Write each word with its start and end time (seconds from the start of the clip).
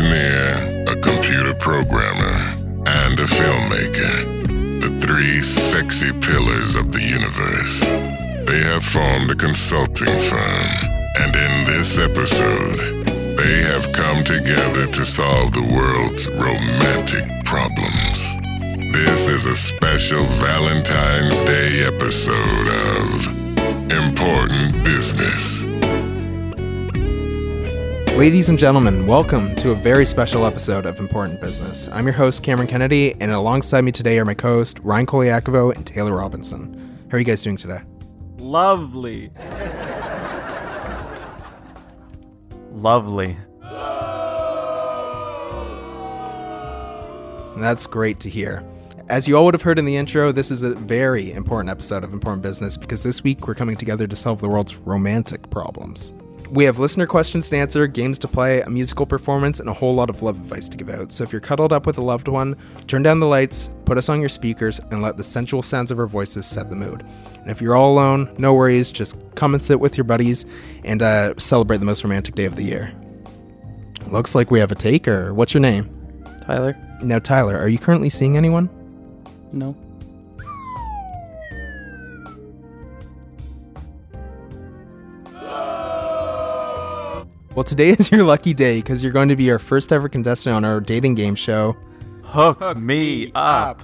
engineer, 0.00 0.84
a 0.88 0.96
computer 0.96 1.54
programmer, 1.54 2.54
and 2.86 3.20
a 3.20 3.26
filmmaker. 3.26 4.80
The 4.80 5.06
three 5.06 5.42
sexy 5.42 6.12
pillars 6.12 6.76
of 6.76 6.92
the 6.92 7.02
universe. 7.02 7.80
They 8.46 8.62
have 8.62 8.84
formed 8.84 9.30
a 9.30 9.34
consulting 9.34 10.18
firm, 10.20 10.68
and 11.20 11.36
in 11.36 11.66
this 11.66 11.98
episode, 11.98 13.06
they 13.36 13.62
have 13.62 13.92
come 13.92 14.24
together 14.24 14.86
to 14.86 15.04
solve 15.04 15.52
the 15.52 15.62
world's 15.62 16.28
romantic 16.30 17.44
problems. 17.44 18.18
This 18.92 19.28
is 19.28 19.46
a 19.46 19.54
special 19.54 20.24
Valentine's 20.24 21.40
Day 21.42 21.84
episode 21.84 22.68
of 22.96 23.92
Important 23.92 24.82
Business. 24.84 25.69
Ladies 28.20 28.50
and 28.50 28.58
gentlemen, 28.58 29.06
welcome 29.06 29.56
to 29.56 29.70
a 29.70 29.74
very 29.74 30.04
special 30.04 30.44
episode 30.44 30.84
of 30.84 31.00
Important 31.00 31.40
Business. 31.40 31.88
I'm 31.88 32.04
your 32.04 32.12
host, 32.12 32.42
Cameron 32.42 32.68
Kennedy, 32.68 33.14
and 33.18 33.32
alongside 33.32 33.80
me 33.80 33.92
today 33.92 34.18
are 34.18 34.26
my 34.26 34.34
co 34.34 34.56
host, 34.56 34.78
Ryan 34.80 35.06
Koliakovo 35.06 35.74
and 35.74 35.86
Taylor 35.86 36.12
Robinson. 36.12 36.98
How 37.08 37.16
are 37.16 37.18
you 37.18 37.24
guys 37.24 37.40
doing 37.40 37.56
today? 37.56 37.80
Lovely. 38.36 39.30
Lovely. 42.72 43.36
That's 47.56 47.86
great 47.86 48.20
to 48.20 48.28
hear. 48.28 48.62
As 49.08 49.26
you 49.26 49.34
all 49.38 49.46
would 49.46 49.54
have 49.54 49.62
heard 49.62 49.78
in 49.78 49.86
the 49.86 49.96
intro, 49.96 50.30
this 50.30 50.50
is 50.50 50.62
a 50.62 50.74
very 50.74 51.32
important 51.32 51.70
episode 51.70 52.04
of 52.04 52.12
Important 52.12 52.42
Business 52.42 52.76
because 52.76 53.02
this 53.02 53.24
week 53.24 53.48
we're 53.48 53.54
coming 53.54 53.78
together 53.78 54.06
to 54.06 54.14
solve 54.14 54.42
the 54.42 54.48
world's 54.48 54.76
romantic 54.76 55.48
problems. 55.48 56.12
We 56.50 56.64
have 56.64 56.80
listener 56.80 57.06
questions 57.06 57.48
to 57.50 57.56
answer, 57.56 57.86
games 57.86 58.18
to 58.18 58.28
play, 58.28 58.60
a 58.62 58.68
musical 58.68 59.06
performance, 59.06 59.60
and 59.60 59.68
a 59.68 59.72
whole 59.72 59.94
lot 59.94 60.10
of 60.10 60.20
love 60.20 60.36
advice 60.36 60.68
to 60.70 60.76
give 60.76 60.88
out. 60.88 61.12
So 61.12 61.22
if 61.22 61.30
you're 61.30 61.40
cuddled 61.40 61.72
up 61.72 61.86
with 61.86 61.96
a 61.96 62.02
loved 62.02 62.26
one, 62.26 62.56
turn 62.88 63.04
down 63.04 63.20
the 63.20 63.26
lights, 63.26 63.70
put 63.84 63.96
us 63.96 64.08
on 64.08 64.18
your 64.18 64.28
speakers, 64.28 64.80
and 64.90 65.00
let 65.00 65.16
the 65.16 65.22
sensual 65.22 65.62
sounds 65.62 65.92
of 65.92 66.00
our 66.00 66.08
voices 66.08 66.46
set 66.46 66.68
the 66.68 66.74
mood. 66.74 67.06
And 67.38 67.50
if 67.50 67.60
you're 67.60 67.76
all 67.76 67.92
alone, 67.92 68.34
no 68.36 68.52
worries, 68.52 68.90
just 68.90 69.16
come 69.36 69.54
and 69.54 69.62
sit 69.62 69.78
with 69.78 69.96
your 69.96 70.04
buddies 70.04 70.44
and 70.84 71.02
uh, 71.02 71.34
celebrate 71.38 71.78
the 71.78 71.84
most 71.84 72.02
romantic 72.02 72.34
day 72.34 72.46
of 72.46 72.56
the 72.56 72.64
year. 72.64 72.92
Looks 74.08 74.34
like 74.34 74.50
we 74.50 74.58
have 74.58 74.72
a 74.72 74.76
taker. 74.76 75.32
What's 75.32 75.54
your 75.54 75.60
name? 75.60 75.88
Tyler? 76.40 76.76
Now, 77.00 77.20
Tyler, 77.20 77.56
are 77.56 77.68
you 77.68 77.78
currently 77.78 78.10
seeing 78.10 78.36
anyone? 78.36 78.68
No. 79.52 79.76
Well, 87.56 87.64
today 87.64 87.90
is 87.90 88.12
your 88.12 88.22
lucky 88.22 88.54
day 88.54 88.76
because 88.76 89.02
you're 89.02 89.12
going 89.12 89.28
to 89.28 89.34
be 89.34 89.50
our 89.50 89.58
first 89.58 89.92
ever 89.92 90.08
contestant 90.08 90.54
on 90.54 90.64
our 90.64 90.80
dating 90.80 91.16
game 91.16 91.34
show. 91.34 91.76
Hook, 92.22 92.76
me 92.76 93.32
up. 93.34 93.82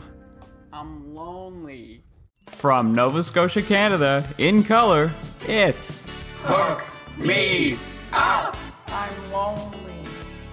I'm 0.72 1.12
lonely. 1.12 2.04
From 2.46 2.94
Nova 2.94 3.24
Scotia, 3.24 3.62
Canada, 3.62 4.24
in 4.38 4.62
color, 4.62 5.10
it's 5.48 6.06
Hook 6.42 6.84
me 7.18 7.76
up. 8.12 8.56
I'm 8.86 9.32
lonely. 9.32 9.94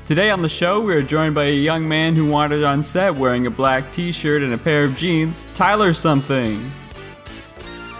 Today 0.08 0.31
on 0.31 0.41
the 0.41 0.50
show, 0.50 0.81
we 0.81 0.95
are 0.95 1.02
joined 1.03 1.36
by 1.36 1.45
a 1.45 1.56
young 1.56 1.88
man 1.88 2.16
who 2.16 2.28
wandered 2.28 2.64
on 2.64 2.84
set 2.84 3.16
wearing 3.16 3.45
a 3.45 3.52
black 3.52 3.91
t 3.94 4.11
shirt 4.11 4.41
and 4.41 4.53
a 4.53 4.58
pair 4.58 4.86
of 4.86 4.95
jeans, 4.95 5.47
Tyler 5.53 5.94
something. 5.94 6.72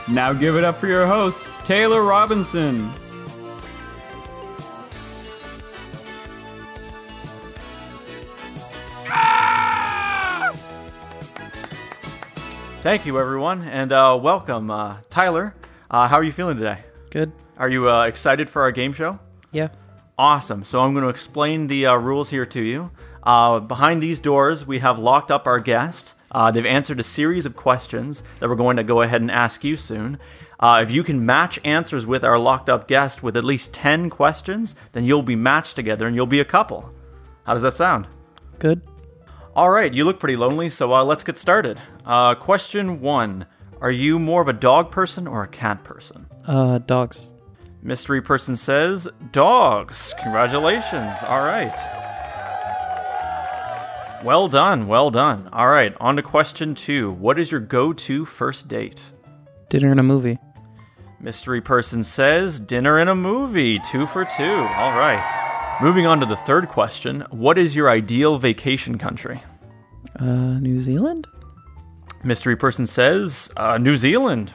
Now 0.09 0.34
give 0.34 0.56
it 0.56 0.64
up 0.64 0.78
for 0.80 0.88
your 0.88 1.06
host, 1.06 1.45
Taylor 1.66 2.02
Robinson. 2.02 2.91
Thank 12.83 13.05
you, 13.05 13.17
everyone, 13.17 13.61
and 13.61 13.94
uh, 13.94 14.19
welcome, 14.21 14.69
uh, 14.69 14.97
Tyler. 15.09 15.55
Uh, 15.89 16.09
how 16.09 16.17
are 16.17 16.23
you 16.23 16.33
feeling 16.33 16.57
today? 16.57 16.79
Good. 17.11 17.31
Are 17.57 17.69
you 17.69 17.89
uh, 17.89 18.03
excited 18.03 18.49
for 18.49 18.61
our 18.61 18.73
game 18.73 18.91
show? 18.91 19.19
Yeah. 19.53 19.69
Awesome. 20.17 20.66
So 20.66 20.81
I'm 20.81 20.91
going 20.91 21.03
to 21.03 21.09
explain 21.09 21.67
the 21.67 21.85
uh, 21.85 21.95
rules 21.95 22.31
here 22.31 22.45
to 22.47 22.61
you. 22.61 22.91
Uh, 23.23 23.61
behind 23.61 24.03
these 24.03 24.19
doors, 24.19 24.67
we 24.67 24.79
have 24.79 24.99
locked 24.99 25.31
up 25.31 25.47
our 25.47 25.61
guests. 25.61 26.16
Uh, 26.29 26.51
they've 26.51 26.66
answered 26.66 26.99
a 26.99 27.03
series 27.03 27.45
of 27.45 27.55
questions 27.55 28.21
that 28.41 28.49
we're 28.49 28.55
going 28.55 28.75
to 28.75 28.83
go 28.83 29.01
ahead 29.01 29.21
and 29.21 29.31
ask 29.31 29.63
you 29.63 29.77
soon. 29.77 30.19
Uh, 30.59 30.81
if 30.83 30.91
you 30.91 31.03
can 31.03 31.25
match 31.25 31.61
answers 31.63 32.05
with 32.05 32.25
our 32.25 32.38
locked 32.38 32.69
up 32.69 32.89
guest 32.89 33.23
with 33.23 33.38
at 33.38 33.45
least 33.45 33.71
10 33.71 34.09
questions, 34.09 34.75
then 34.91 35.05
you'll 35.05 35.23
be 35.23 35.38
matched 35.38 35.77
together 35.77 36.05
and 36.05 36.17
you'll 36.17 36.25
be 36.25 36.41
a 36.41 36.45
couple. 36.45 36.94
How 37.45 37.53
does 37.53 37.63
that 37.63 37.75
sound? 37.75 38.09
Good. 38.59 38.81
All 39.56 39.69
right, 39.69 39.94
you 39.94 40.03
look 40.03 40.19
pretty 40.19 40.36
lonely, 40.36 40.68
so 40.69 40.94
uh, 40.96 41.03
let's 41.03 41.24
get 41.24 41.38
started. 41.38 41.80
Uh, 42.06 42.34
question 42.34 43.02
one 43.02 43.46
Are 43.81 43.91
you 43.91 44.18
more 44.18 44.41
of 44.41 44.47
a 44.47 44.53
dog 44.53 44.90
person 44.90 45.28
or 45.28 45.44
a 45.44 45.47
cat 45.47 45.84
person? 45.84 46.25
Uh, 46.47 46.80
dogs. 46.80 47.31
Mystery 47.81 48.22
person 48.22 48.56
says 48.56 49.08
dogs. 49.31 50.16
Congratulations. 50.24 51.18
All 51.28 51.42
right. 51.42 51.74
Well 54.24 54.47
done. 54.47 54.88
Well 54.88 55.12
done. 55.12 55.50
All 55.52 55.68
right. 55.68 55.94
On 56.00 56.16
to 56.16 56.24
question 56.24 56.74
two. 56.74 57.12
What 57.12 57.38
is 57.38 57.52
your 57.52 57.59
go 57.59 57.94
to 57.94 58.25
first 58.25 58.68
date? 58.68 59.12
Dinner 59.69 59.92
and 59.92 60.00
a 60.00 60.03
movie. 60.03 60.40
Mystery 61.19 61.62
person 61.62 62.03
says 62.03 62.59
dinner 62.59 62.97
and 62.97 63.09
a 63.09 63.16
movie. 63.16 63.80
Two 63.80 64.08
for 64.08 64.25
two. 64.25 64.44
All 64.44 64.97
right. 64.97 65.43
Moving 65.81 66.06
on 66.06 66.19
to 66.19 66.25
the 66.25 66.35
third 66.35 66.69
question. 66.69 67.25
What 67.29 67.57
is 67.57 67.75
your 67.75 67.89
ideal 67.89 68.38
vacation 68.38 68.97
country? 68.97 69.41
Uh, 70.17 70.59
New 70.59 70.81
Zealand? 70.81 71.28
Mystery 72.23 72.56
person 72.56 72.85
says 72.85 73.51
uh, 73.57 73.78
New 73.78 73.97
Zealand. 73.97 74.53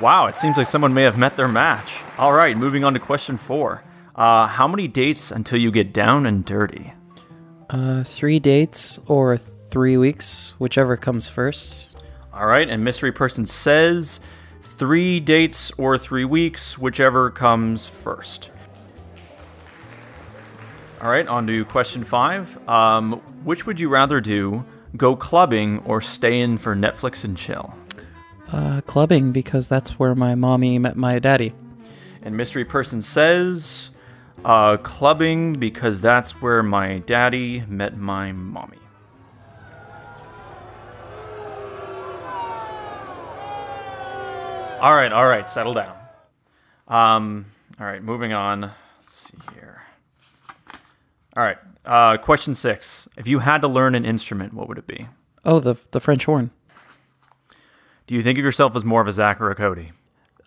Wow, 0.00 0.26
it 0.26 0.36
seems 0.36 0.56
like 0.56 0.66
someone 0.66 0.94
may 0.94 1.02
have 1.02 1.18
met 1.18 1.36
their 1.36 1.48
match. 1.48 2.00
All 2.16 2.32
right, 2.32 2.56
moving 2.56 2.84
on 2.84 2.94
to 2.94 3.00
question 3.00 3.36
four. 3.36 3.82
Uh, 4.14 4.46
how 4.46 4.66
many 4.66 4.88
dates 4.88 5.30
until 5.30 5.58
you 5.58 5.70
get 5.70 5.92
down 5.92 6.24
and 6.24 6.44
dirty? 6.44 6.94
Uh, 7.68 8.04
three 8.04 8.38
dates 8.38 8.98
or 9.06 9.36
three 9.36 9.96
weeks, 9.96 10.54
whichever 10.58 10.96
comes 10.96 11.28
first. 11.28 11.88
All 12.32 12.46
right, 12.46 12.68
and 12.68 12.84
mystery 12.84 13.12
person 13.12 13.44
says 13.46 14.20
three 14.62 15.20
dates 15.20 15.72
or 15.76 15.98
three 15.98 16.24
weeks, 16.24 16.78
whichever 16.78 17.30
comes 17.30 17.86
first. 17.86 18.50
All 21.00 21.10
right, 21.10 21.26
on 21.28 21.46
to 21.46 21.64
question 21.66 22.04
five. 22.04 22.56
Um, 22.68 23.14
which 23.44 23.66
would 23.66 23.78
you 23.80 23.88
rather 23.88 24.20
do, 24.20 24.64
go 24.96 25.14
clubbing 25.14 25.80
or 25.80 26.00
stay 26.00 26.40
in 26.40 26.56
for 26.56 26.74
Netflix 26.74 27.24
and 27.24 27.36
chill? 27.36 27.74
Uh, 28.50 28.80
clubbing, 28.80 29.30
because 29.30 29.68
that's 29.68 29.98
where 29.98 30.14
my 30.14 30.34
mommy 30.34 30.78
met 30.78 30.96
my 30.96 31.18
daddy. 31.18 31.52
And 32.22 32.36
mystery 32.36 32.64
person 32.64 33.02
says, 33.02 33.90
uh, 34.44 34.78
clubbing 34.78 35.54
because 35.54 36.00
that's 36.00 36.40
where 36.40 36.62
my 36.62 36.98
daddy 36.98 37.64
met 37.68 37.96
my 37.96 38.32
mommy. 38.32 38.78
All 44.80 44.94
right, 44.94 45.12
all 45.12 45.26
right, 45.26 45.48
settle 45.48 45.72
down. 45.72 45.96
Um, 46.88 47.46
all 47.78 47.86
right, 47.86 48.02
moving 48.02 48.32
on. 48.32 48.60
Let's 49.00 49.14
see 49.14 49.38
here. 49.54 49.82
All 51.36 51.42
right, 51.42 51.58
uh, 51.84 52.16
question 52.18 52.54
six. 52.54 53.08
If 53.16 53.26
you 53.26 53.40
had 53.40 53.60
to 53.62 53.68
learn 53.68 53.94
an 53.94 54.04
instrument, 54.04 54.54
what 54.54 54.68
would 54.68 54.78
it 54.78 54.86
be? 54.86 55.08
Oh, 55.44 55.60
the 55.60 55.76
the 55.90 56.00
French 56.00 56.24
horn. 56.24 56.50
Do 58.06 58.14
you 58.14 58.22
think 58.22 58.38
of 58.38 58.44
yourself 58.44 58.74
as 58.76 58.84
more 58.84 59.00
of 59.00 59.08
a 59.08 59.12
Zach 59.12 59.40
or 59.40 59.50
a 59.50 59.54
Cody? 59.54 59.92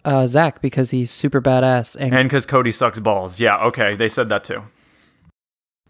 Uh, 0.06 0.26
Zach, 0.28 0.62
because 0.62 0.92
he's 0.92 1.12
super 1.12 1.42
badass 1.42 1.96
and, 1.98 2.16
And 2.16 2.30
because 2.30 2.46
Cody 2.46 2.72
sucks 2.72 3.00
balls. 3.00 3.40
Yeah, 3.40 3.58
okay, 3.66 3.96
they 3.96 4.08
said 4.08 4.30
that 4.30 4.46
too. 4.46 4.64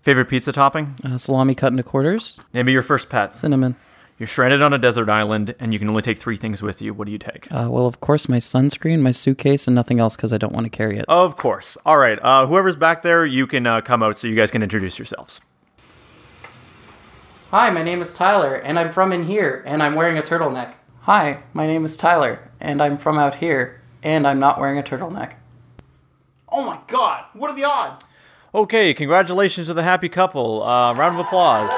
Favorite 0.01 0.25
pizza 0.29 0.51
topping? 0.51 0.95
uh, 1.03 1.17
salami 1.17 1.53
cut 1.53 1.71
into 1.71 1.83
quarters, 1.83 2.39
Name 2.53 2.65
me 2.65 2.71
your 2.71 2.81
first 2.81 3.09
pet. 3.09 3.35
cinnamon. 3.35 3.75
You're 4.19 4.27
stranded 4.27 4.61
on 4.61 4.73
a 4.73 4.77
desert 4.77 5.07
island 5.07 5.55
and 5.59 5.71
you 5.71 5.79
can 5.79 5.87
only 5.87 6.01
take 6.01 6.17
three 6.17 6.35
things 6.35 6.61
with 6.61 6.81
you. 6.81 6.93
What 6.93 7.05
do 7.05 7.13
you 7.13 7.17
take? 7.17 7.49
Uh, 7.49 7.67
well, 7.69 7.87
of 7.87 8.01
course, 8.01 8.27
my 8.27 8.37
sunscreen, 8.37 8.99
my 8.99 9.11
suitcase, 9.11 9.65
and 9.65 9.73
nothing 9.73 10.01
else 10.01 10.17
because 10.17 10.33
I 10.33 10.37
don't 10.37 10.51
want 10.51 10.65
to 10.65 10.69
carry 10.69 10.99
it. 10.99 11.05
Of 11.07 11.37
course. 11.37 11.77
All 11.85 11.97
right. 11.97 12.19
Uh, 12.21 12.45
whoever's 12.45 12.75
back 12.75 13.01
there, 13.01 13.25
you 13.25 13.47
can 13.47 13.65
uh, 13.65 13.79
come 13.79 14.03
out 14.03 14.17
so 14.17 14.27
you 14.27 14.35
guys 14.35 14.51
can 14.51 14.61
introduce 14.61 14.99
yourselves. 14.99 15.39
Hi, 17.51 17.69
my 17.69 17.81
name 17.81 18.01
is 18.01 18.13
Tyler, 18.13 18.55
and 18.55 18.77
I'm 18.77 18.91
from 18.91 19.13
in 19.13 19.23
here, 19.23 19.63
and 19.65 19.81
I'm 19.81 19.95
wearing 19.95 20.17
a 20.17 20.21
turtleneck. 20.21 20.73
Hi, 21.03 21.41
my 21.53 21.65
name 21.65 21.85
is 21.85 21.95
Tyler, 21.95 22.51
and 22.59 22.81
I'm 22.81 22.97
from 22.97 23.17
out 23.17 23.35
here, 23.35 23.79
and 24.03 24.27
I'm 24.27 24.37
not 24.37 24.59
wearing 24.59 24.77
a 24.77 24.83
turtleneck. 24.83 25.35
Oh 26.49 26.65
my 26.65 26.79
god, 26.87 27.23
what 27.33 27.49
are 27.49 27.55
the 27.55 27.63
odds? 27.63 28.03
Okay, 28.53 28.93
congratulations 28.93 29.67
to 29.67 29.73
the 29.73 29.83
happy 29.83 30.09
couple. 30.09 30.61
Uh, 30.61 30.93
round 30.93 31.17
of 31.17 31.25
applause. 31.25 31.71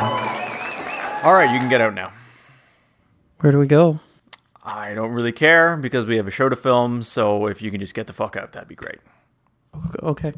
All 0.00 1.34
right, 1.34 1.50
you 1.52 1.58
can 1.58 1.68
get 1.68 1.80
out 1.80 1.94
now. 1.94 2.12
Where 3.40 3.50
do 3.50 3.58
we 3.58 3.66
go? 3.66 3.98
I 4.64 4.94
don't 4.94 5.10
really 5.10 5.32
care 5.32 5.76
because 5.76 6.06
we 6.06 6.16
have 6.16 6.28
a 6.28 6.30
show 6.30 6.48
to 6.48 6.54
film, 6.54 7.02
so 7.02 7.46
if 7.46 7.60
you 7.62 7.70
can 7.70 7.80
just 7.80 7.94
get 7.94 8.06
the 8.06 8.12
fuck 8.12 8.36
out, 8.36 8.52
that'd 8.52 8.68
be 8.68 8.76
great. 8.76 8.98
Okay. 10.02 10.32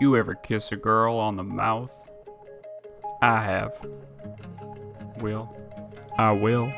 You 0.00 0.16
ever 0.16 0.34
kiss 0.34 0.72
a 0.72 0.76
girl 0.76 1.16
on 1.16 1.36
the 1.36 1.44
mouth? 1.44 1.94
I 3.22 3.44
have. 3.44 3.78
Will. 5.20 5.54
I 6.18 6.32
will. 6.32 6.72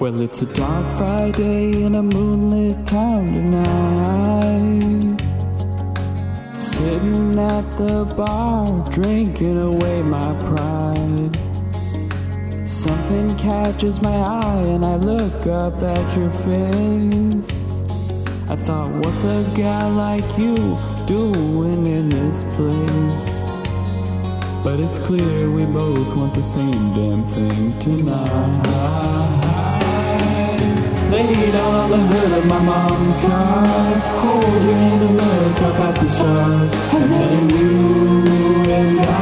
Well, 0.00 0.22
it's 0.22 0.40
a 0.40 0.46
dark 0.46 0.90
Friday 0.96 1.82
in 1.82 1.94
a 1.94 2.02
moonlit 2.02 2.86
town 2.86 3.26
tonight. 3.26 5.20
Sitting 6.58 7.38
at 7.38 7.76
the 7.76 8.06
bar, 8.16 8.88
drinking 8.88 9.58
away 9.60 10.02
my 10.02 10.32
pride. 10.40 11.38
Something 12.66 13.36
catches 13.36 14.00
my 14.00 14.16
eye, 14.16 14.62
and 14.74 14.86
I 14.86 14.96
look 14.96 15.46
up 15.46 15.82
at 15.82 16.16
your 16.16 16.30
face. 16.30 17.82
I 18.48 18.56
thought, 18.56 18.90
what's 19.04 19.24
a 19.24 19.44
guy 19.54 19.86
like 19.86 20.38
you 20.38 20.78
doing 21.04 21.86
in 21.86 22.08
this 22.08 22.42
place? 22.56 23.36
But 24.64 24.80
it's 24.80 24.98
clear 24.98 25.50
we 25.50 25.66
both 25.66 26.16
want 26.16 26.34
the 26.34 26.42
same 26.42 26.94
damn 26.94 27.22
thing 27.26 27.78
tonight. 27.80 29.29
Laid 31.10 31.54
on 31.56 31.90
the 31.90 31.96
hood 31.96 32.38
of 32.38 32.46
my 32.46 32.60
mom's 32.60 33.20
car, 33.20 33.98
holding 34.22 35.02
a 35.02 35.10
look 35.18 35.62
up 35.62 35.80
at 35.80 35.94
the 36.00 36.06
stars, 36.06 36.72
and 36.94 37.12
then 37.12 37.50
you 37.50 38.70
and 38.70 39.00
I 39.00 39.19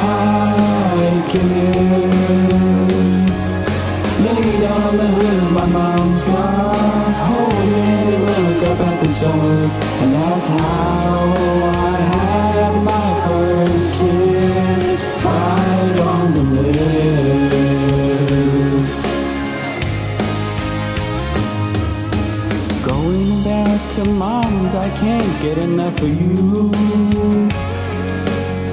of 26.03 26.09
you. 26.09 26.71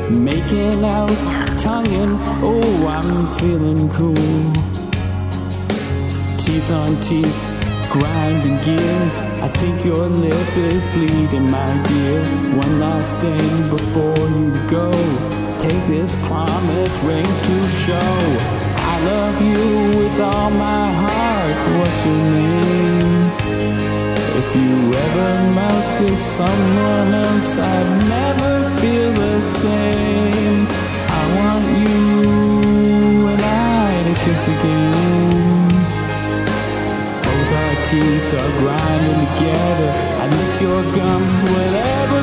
Making 0.09 0.83
out, 0.83 1.09
tonguing, 1.59 2.17
oh, 2.41 2.87
I'm 2.87 3.27
feeling 3.39 3.89
cool. 3.89 4.53
Teeth 6.37 6.71
on 6.71 7.01
teeth, 7.01 7.39
grinding 7.91 8.57
gears. 8.63 9.17
I 9.41 9.47
think 9.47 9.83
your 9.83 10.07
lip 10.07 10.57
is 10.57 10.87
bleeding, 10.87 11.49
my 11.49 11.83
dear. 11.87 12.23
One 12.55 12.79
last 12.79 13.19
thing 13.19 13.69
before 13.69 14.27
you 14.39 14.51
go. 14.67 14.91
Take 15.59 15.87
this 15.87 16.13
promise 16.27 16.95
ring 16.99 17.25
to 17.25 17.69
show. 17.83 18.19
I 18.77 18.95
love 19.03 19.41
you 19.41 19.97
with 19.97 20.19
all 20.19 20.49
my 20.51 20.91
heart. 21.03 21.57
What's 21.79 22.05
your 22.05 22.23
name? 22.39 22.75
If 24.37 24.53
you 24.53 24.93
ever 24.93 25.31
mouth 25.55 25.89
kiss 25.97 26.21
someone 26.21 27.13
else, 27.13 27.57
I'd 27.57 27.89
never 28.15 28.51
feel 28.81 29.13
the 29.13 29.41
same. 29.41 30.67
I 31.19 31.21
want 31.39 31.65
you 31.79 33.27
and 33.31 33.41
I 33.41 34.03
to 34.07 34.13
kiss 34.25 34.43
again. 34.55 35.69
Both 37.23 37.51
our 37.63 37.75
teeth 37.87 38.29
are 38.41 38.53
grinding 38.59 39.19
together. 39.25 39.89
I 40.21 40.25
lick 40.37 40.55
your 40.67 40.83
gums, 40.97 41.41
whatever 41.55 42.14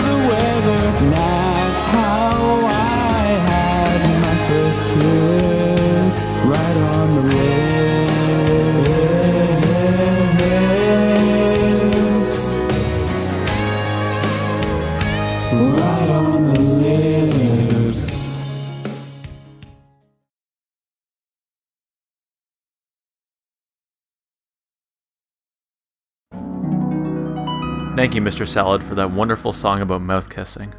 Thank 28.03 28.17
you, 28.17 28.21
Mr. 28.21 28.49
Salad, 28.49 28.83
for 28.83 28.97
that 28.97 29.13
wonderful 29.13 29.53
song 29.53 29.81
about 29.81 30.03
mouth 30.03 30.29
kissing. 30.29 30.75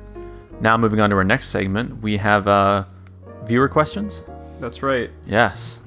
Now, 0.59 0.75
moving 0.75 0.99
on 0.99 1.09
to 1.09 1.15
our 1.15 1.23
next 1.23 1.47
segment, 1.47 2.01
we 2.01 2.17
have 2.17 2.49
uh, 2.49 2.83
viewer 3.45 3.69
questions. 3.69 4.25
That's 4.59 4.83
right. 4.83 5.09
Yes. 5.25 5.79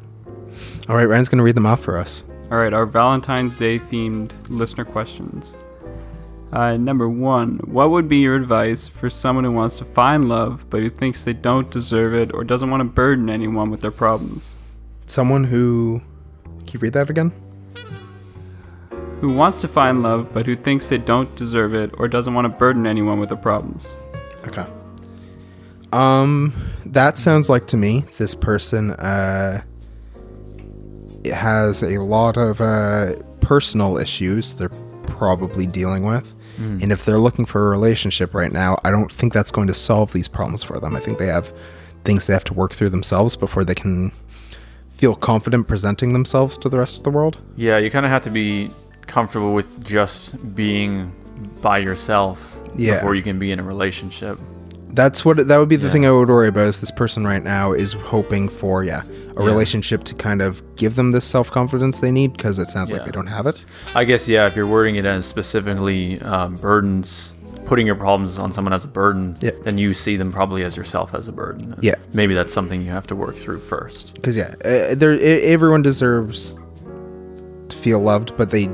All 0.89 0.97
right, 0.97 1.05
Ryan's 1.05 1.29
going 1.29 1.37
to 1.37 1.45
read 1.45 1.55
them 1.55 1.67
off 1.67 1.83
for 1.83 1.99
us. 1.99 2.25
All 2.51 2.57
right, 2.57 2.73
our 2.73 2.87
Valentine's 2.87 3.59
Day 3.59 3.79
themed 3.79 4.33
listener 4.49 4.87
questions. 4.87 5.55
Uh, 6.53 6.79
number 6.79 7.07
one, 7.07 7.59
what 7.67 7.91
would 7.91 8.09
be 8.09 8.17
your 8.17 8.37
advice 8.37 8.89
for 8.89 9.11
someone 9.11 9.45
who 9.45 9.53
wants 9.53 9.77
to 9.77 9.85
find 9.85 10.31
love 10.31 10.65
but 10.71 10.81
who 10.81 10.89
thinks 10.89 11.23
they 11.23 11.35
don't 11.35 11.71
deserve 11.71 12.15
it 12.15 12.33
or 12.33 12.45
doesn't 12.45 12.71
want 12.71 12.81
to 12.81 12.89
burden 12.89 13.29
anyone 13.29 13.71
with 13.71 13.81
their 13.81 13.91
problems? 13.91 14.55
Someone 15.05 15.45
who. 15.45 16.01
Can 16.67 16.69
you 16.73 16.81
read 16.81 16.95
that 16.95 17.11
again? 17.11 17.31
Who 19.27 19.33
wants 19.33 19.61
to 19.63 19.67
find 19.67 20.05
love 20.05 20.33
but 20.33 20.47
who 20.47 20.55
thinks 20.55 20.89
they 20.89 20.99
don't 20.99 21.35
deserve 21.35 21.75
it 21.75 21.91
or 21.99 22.07
doesn't 22.07 22.33
want 22.33 22.45
to 22.45 22.49
burden 22.49 22.87
anyone 22.87 23.19
with 23.19 23.29
their 23.31 23.37
problems? 23.37 23.97
Okay. 24.47 24.65
Um, 25.93 26.53
that 26.85 27.19
sounds 27.19 27.51
like 27.51 27.67
to 27.67 27.77
me 27.77 28.05
this 28.19 28.37
person 28.37 28.93
uh 28.93 29.63
has 31.25 31.83
a 31.83 31.99
lot 31.99 32.37
of 32.37 32.61
uh 32.61 33.17
personal 33.41 33.99
issues 33.99 34.55
they're 34.55 34.69
probably 35.09 35.67
dealing 35.67 36.05
with. 36.05 36.33
And 36.81 36.93
if 36.93 37.05
they're 37.05 37.19
looking 37.19 37.47
for 37.47 37.67
a 37.67 37.69
relationship 37.69 38.33
right 38.33 38.53
now, 38.53 38.79
I 38.85 38.93
don't 38.93 39.11
think 39.13 39.33
that's 39.33 39.51
going 39.51 39.67
to 39.67 39.75
solve 39.75 40.13
these 40.13 40.29
problems 40.29 40.63
for 40.63 40.79
them. 40.79 40.95
I 40.95 41.01
think 41.01 41.19
they 41.19 41.27
have 41.27 41.53
things 42.05 42.29
they 42.29 42.33
have 42.33 42.45
to 42.45 42.55
work 42.55 42.75
through 42.75 42.91
themselves 42.91 43.35
before 43.35 43.65
they 43.65 43.75
can 43.75 44.13
feel 44.93 45.17
confident 45.17 45.67
presenting 45.67 46.13
themselves 46.13 46.57
to 46.59 46.69
the 46.69 46.79
rest 46.79 46.99
of 46.99 47.03
the 47.03 47.11
world. 47.11 47.39
Yeah, 47.57 47.77
you 47.79 47.91
kind 47.91 48.07
of 48.07 48.13
have 48.13 48.23
to 48.23 48.31
be 48.31 48.71
comfortable 49.07 49.53
with 49.55 49.85
just 49.85 50.55
being 50.55 51.13
by 51.63 51.79
yourself 51.79 52.59
Yeah. 52.77 52.95
before 52.97 53.15
you 53.15 53.23
can 53.23 53.39
be 53.39 53.53
in 53.53 53.61
a 53.61 53.63
relationship. 53.63 54.39
That's 54.93 55.25
what 55.25 55.49
that 55.49 55.59
would 55.59 55.69
be 55.69 55.77
the 55.77 55.87
Yeah. 55.87 55.93
thing 55.93 56.07
I 56.07 56.11
would 56.11 56.29
worry 56.29 56.49
about. 56.49 56.67
Is 56.69 56.81
this 56.81 56.91
person 56.91 57.27
right 57.27 57.43
now 57.45 57.73
is 57.73 57.93
hoping 57.93 58.49
for 58.49 58.83
yeah 58.85 59.03
a 59.37 59.41
Yeah. 59.43 59.47
relationship 59.47 60.05
to 60.05 60.15
kind 60.15 60.41
of 60.41 60.63
give 60.77 60.95
them 60.97 61.11
this 61.11 61.25
self 61.27 61.51
confidence 61.51 62.01
they 62.01 62.11
need 62.11 62.33
because 62.33 62.59
it 62.59 62.69
sounds 62.69 62.91
like 62.91 63.05
they 63.05 63.11
don't 63.11 63.27
have 63.27 63.47
it. 63.47 63.65
I 63.95 64.05
guess, 64.05 64.27
yeah, 64.29 64.47
if 64.47 64.57
you're 64.57 64.67
wording 64.67 64.97
it 64.97 65.05
as 65.05 65.27
specifically 65.27 66.19
um, 66.23 66.55
burdens, 66.55 67.33
putting 67.67 67.85
your 67.85 67.97
problems 67.97 68.39
on 68.39 68.53
someone 68.53 68.73
as 68.73 68.85
a 68.85 68.89
burden, 68.89 69.37
Yeah. 69.41 69.51
then 69.65 69.77
you 69.77 69.93
see 69.93 70.17
them 70.17 70.33
probably 70.33 70.63
as 70.63 70.77
yourself 70.77 71.15
as 71.15 71.29
a 71.29 71.33
burden. 71.33 71.73
And 71.75 71.85
Yeah. 71.85 71.97
Maybe 72.15 72.33
that's 72.33 72.55
something 72.55 72.81
you 72.81 72.93
have 72.93 73.07
to 73.09 73.17
work 73.17 73.37
through 73.37 73.59
first. 73.59 74.15
Because 74.15 74.37
yeah, 74.37 74.55
uh, 74.65 74.95
there 74.95 75.19
everyone 75.21 75.83
deserves 75.83 76.57
to 77.69 77.77
feel 77.77 77.99
loved, 78.01 78.33
but 78.39 78.49
they 78.51 78.71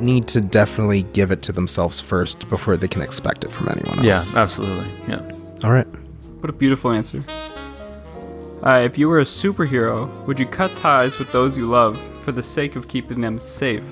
need 0.00 0.28
to 0.28 0.40
definitely 0.40 1.02
give 1.02 1.30
it 1.30 1.42
to 1.42 1.52
themselves 1.52 2.00
first 2.00 2.48
before 2.48 2.76
they 2.76 2.88
can 2.88 3.02
expect 3.02 3.44
it 3.44 3.50
from 3.50 3.68
anyone 3.68 4.06
else. 4.06 4.32
Yeah, 4.32 4.38
absolutely. 4.38 4.88
Yeah. 5.08 5.30
All 5.64 5.72
right. 5.72 5.86
What 6.40 6.50
a 6.50 6.52
beautiful 6.52 6.90
answer. 6.90 7.22
Uh, 8.62 8.80
if 8.82 8.98
you 8.98 9.08
were 9.08 9.20
a 9.20 9.24
superhero, 9.24 10.26
would 10.26 10.38
you 10.40 10.46
cut 10.46 10.74
ties 10.76 11.18
with 11.18 11.30
those 11.32 11.56
you 11.56 11.66
love 11.66 12.00
for 12.22 12.32
the 12.32 12.42
sake 12.42 12.76
of 12.76 12.88
keeping 12.88 13.20
them 13.20 13.38
safe? 13.38 13.88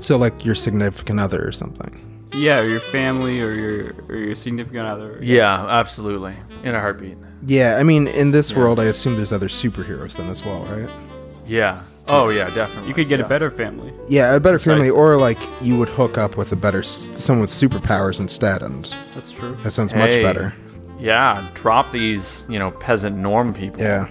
So 0.00 0.16
like 0.16 0.44
your 0.44 0.54
significant 0.54 1.18
other 1.18 1.46
or 1.46 1.52
something. 1.52 2.28
Yeah, 2.32 2.60
or 2.60 2.68
your 2.68 2.80
family 2.80 3.40
or 3.40 3.52
your 3.52 3.94
or 4.08 4.16
your 4.16 4.36
significant 4.36 4.86
other. 4.86 5.18
Yeah, 5.22 5.66
absolutely. 5.66 6.36
In 6.62 6.74
a 6.74 6.80
heartbeat. 6.80 7.16
Yeah, 7.46 7.76
I 7.78 7.82
mean, 7.82 8.08
in 8.08 8.30
this 8.30 8.54
world, 8.54 8.78
I 8.78 8.84
assume 8.84 9.16
there's 9.16 9.32
other 9.32 9.48
superheroes 9.48 10.16
then 10.16 10.28
as 10.28 10.44
well, 10.44 10.64
right? 10.64 10.90
Yeah. 11.46 11.82
Oh, 12.08 12.28
yeah, 12.28 12.48
definitely. 12.50 12.88
You 12.88 12.94
could 12.94 13.08
get 13.08 13.20
So- 13.20 13.26
a 13.26 13.28
better 13.28 13.50
family. 13.50 13.92
Yeah, 14.08 14.34
a 14.34 14.40
better 14.40 14.58
family, 14.60 14.88
or 14.90 15.16
like 15.16 15.38
you 15.60 15.76
would 15.78 15.88
hook 15.88 16.16
up 16.18 16.36
with 16.36 16.52
a 16.52 16.56
better 16.56 16.82
someone 16.82 17.40
with 17.42 17.50
superpowers 17.50 18.20
instead, 18.20 18.62
and 18.62 18.88
That's 19.14 19.30
true. 19.32 19.56
that 19.64 19.72
sounds 19.72 19.92
much 19.94 20.14
better. 20.16 20.52
Yeah, 21.00 21.46
drop 21.54 21.90
these, 21.92 22.46
you 22.48 22.58
know, 22.58 22.70
peasant 22.70 23.16
norm 23.16 23.52
people. 23.52 23.80
Yeah, 23.80 24.06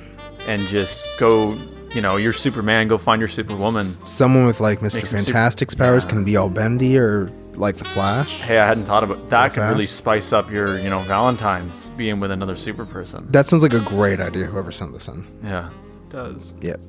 And 0.47 0.61
just 0.67 1.03
go, 1.17 1.57
you 1.93 2.01
know, 2.01 2.17
you're 2.17 2.33
Superman, 2.33 2.87
go 2.89 2.97
find 2.97 3.19
your 3.21 3.27
Superwoman. 3.29 3.95
someone 4.05 4.45
with 4.45 4.59
like 4.59 4.79
Mr. 4.81 4.95
Make 4.95 5.05
some 5.07 5.17
super- 5.19 5.23
Fantastic's 5.23 5.73
powers 5.73 6.03
Yeah. 6.03 6.09
can 6.11 6.23
be 6.25 6.35
all 6.37 6.49
bendy 6.49 6.97
or 6.97 7.31
like 7.55 7.77
the 7.77 7.85
Flash. 7.85 8.41
Hey, 8.41 8.59
I 8.59 8.67
hadn't 8.67 8.85
thought 8.85 9.03
about 9.05 9.29
that. 9.29 9.53
Could 9.53 9.61
really 9.61 9.85
spice 9.85 10.33
up 10.33 10.51
your, 10.51 10.77
you 10.77 10.89
know, 10.89 10.99
Valentine's 10.99 11.89
being 11.95 12.19
with 12.19 12.29
another 12.31 12.55
super 12.57 12.85
person. 12.85 13.25
That 13.31 13.45
sounds 13.47 13.63
like 13.63 13.73
a 13.73 13.79
great 13.79 14.19
idea. 14.19 14.45
Whoever 14.45 14.71
sent 14.73 14.91
this 14.93 15.07
in. 15.07 15.23
Yeah. 15.43 15.69
does. 16.11 16.53
Yep. 16.61 16.81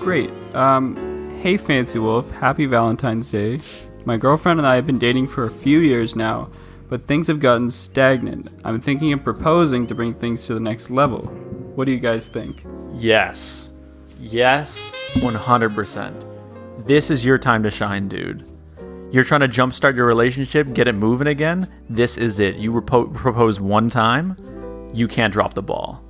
Great. 0.00 0.30
Um, 0.54 1.30
hey, 1.40 1.56
Fancy 1.56 1.98
Wolf. 1.98 2.30
Happy 2.30 2.66
Valentine's 2.66 3.30
Day. 3.30 3.60
My 4.04 4.16
girlfriend 4.16 4.58
and 4.60 4.66
I 4.66 4.74
have 4.74 4.86
been 4.86 4.98
dating 4.98 5.28
for 5.28 5.44
a 5.44 5.50
few 5.50 5.80
years 5.80 6.14
now, 6.14 6.50
but 6.90 7.06
things 7.06 7.26
have 7.28 7.40
gotten 7.40 7.70
stagnant. 7.70 8.54
I'm 8.64 8.80
thinking 8.80 9.12
of 9.14 9.24
proposing 9.24 9.86
to 9.86 9.94
bring 9.94 10.12
things 10.12 10.46
to 10.46 10.54
the 10.54 10.60
next 10.60 10.90
level. 10.90 11.22
What 11.74 11.86
do 11.86 11.90
you 11.90 11.98
guys 11.98 12.28
think? 12.28 12.64
Yes. 12.92 13.72
Yes, 14.20 14.92
100%. 15.14 16.86
This 16.86 17.10
is 17.10 17.24
your 17.24 17.38
time 17.38 17.62
to 17.62 17.70
shine, 17.70 18.08
dude. 18.08 18.46
You're 19.10 19.24
trying 19.24 19.40
to 19.40 19.48
jumpstart 19.48 19.96
your 19.96 20.06
relationship, 20.06 20.72
get 20.74 20.86
it 20.86 20.94
moving 20.94 21.28
again. 21.28 21.66
This 21.88 22.18
is 22.18 22.40
it. 22.40 22.56
You 22.56 22.78
propose 22.82 23.58
one 23.58 23.88
time, 23.88 24.36
you 24.92 25.08
can't 25.08 25.32
drop 25.32 25.54
the 25.54 25.62
ball. 25.62 26.03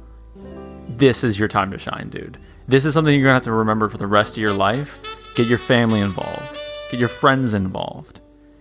This 0.89 1.25
is 1.25 1.39
your 1.39 1.49
time 1.49 1.71
to 1.71 1.79
shine, 1.79 2.09
dude. 2.11 2.39
This 2.69 2.85
is 2.85 2.95
something 2.95 3.15
you're 3.15 3.25
gonna 3.25 3.35
have 3.35 3.43
to 3.45 3.53
remember 3.53 3.89
for 3.89 3.99
the 3.99 4.07
rest 4.07 4.35
of 4.37 4.39
your 4.43 4.53
life. 4.53 4.99
Get 5.35 5.47
your 5.49 5.59
family 5.59 6.01
involved, 6.01 6.59
get 6.91 7.01
your 7.01 7.09
friends 7.09 7.55
involved, 7.55 8.21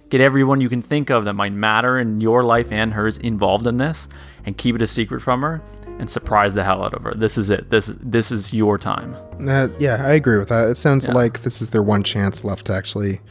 get 0.10 0.22
everyone 0.22 0.60
you 0.60 0.70
can 0.70 0.82
think 0.82 1.12
of 1.12 1.26
that 1.26 1.34
might 1.34 1.54
matter 1.54 2.00
in 2.00 2.20
your 2.20 2.44
life 2.44 2.72
and 2.72 2.92
hers 2.94 3.18
involved 3.20 3.68
in 3.68 3.78
this, 3.78 4.10
and 4.46 4.58
keep 4.58 4.76
it 4.76 4.82
a 4.82 4.88
secret 4.88 5.22
from 5.22 5.42
her 5.44 5.62
and 6.00 6.10
surprise 6.10 6.56
the 6.56 6.64
hell 6.64 6.84
out 6.84 6.94
of 6.96 7.04
her. 7.04 7.14
This 7.14 7.38
is 7.38 7.52
it. 7.52 7.70
This 7.70 7.92
this 8.02 8.32
is 8.32 8.52
your 8.54 8.78
time. 8.80 9.16
Uh, 9.48 9.68
yeah, 9.80 10.04
I 10.04 10.14
agree 10.14 10.40
with 10.40 10.50
that. 10.50 10.68
It 10.70 10.78
sounds 10.78 11.08
Yeah. 11.08 11.14
like 11.14 11.44
this 11.44 11.62
is 11.62 11.70
their 11.70 11.84
one 11.84 12.02
chance 12.04 12.44
left 12.44 12.66
to 12.66 12.74
actually 12.74 13.22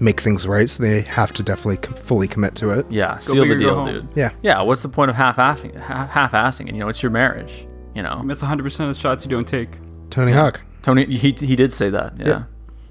make 0.00 0.20
things 0.20 0.46
right, 0.46 0.68
so 0.68 0.82
they 0.82 1.02
have 1.02 1.32
to 1.34 1.42
definitely 1.44 1.76
com- 1.76 1.94
fully 1.94 2.26
commit 2.26 2.54
to 2.56 2.70
it. 2.70 2.86
Yeah, 2.90 3.18
seal 3.18 3.46
the 3.46 3.54
deal, 3.54 3.84
dude. 3.84 4.08
Yeah. 4.16 4.30
Yeah, 4.42 4.60
what's 4.62 4.82
the 4.82 4.88
point 4.88 5.10
of 5.10 5.16
half-assing, 5.16 5.76
half-assing 5.80 6.68
it? 6.68 6.74
You 6.74 6.80
know, 6.80 6.88
it's 6.88 7.02
your 7.02 7.12
marriage. 7.12 7.66
You 8.00 8.04
know, 8.04 8.16
You 8.16 8.24
miss 8.28 8.40
100% 8.40 8.64
of 8.80 8.94
the 8.94 8.98
shots 8.98 9.26
you 9.26 9.30
don't 9.30 9.46
take. 9.46 9.76
Tony 10.08 10.32
Hawk. 10.32 10.62
Tony, 10.80 11.04
he, 11.04 11.32
he 11.38 11.54
did 11.54 11.70
say 11.70 11.90
that. 11.90 12.14
Yeah. 12.18 12.26
Yeah. 12.26 12.44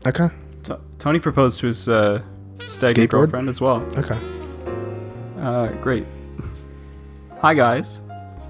Okay. 0.07 0.29
T- 0.61 0.73
Tony 0.99 1.17
proposed 1.17 1.59
to 1.61 1.65
his 1.65 1.89
uh, 1.89 2.21
stagnant 2.63 3.09
Skateboard? 3.09 3.09
girlfriend 3.09 3.49
as 3.49 3.59
well. 3.59 3.81
Okay. 3.97 4.19
Uh, 5.39 5.69
great. 5.81 6.05
Hi, 7.41 7.55
guys. 7.55 8.01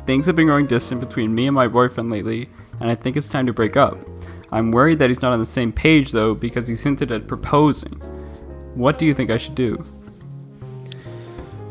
Things 0.05 0.25
have 0.25 0.35
been 0.35 0.47
growing 0.47 0.67
distant 0.67 0.99
between 0.99 1.33
me 1.33 1.47
and 1.47 1.55
my 1.55 1.69
boyfriend 1.69 2.09
lately, 2.09 2.49
and 2.81 2.91
I 2.91 2.95
think 2.95 3.15
it's 3.15 3.29
time 3.29 3.45
to 3.47 3.53
break 3.53 3.77
up. 3.77 3.97
I'm 4.51 4.71
worried 4.71 4.99
that 4.99 5.09
he's 5.09 5.21
not 5.21 5.31
on 5.31 5.39
the 5.39 5.45
same 5.45 5.71
page, 5.71 6.11
though, 6.11 6.35
because 6.35 6.67
he's 6.67 6.83
hinted 6.83 7.09
at 7.13 7.25
proposing. 7.25 7.93
What 8.75 8.97
do 8.99 9.05
you 9.05 9.13
think 9.13 9.29
I 9.31 9.37
should 9.37 9.55
do? 9.55 9.81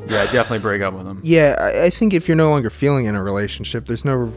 Yeah, 0.09 0.25
definitely 0.33 0.61
break 0.61 0.81
up 0.81 0.95
with 0.95 1.07
him. 1.07 1.21
Yeah, 1.23 1.57
I, 1.61 1.85
I 1.85 1.91
think 1.91 2.15
if 2.15 2.27
you're 2.27 2.39
no 2.39 2.49
longer 2.49 2.71
feeling 2.71 3.05
in 3.05 3.15
a 3.15 3.23
relationship, 3.23 3.87
there's 3.87 4.07
no. 4.07 4.33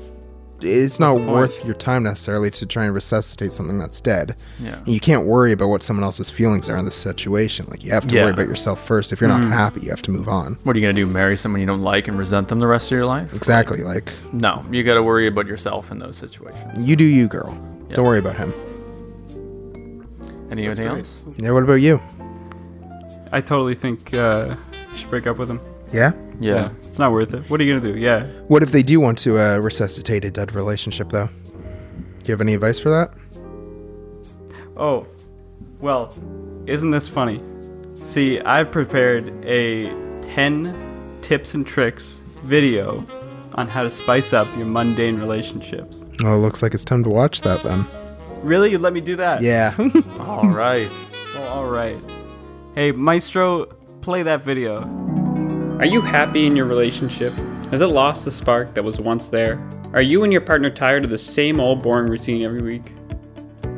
It's 0.63 0.99
not 0.99 1.13
the 1.15 1.19
point? 1.21 1.31
worth 1.31 1.65
your 1.65 1.73
time 1.73 2.03
necessarily 2.03 2.51
to 2.51 2.65
try 2.65 2.85
and 2.85 2.93
resuscitate 2.93 3.51
something 3.53 3.77
that's 3.77 3.99
dead. 4.01 4.35
Yeah. 4.59 4.75
And 4.77 4.87
you 4.87 4.99
can't 4.99 5.25
worry 5.25 5.51
about 5.51 5.67
what 5.69 5.81
someone 5.83 6.03
else's 6.03 6.29
feelings 6.29 6.69
are 6.69 6.77
in 6.77 6.85
this 6.85 6.95
situation. 6.95 7.65
Like 7.69 7.83
you 7.83 7.91
have 7.91 8.05
to 8.07 8.15
Yeah. 8.15 8.23
worry 8.23 8.31
about 8.31 8.47
yourself 8.47 8.83
first. 8.85 9.11
If 9.11 9.21
you're 9.21 9.29
not 9.29 9.43
happy, 9.51 9.81
you 9.81 9.89
have 9.89 10.01
to 10.03 10.11
move 10.11 10.27
on. 10.29 10.57
What 10.63 10.75
are 10.75 10.79
you 10.79 10.85
gonna 10.87 10.93
do? 10.93 11.07
Marry 11.07 11.35
someone 11.37 11.61
you 11.61 11.67
don't 11.67 11.81
like 11.83 12.07
and 12.07 12.17
resent 12.17 12.47
them 12.49 12.59
the 12.59 12.67
rest 12.67 12.91
of 12.91 12.95
your 12.95 13.05
life? 13.05 13.33
Exactly. 13.33 13.83
Like 13.83 14.11
No, 14.33 14.61
you 14.71 14.83
got 14.83 14.95
to 14.95 15.03
worry 15.03 15.27
about 15.27 15.47
yourself 15.47 15.91
in 15.91 15.99
those 15.99 16.17
situations. 16.17 16.85
you 16.85 16.95
do 16.95 17.03
you, 17.05 17.27
girl. 17.27 17.57
Yeah. 17.89 17.95
Don't 17.95 18.05
worry 18.05 18.19
about 18.19 18.37
him. 18.37 18.53
Anything 20.51 20.87
great. 20.87 20.99
else? 20.99 21.23
Yeah. 21.37 21.51
What 21.51 21.63
about 21.63 21.75
you? 21.75 21.99
I 23.31 23.39
totally 23.39 23.75
think 23.75 24.13
uh, 24.13 24.55
you 24.91 24.97
should 24.97 25.09
break 25.09 25.25
up 25.25 25.37
with 25.37 25.49
him. 25.49 25.61
Yeah. 25.93 26.13
Yeah. 26.39 26.69
It's 26.83 26.99
not 26.99 27.11
worth 27.11 27.33
it. 27.33 27.49
What 27.49 27.59
are 27.59 27.63
you 27.63 27.73
gonna 27.73 27.93
do? 27.93 27.99
Yeah. 27.99 28.25
What 28.47 28.63
if 28.63 28.71
they 28.71 28.83
do 28.83 28.99
want 28.99 29.17
to 29.19 29.39
uh, 29.39 29.57
resuscitate 29.57 30.25
a 30.25 30.31
dead 30.31 30.53
relationship, 30.53 31.09
though? 31.09 31.27
Do 31.27 32.27
you 32.27 32.31
have 32.33 32.41
any 32.41 32.53
advice 32.53 32.79
for 32.79 32.89
that? 32.89 33.13
Oh, 34.77 35.07
well, 35.79 36.13
isn't 36.65 36.91
this 36.91 37.09
funny? 37.09 37.41
See, 37.95 38.39
I've 38.39 38.71
prepared 38.71 39.33
a 39.45 39.89
10 40.21 41.19
tips 41.21 41.53
and 41.53 41.65
tricks 41.65 42.21
video 42.43 43.05
on 43.55 43.67
how 43.67 43.83
to 43.83 43.91
spice 43.91 44.33
up 44.33 44.47
your 44.57 44.67
mundane 44.67 45.19
relationships. 45.19 46.05
Oh, 46.23 46.35
it 46.35 46.39
looks 46.39 46.61
like 46.63 46.73
it's 46.73 46.85
time 46.85 47.03
to 47.03 47.09
watch 47.09 47.41
that 47.41 47.63
then. 47.63 47.85
Really? 48.41 48.71
You 48.71 48.79
let 48.79 48.93
me 48.93 49.01
do 49.01 49.15
that? 49.17 49.41
Yeah. 49.41 49.75
All 50.19 50.49
right. 50.49 50.89
Well, 51.35 51.53
alright. 51.59 52.03
Hey, 52.75 52.91
Maestro, 52.91 53.65
play 54.01 54.23
that 54.23 54.43
video. 54.43 54.79
Are 55.81 55.87
you 55.87 55.99
happy 55.99 56.45
in 56.45 56.55
your 56.55 56.67
relationship? 56.67 57.33
Has 57.71 57.81
it 57.81 57.87
lost 57.87 58.23
the 58.23 58.29
spark 58.29 58.75
that 58.75 58.83
was 58.83 59.01
once 59.01 59.29
there? 59.29 59.59
Are 59.93 60.01
you 60.03 60.23
and 60.23 60.31
your 60.31 60.43
partner 60.43 60.69
tired 60.69 61.03
of 61.03 61.09
the 61.09 61.17
same 61.17 61.59
old 61.59 61.81
boring 61.81 62.07
routine 62.07 62.43
every 62.43 62.61
week? 62.61 62.93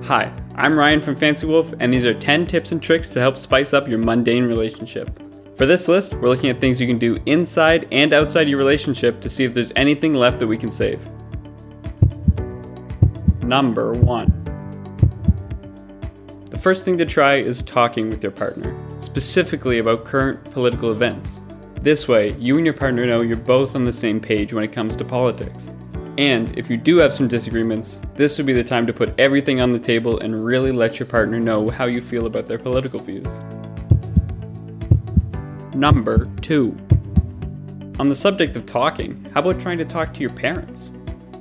Hi, 0.04 0.30
I'm 0.56 0.78
Ryan 0.78 1.00
from 1.00 1.16
Fancy 1.16 1.48
Wolf, 1.48 1.74
and 1.80 1.94
these 1.94 2.04
are 2.04 2.14
10 2.14 2.46
tips 2.46 2.74
and 2.74 2.84
tricks 2.84 3.14
to 3.14 3.22
help 3.22 3.38
spice 3.38 3.72
up 3.72 3.88
your 3.88 4.00
mundane 4.00 4.44
relationship. 4.44 5.18
For 5.56 5.66
this 5.66 5.88
list, 5.88 6.14
we're 6.16 6.28
looking 6.28 6.50
at 6.50 6.60
things 6.60 6.82
you 6.82 6.88
can 6.88 7.00
do 7.00 7.22
inside 7.26 7.88
and 7.90 8.14
outside 8.14 8.50
your 8.50 8.58
relationship 8.58 9.22
to 9.22 9.30
see 9.30 9.46
if 9.46 9.54
there's 9.54 9.72
anything 9.78 10.14
left 10.14 10.42
that 10.42 10.48
we 10.48 10.58
can 10.58 10.72
save. 10.72 11.10
Number 13.44 13.94
1. 13.94 14.42
The 16.50 16.58
first 16.58 16.84
thing 16.84 16.98
to 16.98 17.06
try 17.06 17.36
is 17.36 17.62
talking 17.62 18.10
with 18.10 18.22
your 18.22 18.34
partner, 18.34 18.76
specifically 19.00 19.80
about 19.80 20.04
current 20.04 20.44
political 20.52 20.92
events. 20.92 21.40
This 21.84 22.08
way, 22.08 22.32
you 22.40 22.56
and 22.56 22.66
your 22.66 22.74
partner 22.74 23.06
know 23.06 23.20
you're 23.20 23.36
both 23.36 23.76
on 23.76 23.84
the 23.84 23.92
same 23.92 24.22
page 24.22 24.54
when 24.54 24.64
it 24.64 24.72
comes 24.72 24.96
to 24.96 25.04
politics. 25.04 25.76
And 26.18 26.58
if 26.58 26.70
you 26.70 26.78
do 26.78 26.96
have 26.96 27.12
some 27.12 27.28
disagreements, 27.28 28.00
this 28.16 28.38
would 28.38 28.48
be 28.48 28.54
the 28.54 28.64
time 28.64 28.88
to 28.88 28.94
put 28.94 29.14
everything 29.20 29.60
on 29.60 29.74
the 29.74 29.80
table 29.80 30.18
and 30.20 30.40
really 30.40 30.72
let 30.72 30.98
your 30.98 31.08
partner 31.08 31.42
know 31.42 31.70
how 31.70 31.84
you 31.84 32.00
feel 32.00 32.26
about 32.26 32.46
their 32.46 32.58
political 32.58 33.02
views. 33.02 33.28
Number 35.74 36.30
2. 36.40 36.68
On 38.00 38.08
the 38.08 38.16
subject 38.16 38.56
of 38.56 38.66
talking, 38.66 39.22
how 39.34 39.42
about 39.42 39.60
trying 39.60 39.78
to 39.80 39.84
talk 39.84 40.14
to 40.14 40.22
your 40.22 40.30
parents? 40.30 40.94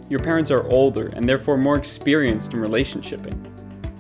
Your 0.09 0.19
parents 0.19 0.51
are 0.51 0.67
older 0.67 1.13
and 1.15 1.29
therefore 1.29 1.57
more 1.57 1.77
experienced 1.77 2.53
in 2.53 2.59
relationshiping. 2.59 3.49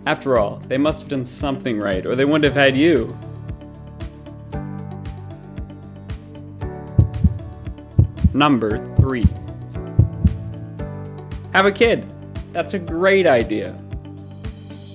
After 0.06 0.38
all, 0.38 0.56
they 0.56 0.76
must 0.76 1.02
have 1.02 1.08
done 1.08 1.25
something 1.25 1.78
right, 1.78 2.04
or 2.04 2.16
they 2.16 2.25
wouldn't 2.25 2.42
have 2.42 2.54
had 2.54 2.76
you. 2.76 3.16
Number 8.34 8.84
3. 8.96 9.24
Have 11.52 11.66
a 11.66 11.72
kid. 11.72 12.06
That's 12.52 12.74
a 12.74 12.78
great 12.78 13.26
idea. 13.26 13.76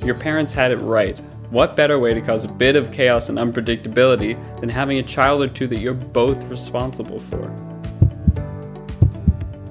Your 0.04 0.16
parents 0.16 0.54
had 0.54 0.72
it 0.72 0.78
right. 0.78 1.20
What 1.52 1.76
better 1.76 2.00
way 2.00 2.14
to 2.14 2.22
cause 2.22 2.44
a 2.44 2.48
bit 2.48 2.76
of 2.76 2.92
chaos 2.92 3.30
and 3.30 3.38
unpredictability 3.38 4.36
than 4.60 4.70
having 4.70 4.98
a 4.98 5.04
child 5.04 5.42
or 5.42 5.48
two 5.48 5.68
that 5.68 5.78
you're 5.78 5.94
both 5.94 6.50
responsible 6.50 7.20
for? 7.20 7.48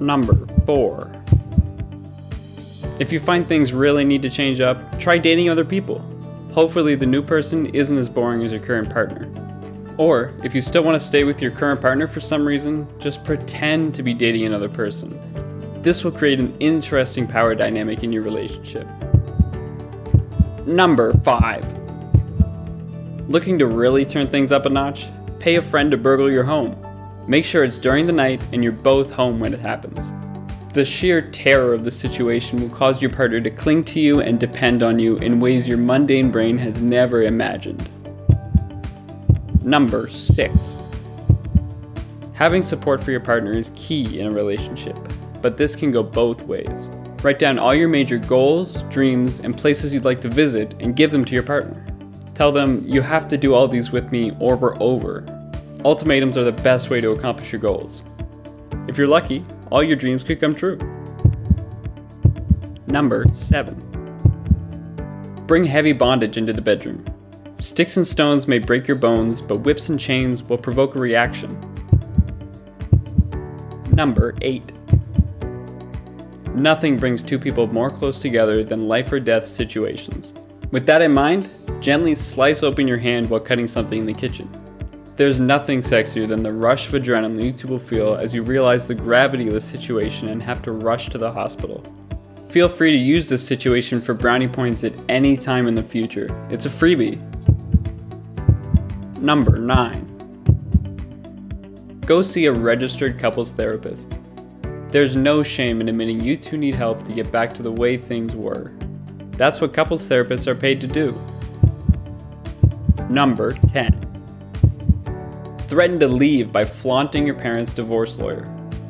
Number 0.01 0.35
4. 0.65 1.13
If 2.99 3.11
you 3.11 3.19
find 3.19 3.45
things 3.47 3.73
really 3.73 4.05
need 4.05 4.21
to 4.23 4.29
change 4.29 4.59
up, 4.61 4.97
try 4.97 5.17
dating 5.17 5.49
other 5.49 5.65
people. 5.65 5.99
Hopefully, 6.51 6.95
the 6.95 7.05
new 7.05 7.21
person 7.21 7.67
isn't 7.67 7.97
as 7.97 8.09
boring 8.09 8.43
as 8.43 8.51
your 8.51 8.61
current 8.61 8.89
partner. 8.89 9.29
Or, 9.97 10.31
if 10.43 10.53
you 10.53 10.61
still 10.61 10.83
want 10.83 10.95
to 10.95 10.99
stay 10.99 11.23
with 11.23 11.41
your 11.41 11.51
current 11.51 11.81
partner 11.81 12.05
for 12.05 12.21
some 12.21 12.45
reason, 12.45 12.87
just 12.99 13.23
pretend 13.23 13.95
to 13.95 14.03
be 14.03 14.13
dating 14.13 14.45
another 14.45 14.69
person. 14.69 15.09
This 15.81 16.03
will 16.03 16.11
create 16.11 16.39
an 16.39 16.55
interesting 16.59 17.27
power 17.27 17.55
dynamic 17.55 18.03
in 18.03 18.11
your 18.11 18.21
relationship. 18.21 18.87
Number 20.67 21.13
5. 21.13 23.29
Looking 23.29 23.57
to 23.57 23.65
really 23.65 24.05
turn 24.05 24.27
things 24.27 24.51
up 24.51 24.65
a 24.65 24.69
notch? 24.69 25.07
Pay 25.39 25.55
a 25.55 25.61
friend 25.61 25.89
to 25.91 25.97
burgle 25.97 26.31
your 26.31 26.43
home. 26.43 26.75
Make 27.27 27.45
sure 27.45 27.63
it's 27.63 27.77
during 27.77 28.05
the 28.05 28.13
night 28.13 28.41
and 28.53 28.63
you're 28.63 28.73
both 28.73 29.13
home 29.13 29.39
when 29.39 29.53
it 29.53 29.59
happens. 29.59 30.11
The 30.73 30.85
sheer 30.85 31.21
terror 31.21 31.73
of 31.73 31.83
the 31.83 31.91
situation 31.91 32.61
will 32.61 32.69
cause 32.69 33.01
your 33.01 33.11
partner 33.11 33.41
to 33.41 33.49
cling 33.49 33.83
to 33.85 33.99
you 33.99 34.21
and 34.21 34.39
depend 34.39 34.83
on 34.83 34.99
you 34.99 35.17
in 35.17 35.39
ways 35.39 35.67
your 35.67 35.77
mundane 35.77 36.31
brain 36.31 36.57
has 36.57 36.81
never 36.81 37.23
imagined. 37.23 37.89
Number 39.67 40.07
6. 40.07 40.77
Having 42.35 42.61
support 42.61 43.01
for 43.01 43.11
your 43.11 43.19
partner 43.19 43.51
is 43.51 43.73
key 43.75 44.21
in 44.21 44.27
a 44.27 44.31
relationship, 44.31 44.95
but 45.41 45.57
this 45.57 45.75
can 45.75 45.91
go 45.91 46.01
both 46.01 46.43
ways. 46.43 46.89
Write 47.21 47.37
down 47.37 47.59
all 47.59 47.75
your 47.75 47.89
major 47.89 48.17
goals, 48.17 48.83
dreams, 48.83 49.41
and 49.41 49.57
places 49.57 49.93
you'd 49.93 50.05
like 50.05 50.21
to 50.21 50.29
visit 50.29 50.73
and 50.79 50.95
give 50.95 51.11
them 51.11 51.25
to 51.25 51.33
your 51.33 51.43
partner. 51.43 51.85
Tell 52.33 52.49
them, 52.49 52.81
you 52.87 53.01
have 53.01 53.27
to 53.27 53.37
do 53.37 53.53
all 53.53 53.67
these 53.67 53.91
with 53.91 54.09
me 54.09 54.31
or 54.39 54.55
we're 54.55 54.81
over. 54.81 55.25
Ultimatums 55.83 56.37
are 56.37 56.45
the 56.45 56.53
best 56.61 56.89
way 56.89 57.01
to 57.01 57.11
accomplish 57.11 57.51
your 57.51 57.59
goals. 57.59 58.03
If 58.87 58.97
you're 58.97 59.05
lucky, 59.05 59.45
all 59.69 59.83
your 59.83 59.97
dreams 59.97 60.23
could 60.23 60.39
come 60.39 60.53
true. 60.53 60.77
Number 62.87 63.25
7. 63.33 63.83
Bring 65.45 65.65
heavy 65.65 65.91
bondage 65.91 66.37
into 66.37 66.53
the 66.53 66.61
bedroom. 66.61 67.03
Sticks 67.59 67.97
and 67.97 68.05
stones 68.05 68.47
may 68.47 68.59
break 68.59 68.87
your 68.87 68.97
bones, 68.97 69.41
but 69.41 69.57
whips 69.57 69.89
and 69.89 69.99
chains 69.99 70.43
will 70.43 70.59
provoke 70.59 70.95
a 70.95 70.99
reaction. 70.99 71.49
Number 73.91 74.35
8. 74.41 74.71
Nothing 76.53 76.97
brings 76.97 77.23
two 77.23 77.39
people 77.39 77.65
more 77.65 77.89
close 77.89 78.19
together 78.19 78.63
than 78.63 78.87
life 78.87 79.11
or 79.11 79.19
death 79.19 79.43
situations. 79.43 80.35
With 80.69 80.85
that 80.85 81.01
in 81.01 81.11
mind, 81.13 81.49
gently 81.79 82.13
slice 82.13 82.61
open 82.61 82.87
your 82.87 82.99
hand 82.99 83.27
while 83.27 83.39
cutting 83.39 83.67
something 83.67 84.01
in 84.01 84.05
the 84.05 84.13
kitchen. 84.13 84.47
There's 85.15 85.39
nothing 85.39 85.79
sexier 85.79 86.27
than 86.27 86.43
the 86.43 86.53
rush 86.53 86.87
of 86.87 86.93
adrenaline 86.93 87.43
you 87.43 87.51
two 87.53 87.67
will 87.67 87.79
feel 87.79 88.15
as 88.15 88.35
you 88.35 88.43
realize 88.43 88.87
the 88.87 88.93
gravity 88.93 89.47
of 89.47 89.53
the 89.53 89.61
situation 89.61 90.29
and 90.29 90.43
have 90.43 90.61
to 90.61 90.73
rush 90.73 91.09
to 91.09 91.17
the 91.17 91.31
hospital. 91.31 91.83
Feel 92.49 92.69
free 92.69 92.91
to 92.91 92.97
use 92.97 93.27
this 93.27 93.45
situation 93.45 93.99
for 93.99 94.13
brownie 94.13 94.47
points 94.47 94.83
at 94.83 94.93
any 95.09 95.35
time 95.35 95.67
in 95.67 95.73
the 95.73 95.81
future. 95.81 96.27
It's 96.51 96.67
a 96.67 96.69
freebie. 96.69 97.19
Number 99.19 99.57
9. 99.57 100.13
Go 102.05 102.21
see 102.21 102.45
a 102.45 102.51
registered 102.51 103.17
couples 103.17 103.53
therapist. 103.53 104.13
There's 104.89 105.15
no 105.15 105.41
shame 105.41 105.81
in 105.81 105.89
admitting 105.89 106.21
you 106.21 106.37
two 106.37 106.57
need 106.57 106.75
help 106.75 107.03
to 107.05 107.11
get 107.11 107.31
back 107.31 107.53
to 107.55 107.63
the 107.63 107.71
way 107.71 107.97
things 107.97 108.35
were. 108.35 108.71
That's 109.31 109.59
what 109.59 109.73
couples 109.73 110.07
therapists 110.07 110.45
are 110.47 110.55
paid 110.55 110.79
to 110.81 110.87
do. 110.87 111.19
Number 113.09 113.53
10. 113.53 114.03
Threaten 115.67 115.99
to 115.99 116.07
leave 116.07 116.51
by 116.51 116.63
flaunting 116.63 117.25
your 117.25 117.35
parents' 117.35 117.73
divorce 117.73 118.19
lawyer. 118.19 118.45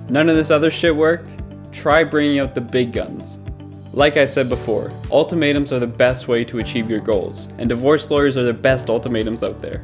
None 0.09 0.29
of 0.29 0.35
this 0.35 0.51
other 0.51 0.69
shit 0.69 0.95
worked? 0.95 1.37
Try 1.71 2.03
bringing 2.03 2.39
out 2.39 2.53
the 2.53 2.61
big 2.61 2.91
guns. 2.91 3.39
Like 3.93 4.17
I 4.17 4.25
said 4.25 4.49
before, 4.49 4.91
ultimatums 5.09 5.71
are 5.71 5.79
the 5.79 5.87
best 5.87 6.27
way 6.27 6.43
to 6.45 6.59
achieve 6.59 6.89
your 6.89 6.99
goals, 6.99 7.47
and 7.57 7.67
divorce 7.67 8.11
lawyers 8.11 8.37
are 8.37 8.43
the 8.43 8.53
best 8.53 8.89
ultimatums 8.89 9.41
out 9.41 9.61
there. 9.61 9.83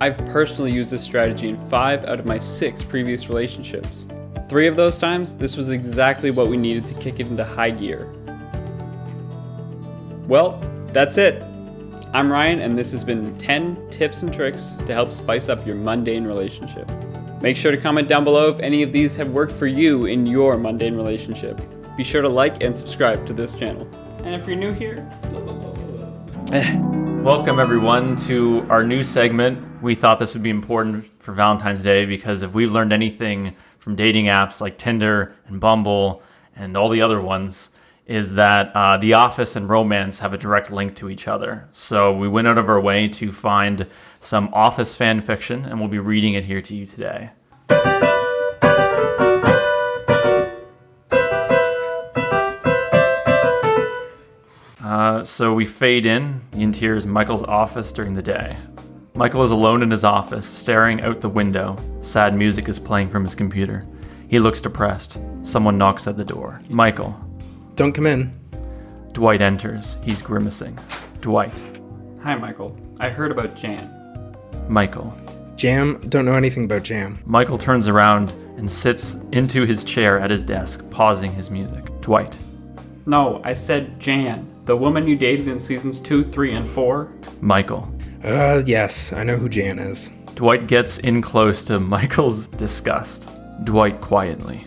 I've 0.00 0.16
personally 0.28 0.70
used 0.70 0.92
this 0.92 1.02
strategy 1.02 1.48
in 1.48 1.56
five 1.56 2.04
out 2.04 2.20
of 2.20 2.26
my 2.26 2.38
six 2.38 2.84
previous 2.84 3.28
relationships. 3.28 4.06
Three 4.48 4.68
of 4.68 4.76
those 4.76 4.96
times, 4.96 5.34
this 5.34 5.56
was 5.56 5.70
exactly 5.70 6.30
what 6.30 6.46
we 6.46 6.56
needed 6.56 6.86
to 6.86 6.94
kick 6.94 7.18
it 7.18 7.26
into 7.26 7.44
high 7.44 7.70
gear. 7.70 8.06
Well, 10.28 10.62
that's 10.88 11.18
it. 11.18 11.42
I'm 12.12 12.30
Ryan, 12.30 12.60
and 12.60 12.78
this 12.78 12.92
has 12.92 13.02
been 13.02 13.36
10 13.38 13.90
tips 13.90 14.22
and 14.22 14.32
tricks 14.32 14.76
to 14.86 14.94
help 14.94 15.10
spice 15.10 15.48
up 15.48 15.66
your 15.66 15.74
mundane 15.74 16.24
relationship. 16.24 16.88
Make 17.42 17.56
sure 17.56 17.72
to 17.72 17.76
comment 17.76 18.08
down 18.08 18.22
below 18.22 18.48
if 18.48 18.58
any 18.60 18.84
of 18.84 18.92
these 18.92 19.16
have 19.16 19.30
worked 19.30 19.52
for 19.52 19.66
you 19.66 20.06
in 20.06 20.26
your 20.26 20.56
mundane 20.56 20.94
relationship. 20.94 21.60
Be 21.96 22.04
sure 22.04 22.22
to 22.22 22.28
like 22.28 22.62
and 22.62 22.76
subscribe 22.78 23.26
to 23.26 23.32
this 23.32 23.52
channel. 23.52 23.86
And 24.22 24.34
if 24.34 24.46
you're 24.46 24.56
new 24.56 24.72
here, 24.72 24.96
Welcome, 27.28 27.60
everyone, 27.60 28.16
to 28.24 28.66
our 28.70 28.82
new 28.82 29.04
segment. 29.04 29.82
We 29.82 29.94
thought 29.94 30.18
this 30.18 30.32
would 30.32 30.42
be 30.42 30.48
important 30.48 31.04
for 31.20 31.32
Valentine's 31.32 31.82
Day 31.82 32.06
because 32.06 32.42
if 32.42 32.54
we've 32.54 32.72
learned 32.72 32.90
anything 32.90 33.54
from 33.78 33.96
dating 33.96 34.24
apps 34.24 34.62
like 34.62 34.78
Tinder 34.78 35.36
and 35.46 35.60
Bumble 35.60 36.22
and 36.56 36.74
all 36.74 36.88
the 36.88 37.02
other 37.02 37.20
ones, 37.20 37.68
is 38.06 38.32
that 38.36 38.74
uh, 38.74 38.96
The 38.96 39.12
Office 39.12 39.56
and 39.56 39.68
romance 39.68 40.20
have 40.20 40.32
a 40.32 40.38
direct 40.38 40.70
link 40.70 40.96
to 40.96 41.10
each 41.10 41.28
other. 41.28 41.68
So 41.70 42.16
we 42.16 42.28
went 42.28 42.48
out 42.48 42.56
of 42.56 42.70
our 42.70 42.80
way 42.80 43.08
to 43.08 43.30
find 43.30 43.86
some 44.22 44.48
Office 44.54 44.94
fan 44.94 45.20
fiction, 45.20 45.66
and 45.66 45.78
we'll 45.78 45.90
be 45.90 45.98
reading 45.98 46.32
it 46.32 46.44
here 46.44 46.62
to 46.62 46.74
you 46.74 46.86
today. 46.86 47.28
So 55.28 55.52
we 55.52 55.66
fade 55.66 56.06
in. 56.06 56.40
The 56.52 56.62
interior 56.62 56.96
is 56.96 57.06
Michael's 57.06 57.42
office 57.42 57.92
during 57.92 58.14
the 58.14 58.22
day. 58.22 58.56
Michael 59.14 59.44
is 59.44 59.50
alone 59.50 59.82
in 59.82 59.90
his 59.90 60.04
office, 60.04 60.46
staring 60.46 61.02
out 61.02 61.20
the 61.20 61.28
window. 61.28 61.76
Sad 62.00 62.34
music 62.34 62.68
is 62.68 62.80
playing 62.80 63.10
from 63.10 63.24
his 63.24 63.34
computer. 63.34 63.86
He 64.28 64.38
looks 64.38 64.60
depressed. 64.60 65.18
Someone 65.42 65.76
knocks 65.76 66.06
at 66.06 66.16
the 66.16 66.24
door. 66.24 66.60
Michael. 66.70 67.14
Don't 67.74 67.92
come 67.92 68.06
in. 68.06 68.32
Dwight 69.12 69.42
enters. 69.42 69.98
He's 70.02 70.22
grimacing. 70.22 70.78
Dwight. 71.20 71.62
hi 72.22 72.34
Michael. 72.36 72.76
I 72.98 73.10
heard 73.10 73.30
about 73.30 73.54
Jan. 73.54 74.34
Michael. 74.68 75.12
Jam, 75.56 76.00
don't 76.08 76.24
know 76.24 76.34
anything 76.34 76.64
about 76.64 76.84
Jam. 76.84 77.18
Michael 77.26 77.58
turns 77.58 77.86
around 77.86 78.30
and 78.56 78.70
sits 78.70 79.16
into 79.32 79.66
his 79.66 79.84
chair 79.84 80.18
at 80.18 80.30
his 80.30 80.42
desk, 80.42 80.88
pausing 80.90 81.32
his 81.32 81.50
music. 81.50 81.84
Dwight. 82.00 82.36
No, 83.06 83.40
I 83.44 83.54
said 83.54 83.98
Jan, 83.98 84.46
the 84.68 84.76
woman 84.76 85.08
you 85.08 85.16
dated 85.16 85.48
in 85.48 85.58
seasons 85.58 85.98
2, 85.98 86.24
3, 86.24 86.52
and 86.52 86.68
4. 86.68 87.10
Michael. 87.40 87.90
Uh, 88.22 88.62
yes, 88.66 89.14
I 89.14 89.22
know 89.22 89.36
who 89.36 89.48
Jan 89.48 89.78
is. 89.78 90.10
Dwight 90.34 90.66
gets 90.66 90.98
in 90.98 91.22
close 91.22 91.64
to 91.64 91.78
Michael's 91.78 92.46
disgust. 92.46 93.30
Dwight 93.64 94.02
quietly. 94.02 94.66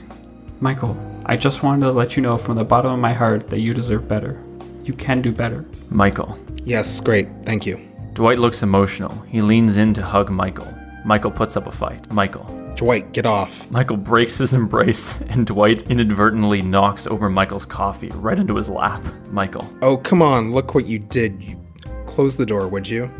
Michael, 0.60 0.98
I 1.28 1.38
just 1.38 1.62
wanted 1.62 1.86
to 1.86 1.92
let 1.92 2.18
you 2.18 2.24
know 2.24 2.36
from 2.36 2.58
the 2.58 2.64
bottom 2.64 2.92
of 2.92 3.00
my 3.00 3.14
heart 3.14 3.48
that 3.52 3.62
you 3.62 3.76
deserve 3.76 4.08
better. 4.08 4.42
You 4.84 4.94
can 4.94 5.22
do 5.22 5.32
better. 5.32 5.66
Michael. 5.92 6.36
Yes, 6.64 7.00
great, 7.00 7.28
thank 7.44 7.68
you. 7.68 7.78
Dwight 8.14 8.40
looks 8.40 8.64
emotional. 8.64 9.12
He 9.30 9.42
leans 9.42 9.78
in 9.78 9.94
to 9.94 10.02
hug 10.02 10.32
Michael. 10.32 10.74
Michael 11.06 11.32
puts 11.32 11.56
up 11.56 11.68
a 11.68 11.72
fight. 11.72 12.12
Michael. 12.12 12.61
Dwight, 12.76 13.12
get 13.12 13.26
off. 13.26 13.70
Michael 13.70 13.98
breaks 13.98 14.38
his 14.38 14.54
embrace, 14.54 15.20
and 15.30 15.46
Dwight 15.46 15.90
inadvertently 15.90 16.62
knocks 16.62 17.06
over 17.06 17.30
Michael's 17.30 17.66
coffee 17.66 18.10
right 18.16 18.40
into 18.40 18.56
his 18.56 18.70
lap. 18.70 19.04
Michael. 19.30 19.70
Oh, 19.82 19.98
come 19.98 20.22
on, 20.22 20.52
look 20.52 20.74
what 20.74 20.86
you 20.86 21.00
did. 21.00 21.42
You 21.42 21.60
close 22.06 22.36
the 22.36 22.46
door, 22.46 22.68
would 22.68 22.88
you? 22.88 23.12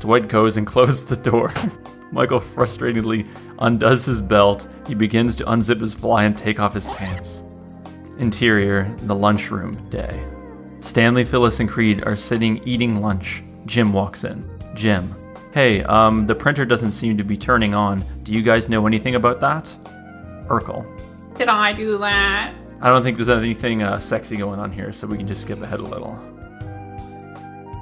Dwight 0.00 0.28
goes 0.28 0.56
and 0.56 0.66
closes 0.66 1.06
the 1.06 1.16
door. 1.16 1.52
Michael 2.12 2.40
frustratedly 2.40 3.28
undoes 3.58 4.06
his 4.06 4.22
belt. 4.22 4.68
He 4.86 4.94
begins 4.94 5.36
to 5.36 5.44
unzip 5.44 5.80
his 5.80 5.94
fly 5.94 6.24
and 6.24 6.36
take 6.36 6.60
off 6.60 6.74
his 6.74 6.86
pants. 6.86 7.42
Interior, 8.18 8.92
the 8.98 9.14
lunchroom, 9.14 9.88
day. 9.90 10.24
Stanley, 10.80 11.24
Phyllis, 11.24 11.60
and 11.60 11.68
Creed 11.68 12.04
are 12.04 12.16
sitting 12.16 12.66
eating 12.66 13.02
lunch. 13.02 13.42
Jim 13.66 13.92
walks 13.92 14.24
in. 14.24 14.48
Jim. 14.74 15.14
Hey, 15.56 15.82
um, 15.84 16.26
the 16.26 16.34
printer 16.34 16.66
doesn't 16.66 16.92
seem 16.92 17.16
to 17.16 17.24
be 17.24 17.34
turning 17.34 17.74
on. 17.74 18.04
Do 18.24 18.34
you 18.34 18.42
guys 18.42 18.68
know 18.68 18.86
anything 18.86 19.14
about 19.14 19.40
that? 19.40 19.64
Urkel. 20.48 20.84
Did 21.34 21.48
I 21.48 21.72
do 21.72 21.96
that? 21.96 22.54
I 22.82 22.90
don't 22.90 23.02
think 23.02 23.16
there's 23.16 23.30
anything 23.30 23.82
uh, 23.82 23.98
sexy 23.98 24.36
going 24.36 24.60
on 24.60 24.70
here, 24.70 24.92
so 24.92 25.06
we 25.06 25.16
can 25.16 25.26
just 25.26 25.40
skip 25.40 25.62
ahead 25.62 25.80
a 25.80 25.82
little. 25.82 26.12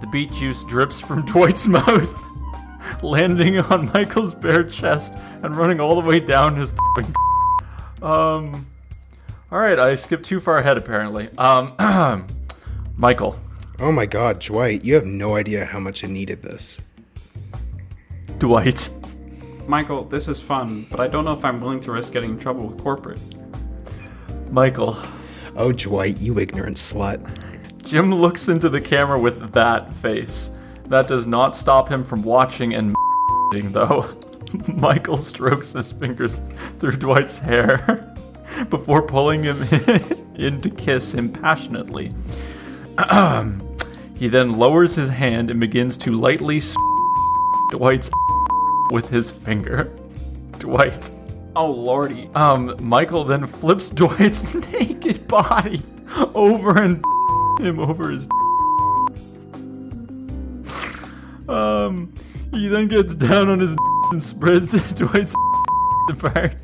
The 0.00 0.08
beet 0.12 0.30
juice 0.34 0.62
drips 0.62 1.00
from 1.00 1.22
Dwight's 1.26 1.66
mouth, 1.66 2.16
landing 3.02 3.58
on 3.58 3.87
Michael's 3.87 4.34
bare 4.34 4.62
chest 4.62 5.14
and 5.42 5.56
running 5.56 5.80
all 5.80 6.00
the 6.00 6.06
way 6.06 6.20
down 6.20 6.54
his. 6.54 6.72
um. 8.02 8.68
Alright, 9.50 9.80
I 9.80 9.96
skipped 9.96 10.26
too 10.26 10.38
far 10.38 10.58
ahead 10.58 10.76
apparently. 10.76 11.28
Um. 11.38 12.28
Michael. 12.96 13.37
Oh 13.80 13.90
my 13.90 14.06
god, 14.06 14.38
Dwight, 14.38 14.84
you 14.84 14.94
have 14.94 15.06
no 15.06 15.34
idea 15.34 15.64
how 15.64 15.80
much 15.80 16.04
I 16.04 16.06
needed 16.06 16.40
this. 16.40 16.80
Dwight. 18.38 18.90
Michael, 19.66 20.05
this 20.05 20.29
is 20.29 20.40
fun, 20.40 20.87
but 20.90 21.01
I 21.01 21.09
don't 21.09 21.25
know 21.25 21.33
if 21.33 21.44
I'm 21.44 21.61
willing 21.61 21.81
to 21.81 21.92
risk 21.92 22.12
getting 22.12 22.31
in 22.31 22.38
trouble 22.38 22.66
with 22.66 22.79
corporate. 22.79 23.20
Michael. 24.51 24.97
Oh, 25.57 25.73
Dwight, 25.73 26.20
you 26.20 26.38
ignorant 26.38 26.77
slut. 26.77 27.20
Jim 27.83 28.14
looks 28.14 28.49
into 28.49 28.68
the 28.68 28.81
camera 28.81 29.18
with 29.18 29.53
that 29.53 29.94
face. 29.94 30.51
That 30.87 31.07
does 31.07 31.27
not 31.27 31.57
stop 31.57 31.88
him 31.88 32.05
from 32.05 32.23
watching 32.23 32.75
and 32.75 32.94
though. 33.53 34.09
Michael 34.68 35.16
strokes 35.16 35.73
his 35.73 35.92
fingers 35.92 36.40
through 36.79 36.97
Dwight's 36.97 37.38
hair 37.38 38.14
before 38.70 39.03
pulling 39.03 39.44
him 39.44 39.62
in 40.35 40.61
to 40.61 40.70
kiss 40.70 41.14
him 41.14 41.33
passionately. 41.33 42.12
he 44.16 44.29
then 44.29 44.57
lowers 44.57 44.94
his 44.94 45.09
hand 45.09 45.51
and 45.51 45.61
begins 45.61 45.97
to 45.99 46.12
lightly 46.12 46.61
Dwight's 47.70 48.11
with 48.90 49.09
his 49.09 49.31
finger. 49.31 49.94
Dwight. 50.59 51.11
Oh 51.57 51.70
lordy. 51.70 52.31
Um, 52.35 52.77
Michael 52.81 53.25
then 53.25 53.47
flips 53.47 53.90
Dwight's 53.90 54.55
naked 54.73 55.27
body 55.29 55.83
over 56.35 56.83
and 56.83 57.05
him 57.61 57.79
over 57.79 58.11
his. 58.11 58.29
Um, 61.49 62.12
he 62.53 62.68
then 62.68 62.88
gets 62.88 63.14
down 63.14 63.49
on 63.49 63.61
his 63.61 63.77
and 64.11 64.23
spreads 64.23 64.73
Dwight's 64.94 65.35
apart 66.09 66.55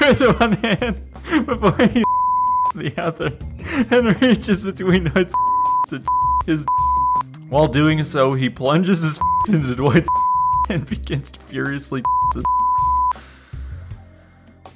with 0.00 0.38
one 0.40 0.52
hand 0.52 1.02
before 1.46 1.86
he 1.88 2.04
the 2.74 2.92
other 2.98 3.32
and 3.90 4.20
reaches 4.20 4.64
between 4.64 5.04
Dwight's 5.04 5.34
his. 6.46 6.64
While 7.48 7.68
doing 7.68 8.02
so, 8.04 8.34
he 8.34 8.48
plunges 8.48 9.02
his 9.02 9.20
into 9.48 9.74
Dwight's 9.74 10.08
and 10.68 10.86
begins 10.86 11.30
to 11.30 11.40
furiously 11.40 12.02
his 12.34 12.44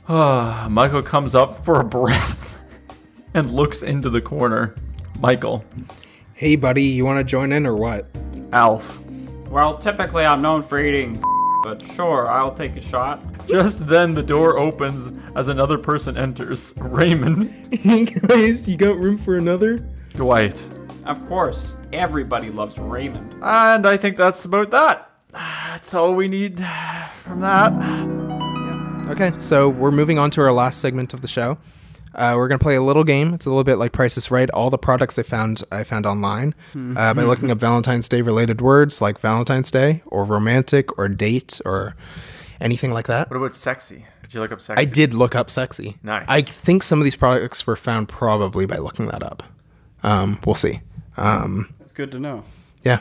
Ah, 0.08 0.66
Michael 0.70 1.02
comes 1.02 1.34
up 1.34 1.64
for 1.64 1.80
a 1.80 1.84
breath 1.84 2.58
and 3.34 3.50
looks 3.50 3.82
into 3.82 4.10
the 4.10 4.20
corner. 4.20 4.74
Michael, 5.20 5.64
Hey, 6.34 6.56
buddy, 6.56 6.84
you 6.84 7.04
want 7.04 7.18
to 7.18 7.24
join 7.24 7.52
in 7.52 7.66
or 7.66 7.76
what? 7.76 8.06
Alf, 8.52 9.02
Well, 9.50 9.76
typically 9.76 10.24
I'm 10.24 10.40
known 10.40 10.62
for 10.62 10.80
eating 10.80 11.22
but 11.62 11.82
sure, 11.82 12.26
I'll 12.26 12.54
take 12.54 12.76
a 12.76 12.80
shot. 12.80 13.20
Just 13.46 13.86
then, 13.86 14.14
the 14.14 14.22
door 14.22 14.58
opens 14.58 15.12
as 15.36 15.48
another 15.48 15.76
person 15.76 16.16
enters. 16.16 16.72
Raymond. 16.78 17.74
Hey 17.74 18.06
guys, 18.06 18.66
you 18.68 18.76
got 18.76 18.96
room 18.98 19.18
for 19.18 19.36
another? 19.36 19.78
Dwight. 20.14 20.64
Of 21.04 21.26
course, 21.28 21.74
everybody 21.92 22.50
loves 22.50 22.78
Raymond. 22.78 23.34
And 23.42 23.86
I 23.86 23.96
think 23.96 24.16
that's 24.16 24.44
about 24.44 24.70
that. 24.70 25.09
That's 25.32 25.94
all 25.94 26.14
we 26.14 26.28
need 26.28 26.64
from 27.22 27.40
that. 27.40 27.72
Okay, 29.10 29.32
so 29.38 29.68
we're 29.68 29.90
moving 29.90 30.18
on 30.18 30.30
to 30.32 30.40
our 30.40 30.52
last 30.52 30.80
segment 30.80 31.14
of 31.14 31.20
the 31.20 31.28
show. 31.28 31.58
Uh, 32.14 32.34
we're 32.36 32.48
gonna 32.48 32.58
play 32.58 32.74
a 32.74 32.82
little 32.82 33.04
game. 33.04 33.34
It's 33.34 33.46
a 33.46 33.48
little 33.50 33.64
bit 33.64 33.76
like 33.76 33.92
Price 33.92 34.16
is 34.16 34.30
Right. 34.30 34.50
All 34.50 34.68
the 34.70 34.78
products 34.78 35.18
I 35.18 35.22
found 35.22 35.62
I 35.70 35.84
found 35.84 36.06
online 36.06 36.54
uh, 36.74 37.14
by 37.14 37.22
looking 37.22 37.50
up 37.50 37.58
Valentine's 37.68 38.08
Day 38.08 38.20
related 38.22 38.60
words 38.60 39.00
like 39.00 39.20
Valentine's 39.20 39.70
Day 39.70 40.02
or 40.06 40.24
romantic 40.24 40.98
or 40.98 41.08
date 41.08 41.60
or 41.64 41.94
anything 42.60 42.92
like 42.92 43.06
that. 43.06 43.30
What 43.30 43.36
about 43.36 43.54
sexy? 43.54 44.06
Did 44.22 44.34
you 44.34 44.40
look 44.40 44.52
up 44.52 44.60
sexy? 44.60 44.80
I 44.80 44.84
did 44.84 45.14
look 45.14 45.34
up 45.36 45.50
sexy. 45.50 45.98
Nice. 46.02 46.24
I 46.28 46.42
think 46.42 46.82
some 46.82 46.98
of 47.00 47.04
these 47.04 47.16
products 47.16 47.66
were 47.66 47.76
found 47.76 48.08
probably 48.08 48.66
by 48.66 48.78
looking 48.78 49.06
that 49.06 49.22
up. 49.22 49.42
Um, 50.02 50.40
we'll 50.44 50.54
see. 50.54 50.80
Um, 51.16 51.72
That's 51.78 51.92
good 51.92 52.10
to 52.12 52.18
know. 52.20 52.44
yeah. 52.82 53.00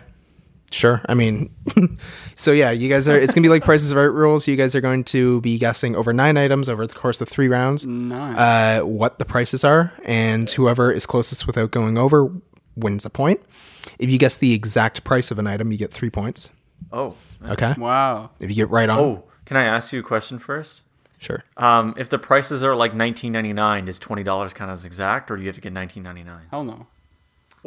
Sure. 0.71 1.01
I 1.09 1.13
mean, 1.15 1.49
so 2.35 2.51
yeah, 2.51 2.69
you 2.71 2.89
guys 2.89 3.07
are, 3.09 3.17
it's 3.19 3.33
going 3.33 3.41
to 3.43 3.47
be 3.47 3.49
like 3.49 3.63
Prices 3.63 3.93
Right 3.93 4.03
rules. 4.03 4.47
You 4.47 4.55
guys 4.55 4.75
are 4.75 4.81
going 4.81 5.03
to 5.05 5.41
be 5.41 5.57
guessing 5.57 5.95
over 5.95 6.13
nine 6.13 6.37
items 6.37 6.69
over 6.69 6.85
the 6.85 6.93
course 6.93 7.19
of 7.21 7.27
three 7.29 7.47
rounds 7.47 7.85
Nice. 7.85 8.37
uh, 8.37 8.85
what 8.85 9.17
the 9.19 9.25
prices 9.25 9.63
are, 9.63 9.91
and 10.05 10.49
whoever 10.51 10.91
is 10.91 11.05
closest 11.05 11.47
without 11.47 11.71
going 11.71 11.97
over 11.97 12.31
wins 12.75 13.05
a 13.05 13.09
point. 13.09 13.41
If 13.97 14.09
you 14.09 14.17
guess 14.19 14.37
the 14.37 14.53
exact 14.53 15.03
price 15.03 15.31
of 15.31 15.39
an 15.39 15.47
item, 15.47 15.71
you 15.71 15.77
get 15.77 15.91
three 15.91 16.09
points. 16.11 16.51
Oh. 16.91 17.15
Okay. 17.49 17.73
wow. 17.77 18.29
If 18.39 18.49
you 18.49 18.55
get 18.55 18.69
right 18.69 18.89
on, 18.89 18.99
Oh, 18.99 19.23
can 19.45 19.57
I 19.57 19.63
ask 19.63 19.91
you 19.91 19.99
a 19.99 20.03
question 20.03 20.37
first? 20.39 20.83
sure. 21.17 21.43
Um, 21.57 21.93
if 21.97 22.07
the 22.09 22.19
prices 22.19 22.63
are 22.63 22.75
like 22.75 22.93
19.99, 22.93 23.85
does 23.85 23.99
twenty 23.99 24.23
dollars 24.23 24.53
count 24.53 24.71
as 24.71 24.85
exact, 24.85 25.29
or 25.31 25.35
do 25.35 25.41
you 25.41 25.47
have 25.47 25.55
to 25.55 25.61
get 25.61 25.73
19.99? 25.73 26.25
Hell 26.51 26.63
no. 26.63 26.87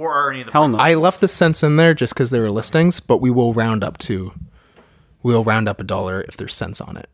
Or 0.02 0.12
are 0.12 0.30
any 0.30 0.40
of 0.40 0.46
the 0.46 0.52
Hell 0.52 0.68
no. 0.68 0.78
I 0.78 0.94
left 0.94 1.20
the 1.20 1.28
cents 1.28 1.62
in 1.62 1.76
there 1.76 1.94
just 1.94 2.12
because 2.14 2.30
they 2.30 2.40
were 2.40 2.50
listings, 2.50 2.98
but 2.98 3.18
we 3.18 3.30
will 3.30 3.52
round 3.52 3.84
up 3.84 3.98
to, 3.98 4.32
we'll 5.22 5.44
round 5.44 5.68
up 5.68 5.80
a 5.80 5.84
dollar 5.84 6.22
if 6.22 6.36
there's 6.36 6.54
cents 6.54 6.80
on 6.80 6.96
it. 6.96 7.08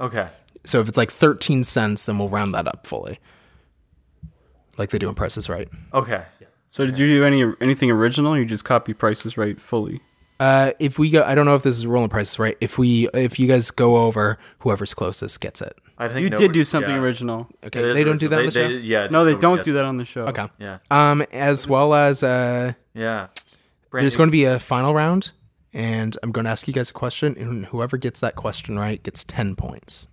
Okay. 0.00 0.28
So 0.64 0.80
if 0.80 0.88
it's 0.88 0.96
like 0.96 1.12
13 1.12 1.62
cents, 1.62 2.04
then 2.04 2.18
we'll 2.18 2.28
round 2.28 2.54
that 2.54 2.66
up 2.66 2.88
fully. 2.88 3.20
Like 4.76 4.90
they 4.90 4.98
do 4.98 5.08
in 5.08 5.14
Prices 5.14 5.48
Right. 5.48 5.68
Okay. 5.94 6.24
So 6.70 6.84
did 6.84 6.98
you 6.98 7.06
do 7.06 7.24
any 7.24 7.44
anything 7.60 7.90
original? 7.90 8.34
Or 8.34 8.38
you 8.38 8.44
just 8.44 8.64
copy 8.64 8.92
prices 8.92 9.38
right 9.38 9.58
fully. 9.58 10.00
Uh, 10.38 10.72
if 10.78 10.98
we 10.98 11.08
go, 11.08 11.22
I 11.22 11.34
don't 11.34 11.46
know 11.46 11.54
if 11.54 11.62
this 11.62 11.76
is 11.78 11.86
rolling 11.86 12.10
prices 12.10 12.38
right. 12.38 12.56
If 12.60 12.76
we, 12.76 13.08
if 13.14 13.38
you 13.38 13.46
guys 13.46 13.70
go 13.70 13.96
over, 13.96 14.38
whoever's 14.58 14.92
closest 14.92 15.40
gets 15.40 15.62
it. 15.62 15.78
I 15.98 16.08
think 16.08 16.20
You 16.22 16.30
no- 16.30 16.36
did 16.36 16.52
do 16.52 16.64
something 16.64 16.94
yeah. 16.94 17.00
original. 17.00 17.48
Okay, 17.64 17.78
It 17.80 17.84
is 17.86 17.94
they 17.96 18.04
don't 18.04 18.18
do 18.18 18.28
that 18.28 18.38
on 18.40 18.46
the 18.46 18.52
show. 18.52 18.68
They- 18.68 18.74
yeah. 18.78 19.08
No, 19.10 19.24
they 19.24 19.32
nobody 19.32 19.40
don't 19.40 19.56
gets 19.56 19.64
do 19.66 19.72
that 19.74 19.84
on 19.84 19.96
the 19.96 20.04
show. 20.04 20.26
Okay. 20.26 20.46
Yeah. 20.58 20.78
Um, 20.90 21.22
as 21.32 21.66
well 21.66 21.94
as 21.94 22.22
uh, 22.22 22.74
Yeah. 22.94 23.28
there's 23.92 24.16
going 24.16 24.28
to 24.28 24.32
be 24.32 24.44
a 24.44 24.58
final 24.60 24.94
round, 24.94 25.30
and 25.72 26.16
I'm 26.22 26.32
going 26.32 26.44
to 26.44 26.50
ask 26.50 26.68
you 26.68 26.74
guys 26.74 26.90
a 26.90 26.92
question, 26.92 27.36
and 27.38 27.66
whoever 27.66 27.96
gets 27.96 28.20
that 28.20 28.36
question 28.36 28.78
right 28.78 29.02
gets 29.02 29.24
10 29.24 29.56
points. 29.56 30.08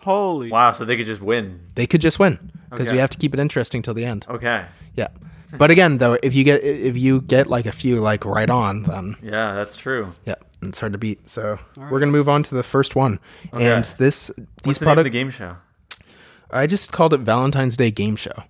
Holy. 0.00 0.50
Wow. 0.50 0.72
So 0.72 0.84
they 0.84 0.96
could 0.96 1.06
just 1.06 1.22
win. 1.22 1.60
They 1.76 1.86
could 1.86 2.00
just 2.00 2.18
win 2.18 2.50
because 2.70 2.90
we 2.90 2.98
have 2.98 3.10
to 3.10 3.18
keep 3.18 3.32
it 3.32 3.40
interesting 3.40 3.82
till 3.82 3.94
the 3.94 4.04
end. 4.04 4.26
Okay. 4.28 4.64
Yeah. 4.96 5.08
But 5.56 5.70
again, 5.70 5.98
though, 5.98 6.16
if 6.22 6.34
you 6.34 6.44
get 6.44 6.64
if 6.64 6.96
you 6.96 7.20
get 7.20 7.46
like 7.46 7.66
a 7.66 7.72
few 7.72 8.00
like 8.00 8.24
right 8.24 8.48
on, 8.48 8.82
then 8.84 9.16
Yeah, 9.22 9.54
that's 9.54 9.76
true. 9.76 10.12
yeah, 10.26 10.36
it's 10.62 10.78
hard 10.78 10.92
to 10.92 10.98
beat. 10.98 11.28
So 11.28 11.58
we're 11.76 12.00
gonna 12.00 12.12
move 12.12 12.28
on 12.28 12.42
to 12.44 12.54
the 12.54 12.62
first 12.62 12.94
one, 12.96 13.18
Okay. 13.52 13.72
and 13.72 13.84
this 13.98 14.30
What's 14.36 14.62
these 14.62 14.78
the 14.78 14.84
name 14.86 14.90
of 14.92 14.96
products 14.96 15.04
the 15.04 15.10
game 15.10 15.30
show? 15.30 15.56
I 16.50 16.66
just 16.66 16.92
called 16.92 17.14
it 17.14 17.20
Valentine's 17.20 17.76
Day 17.76 17.90
Game 17.90 18.14
Show. 18.16 18.44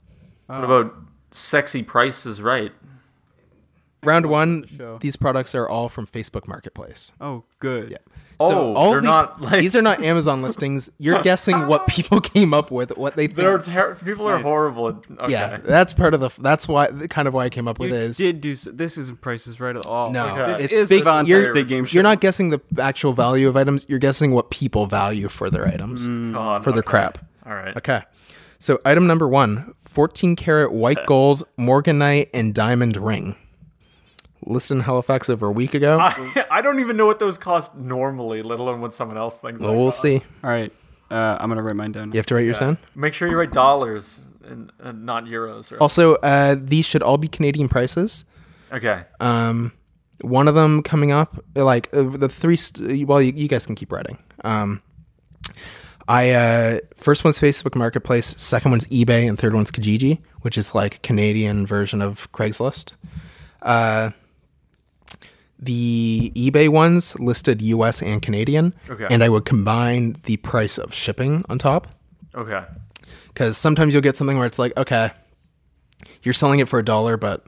What 0.47 0.65
about 0.65 0.95
sexy 1.31 1.83
Price 1.83 2.27
is 2.27 2.43
Right? 2.43 2.73
Round 4.05 4.27
one, 4.27 4.67
show. 4.77 4.99
these 5.01 5.15
products 5.15 5.55
are 5.55 5.69
all 5.69 5.89
from 5.89 6.09
Facebook 6.09 6.49
Marketplace. 6.49 7.13
Oh, 7.21 7.45
good. 7.61 7.93
Yeah. 7.93 7.99
Oh, 8.41 8.75
all 8.75 8.91
they're 8.93 9.01
the- 9.01 9.07
not 9.07 9.41
like 9.41 9.61
these 9.61 9.77
are 9.77 9.83
not 9.83 10.03
Amazon 10.03 10.43
listings. 10.43 10.91
You're 10.99 11.23
guessing 11.25 11.67
what 11.67 11.87
people 11.87 12.21
came 12.21 12.53
up 12.55 12.71
with, 12.71 12.97
what 12.97 13.15
they 13.17 13.27
think. 13.27 13.37
They're 13.39 13.59
ter- 13.59 13.95
people 13.97 14.27
are 14.29 14.39
horrible. 14.39 14.87
Okay. 14.87 15.31
Yeah, 15.33 15.59
that's 15.59 15.93
part 15.93 16.15
of 16.15 16.21
the. 16.21 16.31
That's 16.41 16.67
why 16.69 16.89
kind 17.09 17.29
of 17.29 17.35
why 17.35 17.45
I 17.45 17.49
came 17.51 17.69
up 17.69 17.79
with 17.79 17.91
You 17.91 17.97
is 17.97 18.17
did 18.17 18.41
do. 18.41 18.53
s- 18.53 18.69
This 18.73 18.99
isn't 18.99 19.21
prices 19.21 19.61
right 19.61 19.77
at 19.77 19.87
all. 19.87 20.11
no. 20.11 20.27
Okay. 20.29 20.47
This 20.53 20.61
It's 20.61 20.75
is 20.75 20.89
big- 20.89 21.05
the 21.05 21.25
you're, 21.27 21.53
Day 21.53 21.65
game 21.65 21.85
show. 21.85 21.95
You're 21.95 22.03
not 22.03 22.21
guessing 22.21 22.51
the 22.51 22.61
actual 22.79 23.13
value 23.13 23.49
of 23.49 23.57
items. 23.57 23.87
You're 23.89 23.99
guessing 23.99 24.33
what 24.33 24.51
people 24.51 24.87
value 24.87 25.29
for 25.29 25.51
their 25.51 25.67
items 25.67 26.09
mm. 26.09 26.31
mm. 26.31 26.35
God, 26.35 26.65
for 26.65 26.73
their 26.73 26.81
okay. 26.81 26.89
crap. 26.89 27.19
All 27.47 27.55
right. 27.55 27.77
Okay. 27.77 28.03
So 28.59 28.81
item 28.85 29.07
number 29.07 29.27
one: 29.29 29.75
14 29.83 30.37
karat 30.37 30.73
white 30.73 30.99
gold 31.07 31.43
morganite 31.59 32.29
and 32.33 32.55
diamond 32.55 32.97
ring. 32.97 33.37
Listed 34.45 34.79
in 34.79 34.83
Halifax 34.83 35.31
over 35.31 35.47
a 35.47 35.53
week 35.53 35.75
ago. 35.75 35.99
I, 35.99 36.47
I 36.51 36.63
don't 36.63 36.81
even 36.81 36.97
know 36.97 37.07
what 37.07 37.19
those 37.19 37.39
cost 37.39 37.77
normally, 37.77 38.43
let 38.43 38.59
alone 38.61 38.81
what 38.81 38.93
someone 38.93 39.17
else 39.17 39.39
thinks. 39.39 39.61
Well, 39.61 39.75
we'll 39.75 39.87
cost. 39.87 40.03
see. 40.03 40.21
All 40.43 40.51
right. 40.51 40.73
Uh, 41.11 41.37
I'm 41.39 41.49
gonna 41.49 41.63
write 41.63 41.77
mine 41.77 41.93
down. 41.93 42.11
You 42.13 42.17
have 42.17 42.27
to 42.27 42.35
write 42.35 42.47
yours 42.47 42.59
down. 42.59 42.79
Make 42.95 43.13
sure 43.13 43.29
you 43.29 43.37
write 43.37 43.53
dollars 43.53 44.21
and, 44.45 44.73
and 44.81 45.05
not 45.05 45.25
euros. 45.25 45.71
Right? 45.71 45.81
Also, 45.81 46.15
uh, 46.17 46.57
these 46.59 46.87
should 46.87 47.03
all 47.03 47.19
be 47.19 47.29
Canadian 47.29 47.69
prices. 47.69 48.25
Okay. 48.73 49.05
Um, 49.21 49.73
one 50.23 50.49
of 50.49 50.55
them 50.55 50.83
coming 50.83 51.13
up, 51.13 51.45
like 51.55 51.89
uh, 51.93 52.03
the 52.03 52.29
three. 52.29 52.57
St- 52.57 53.07
well, 53.07 53.21
you, 53.21 53.33
you 53.35 53.49
guys 53.49 53.67
can 53.67 53.75
keep 53.75 53.93
writing. 53.93 54.19
Um, 54.43 54.83
I 56.09 56.31
uh, 56.31 56.79
first 56.97 57.25
one's 57.25 57.39
Facebook 57.39 57.75
Marketplace, 57.75 58.35
second 58.39 58.71
one's 58.71 58.87
eBay, 58.87 59.29
and 59.29 59.39
third 59.39 59.55
one's 59.55 59.71
Kijiji, 59.71 60.21
which 60.41 60.57
is 60.57 60.75
like 60.75 60.97
a 60.97 60.99
Canadian 61.01 61.67
version 61.67 62.03
of 62.03 62.31
Craigslist. 62.33 62.93
Uh, 63.61 64.11
the 65.63 66.33
eBay 66.35 66.69
ones 66.69 67.19
listed 67.21 67.63
U.S. 67.63 68.03
and 68.03 68.21
Canadian, 68.21 68.75
Okay. 68.91 69.07
and 69.11 69.23
I 69.23 69.29
would 69.29 69.45
combine 69.45 70.17
the 70.25 70.37
price 70.39 70.77
of 70.77 70.93
shipping 70.93 71.45
on 71.49 71.59
top 71.59 71.87
Okay. 72.35 72.63
because 73.29 73.57
sometimes 73.57 73.95
you'll 73.95 74.03
get 74.03 74.17
something 74.17 74.37
where 74.37 74.47
it's 74.47 74.59
like, 74.59 74.77
okay, 74.77 75.11
you're 76.25 76.35
selling 76.35 76.59
it 76.59 76.69
for 76.69 76.79
a 76.81 76.85
dollar, 76.85 77.17
but 77.17 77.47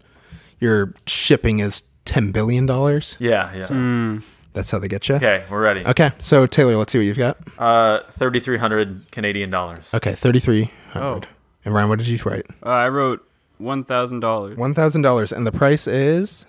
your 0.60 0.94
shipping 1.06 1.58
is 1.58 1.82
ten 2.04 2.30
billion 2.30 2.66
dollars. 2.66 3.16
Yeah. 3.18 3.52
Yeah. 3.54 4.20
That's 4.52 4.70
how 4.70 4.78
they 4.78 4.86
get 4.86 5.08
you. 5.08 5.16
Okay. 5.16 5.44
We're 5.50 5.60
ready. 5.60 5.84
Okay, 5.84 6.12
so 6.20 6.46
Taylor, 6.46 6.76
let's 6.76 6.92
see 6.92 6.98
what 6.98 7.04
you've 7.06 7.18
got. 7.18 7.36
Uh, 7.58 8.00
thirty 8.08 8.38
three 8.38 8.58
hundred 8.58 9.10
Canadian 9.10 9.50
dollars. 9.50 9.92
Okay, 9.92 10.12
thirty-three 10.14 10.70
hundred. 10.90 11.06
Oh. 11.06 11.20
And 11.64 11.74
Ryan, 11.74 11.88
what 11.88 11.98
did 11.98 12.06
you 12.06 12.18
write? 12.24 12.46
Uh, 12.64 12.68
I 12.68 12.88
wrote 12.88 13.26
one 13.58 13.82
thousand 13.82 14.20
dollars. 14.20 14.56
One 14.56 14.72
thousand 14.72 15.02
dollars, 15.02 15.32
and 15.32 15.44
the 15.44 15.50
price 15.50 15.88
is 15.88 16.46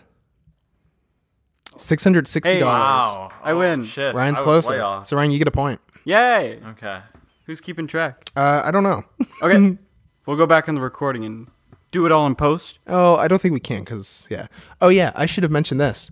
six 1.77 2.03
hundred 2.03 2.27
sixty 2.27 2.59
dollars. 2.59 3.15
Wow. 3.17 3.31
I 3.43 3.53
win. 3.53 3.81
Oh, 3.81 3.85
Shit. 3.85 4.15
Ryan's 4.15 4.39
I 4.39 4.41
was 4.43 4.67
way 4.67 4.75
closer. 4.77 4.83
off. 4.83 5.05
So 5.07 5.17
Ryan, 5.17 5.31
you 5.31 5.37
get 5.39 5.47
a 5.47 5.51
point. 5.51 5.79
Yay! 6.05 6.59
Okay. 6.71 6.99
Who's 7.45 7.61
keeping 7.61 7.87
track? 7.87 8.29
Uh, 8.35 8.61
I 8.65 8.71
don't 8.71 8.83
know. 8.83 9.03
Okay. 9.41 9.77
we'll 10.25 10.37
go 10.37 10.45
back 10.47 10.69
on 10.69 10.75
the 10.75 10.81
recording 10.81 11.25
and 11.25 11.47
do 11.91 12.05
it 12.05 12.11
all 12.11 12.25
in 12.25 12.35
post. 12.35 12.79
oh, 12.87 13.15
I 13.15 13.27
don't 13.27 13.41
think 13.41 13.53
we 13.53 13.59
can 13.59 13.81
because 13.83 14.27
yeah. 14.29 14.47
Oh 14.81 14.89
yeah, 14.89 15.11
I 15.15 15.25
should 15.25 15.43
have 15.43 15.51
mentioned 15.51 15.79
this. 15.81 16.09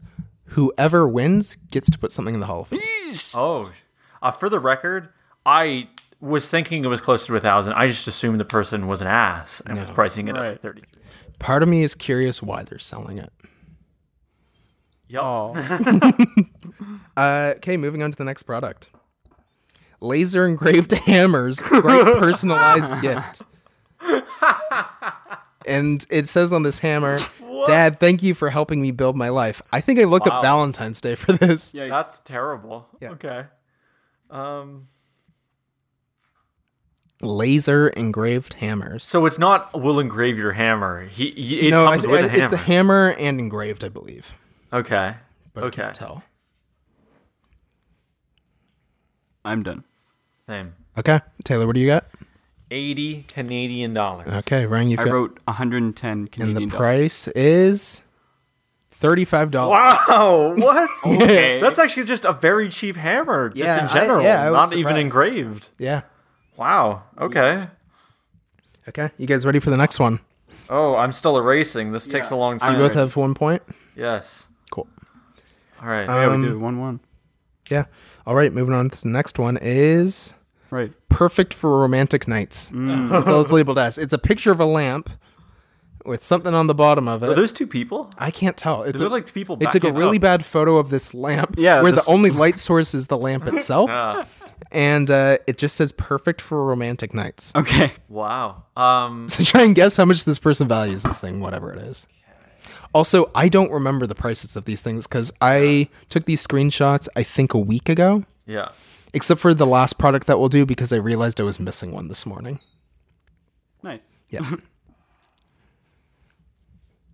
Whoever 0.48 1.08
wins 1.08 1.58
gets 1.72 1.90
to 1.90 1.98
put 1.98 2.12
something 2.12 2.34
in 2.36 2.40
the 2.42 2.46
Hall 2.46 2.62
of 2.62 2.68
Fame. 2.68 2.82
Oh, 3.34 3.72
uh, 4.22 4.32
for 4.32 4.50
the 4.50 4.60
record, 4.60 5.10
I 5.46 5.90
was 6.20 6.48
thinking 6.50 6.86
it 6.86 6.88
was 6.90 7.02
closer 7.02 7.28
to 7.28 7.36
a 7.36 7.40
thousand. 7.40 7.74
I 7.74 7.88
just 7.88 8.08
assumed 8.08 8.40
the 8.40 8.46
person 8.46 8.88
was 8.88 9.02
an 9.02 9.08
ass 9.08 9.62
and 9.66 9.80
was 9.80 9.90
pricing 9.90 10.28
it 10.28 10.36
Right. 10.36 10.52
at 10.52 10.62
thirty. 10.62 10.84
Part 11.40 11.64
of 11.64 11.70
me 11.70 11.82
is 11.84 11.96
curious 11.96 12.42
why 12.42 12.64
they're 12.64 12.78
selling 12.80 13.18
it. 13.18 13.32
Yep. 15.08 15.22
Oh, 15.24 15.54
Uh, 17.18 17.54
okay, 17.58 17.78
moving 17.78 18.02
on 18.02 18.12
to 18.12 18.18
the 18.18 18.24
next 18.24 18.44
product. 18.44 18.90
Laser 20.02 20.48
engraved 20.48 20.92
hammers, 21.06 21.60
bright 21.60 22.18
personalized 22.18 23.00
gift. 23.02 23.44
And 25.66 26.06
it 26.10 26.28
says 26.28 26.52
on 26.52 26.64
this 26.64 26.80
hammer, 26.80 27.20
Dad, 27.68 28.00
thank 28.00 28.22
you 28.24 28.34
for 28.34 28.50
helping 28.50 28.82
me 28.82 28.92
build 28.92 29.16
my 29.16 29.30
life. 29.30 29.62
I 29.72 29.80
think 29.80 30.00
I 30.00 30.04
looked 30.06 30.28
Wow. 30.28 30.38
up 30.40 30.44
Valentine's 30.44 31.00
Day 31.00 31.16
for 31.16 31.32
this. 31.34 31.74
Yeah, 31.74 31.88
That's 31.88 32.20
terrible. 32.20 32.90
Yeah. 33.00 33.12
Okay. 33.12 33.46
Um. 34.30 34.88
Laser 37.22 37.88
engraved 37.90 38.56
hammers. 38.56 39.06
So 39.06 39.26
it's 39.26 39.40
not 39.40 39.80
will 39.80 40.00
engrave 40.00 40.38
your 40.38 40.52
hammer. 40.54 41.06
He, 41.06 41.32
he 41.32 41.68
it 41.68 41.72
no, 41.72 41.86
I 41.86 41.92
comes 41.94 42.04
th- 42.06 42.12
with 42.12 42.22
a 42.22 42.26
I- 42.26 42.30
hammer. 42.30 42.44
it's 42.44 42.54
a 42.54 42.58
hammer 42.58 43.10
and 43.20 43.40
engraved, 43.40 43.84
I 43.86 43.90
believe. 43.90 44.34
Okay. 44.74 45.16
But 45.54 45.64
I 45.64 45.68
okay. 45.68 45.82
can't 45.84 45.94
tell. 45.96 46.24
I'm 49.46 49.64
done. 49.64 49.84
Same. 50.48 50.74
Okay, 50.98 51.20
Taylor, 51.44 51.66
what 51.68 51.76
do 51.76 51.82
you 51.82 51.88
got? 51.88 52.06
Eighty 52.72 53.24
Canadian 53.28 53.94
dollars. 53.94 54.32
Okay, 54.46 54.66
Ryan, 54.66 54.90
you've 54.90 55.00
I 55.00 55.06
got. 55.06 55.14
wrote 55.14 55.40
110 55.46 56.12
and 56.12 56.32
Canadian 56.32 56.56
the 56.56 56.60
dollars. 56.68 56.78
price 56.78 57.28
is 57.30 58.02
Thirty-five 58.92 59.52
dollars. 59.52 59.72
Wow, 59.72 60.56
what? 60.58 60.90
Okay. 61.06 61.60
That's 61.60 61.78
actually 61.78 62.06
just 62.06 62.24
a 62.26 62.32
very 62.32 62.70
cheap 62.70 62.96
hammer, 62.96 63.50
just 63.50 63.60
Yeah, 63.60 63.82
in 63.84 63.90
I- 63.90 63.94
general, 63.94 64.24
yeah, 64.24 64.44
I 64.44 64.52
was 64.52 64.72
not 64.72 64.78
even 64.78 64.84
surprised. 64.92 65.00
engraved. 65.02 65.70
Yeah. 65.78 66.02
Wow. 66.56 67.04
Okay. 67.20 67.68
Okay. 68.88 69.10
You 69.18 69.28
guys 69.28 69.46
ready 69.46 69.60
for 69.60 69.72
the 69.72 69.78
next 69.78 70.00
one? 70.00 70.20
Oh, 70.70 70.96
I'm 70.96 71.12
still 71.12 71.38
erasing. 71.38 71.92
This 71.92 72.08
takes 72.08 72.32
a 72.32 72.36
long 72.38 72.60
time. 72.60 72.74
You 72.80 72.88
both 72.88 72.94
have 72.94 73.16
one 73.18 73.34
point. 73.34 73.62
yes. 73.96 74.48
Cool. 75.84 75.90
All 75.92 75.98
right. 75.98 76.08
yeah, 76.08 76.26
Um, 76.34 76.42
we 76.42 76.48
do 76.50 76.60
one 76.60 76.80
one. 76.80 77.00
Yeah. 77.70 77.86
All 78.26 78.36
right. 78.36 78.52
Moving 78.54 78.74
on 78.74 78.90
to 78.90 79.02
the 79.02 79.10
next 79.10 79.40
one 79.40 79.58
is 79.62 80.34
Right. 80.70 80.92
perfect 81.10 81.54
for 81.54 81.80
romantic 81.82 82.28
nights. 82.28 82.72
That's 82.74 83.28
all 83.28 83.42
it's 83.42 83.52
labeled 83.52 83.78
as. 83.80 83.98
It's 83.98 84.14
a 84.14 84.18
picture 84.18 84.52
of 84.52 84.60
a 84.60 84.66
lamp 84.66 85.10
with 86.06 86.22
something 86.24 86.54
on 86.54 86.68
the 86.68 86.74
bottom 86.76 87.08
of 87.08 87.24
it. 87.24 87.30
Are 87.30 87.32
it. 87.32 87.36
those 87.36 87.54
two 87.54 87.66
people? 87.68 88.12
I 88.18 88.30
can't 88.32 88.58
tell. 88.58 88.84
It's 88.84 89.00
They 89.00 89.06
a, 89.06 89.10
like 89.10 89.34
people 89.34 89.56
They 89.56 89.68
took 89.68 89.84
a 89.86 89.94
really 89.94 90.18
up. 90.18 90.22
bad 90.22 90.46
photo 90.46 90.78
of 90.78 90.90
this 90.90 91.14
lamp. 91.14 91.56
Yeah, 91.58 91.82
Where 91.82 91.92
this- 91.94 92.06
the 92.06 92.12
only 92.12 92.30
light 92.30 92.60
source 92.60 92.94
is 92.94 93.08
the 93.08 93.18
lamp 93.18 93.48
itself, 93.48 93.90
Ah, 93.94 94.26
and 94.72 95.10
uh, 95.10 95.38
it 95.48 95.58
just 95.58 95.76
says 95.78 95.92
perfect 95.94 96.42
for 96.42 96.66
romantic 96.66 97.14
nights. 97.14 97.54
Okay. 97.56 97.94
wow. 98.10 98.64
Um. 98.76 99.28
So 99.30 99.44
try 99.46 99.62
and 99.64 99.74
guess 99.76 99.96
how 99.96 100.04
much 100.06 100.26
this 100.26 100.40
person 100.40 100.68
values 100.68 101.04
this 101.04 101.20
thing, 101.20 101.40
whatever 101.40 101.72
it 101.72 101.80
is. 101.80 102.06
Also, 102.94 103.30
I 103.34 103.50
don't 103.50 103.72
remember 103.72 104.06
the 104.08 104.16
prices 104.16 104.56
of 104.56 104.66
these 104.66 104.82
things 104.82 105.08
because 105.08 105.32
I 105.42 105.90
took 106.10 106.26
these 106.26 106.46
screenshots, 106.46 107.08
I 107.16 107.24
think, 107.24 107.54
a 107.54 107.60
week 107.60 107.90
ago, 107.90 108.24
Yeah. 108.46 108.70
except 109.14 109.42
for 109.42 109.54
the 109.54 109.66
last 109.66 109.98
product 109.98 110.28
that 110.28 110.38
we'll 110.40 110.50
do 110.50 110.66
because 110.66 110.94
I 110.94 110.98
realized 110.98 111.40
I 111.42 111.44
was 111.44 111.60
missing 111.60 111.92
one 111.92 112.08
this 112.08 112.26
morning. 112.26 112.60
Nice. 113.82 114.00
Yeah. 114.30 114.42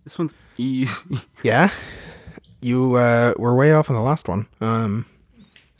This 0.04 0.18
one's 0.18 0.34
easy. 0.56 1.18
yeah. 1.42 1.70
You 2.62 2.94
uh, 2.96 3.34
were 3.36 3.54
way 3.54 3.72
off 3.72 3.90
on 3.90 3.96
the 3.96 4.02
last 4.02 4.28
one. 4.28 4.46
Um, 4.60 5.06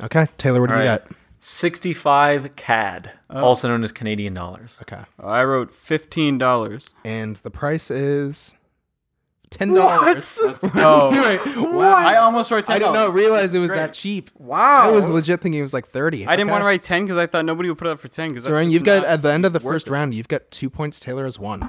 okay, 0.03 0.29
Taylor, 0.39 0.61
what 0.61 0.69
do 0.69 0.75
All 0.77 0.83
you 0.83 0.89
right. 0.89 1.03
got? 1.03 1.17
65 1.41 2.55
CAD, 2.55 3.13
also 3.31 3.69
known 3.69 3.83
as 3.83 3.93
Canadian 3.93 4.35
dollars. 4.35 4.79
Okay. 4.83 5.03
I 5.19 5.43
wrote 5.43 5.73
fifteen 5.73 6.37
dollars. 6.37 6.91
And 7.03 7.37
the 7.37 7.51
price 7.51 7.91
is 7.91 8.55
ten 9.51 9.75
dollars. 9.75 10.39
Oh, 10.75 11.11
I 11.83 12.17
almost 12.17 12.51
wrote 12.51 12.65
ten. 12.67 12.77
I 12.77 12.79
didn't 12.79 12.95
know 12.95 13.09
realize 13.11 13.53
it 13.55 13.59
was 13.59 13.71
Great. 13.71 13.79
that 13.79 13.95
cheap. 13.95 14.31
Wow. 14.39 14.89
I 14.89 14.91
was 14.91 15.09
legit 15.09 15.41
thinking 15.41 15.59
it 15.59 15.63
was 15.63 15.75
like 15.75 15.87
thirty. 15.87 16.27
I 16.27 16.37
didn't 16.37 16.51
want 16.51 16.63
to 16.63 16.67
write 16.67 16.83
ten 16.83 17.05
because 17.05 17.19
I 17.19 17.27
thought 17.27 17.45
nobody 17.45 17.69
would 17.69 17.79
put 17.79 17.89
it 17.89 17.91
up 17.91 18.01
for 18.01 18.09
ten. 18.09 18.31
Because 18.31 18.45
So 18.45 18.53
Ryan, 18.53 18.71
you've 18.71 18.85
got 18.85 19.05
at 19.05 19.23
the 19.23 19.33
end 19.33 19.45
of 19.45 19.53
the 19.53 19.61
first 19.61 19.87
it. 19.89 19.91
round, 19.91 20.15
you've 20.15 20.29
got 20.29 20.51
two 20.51 20.71
points. 20.71 21.01
Taylor 21.01 21.25
has 21.25 21.39
one. 21.39 21.63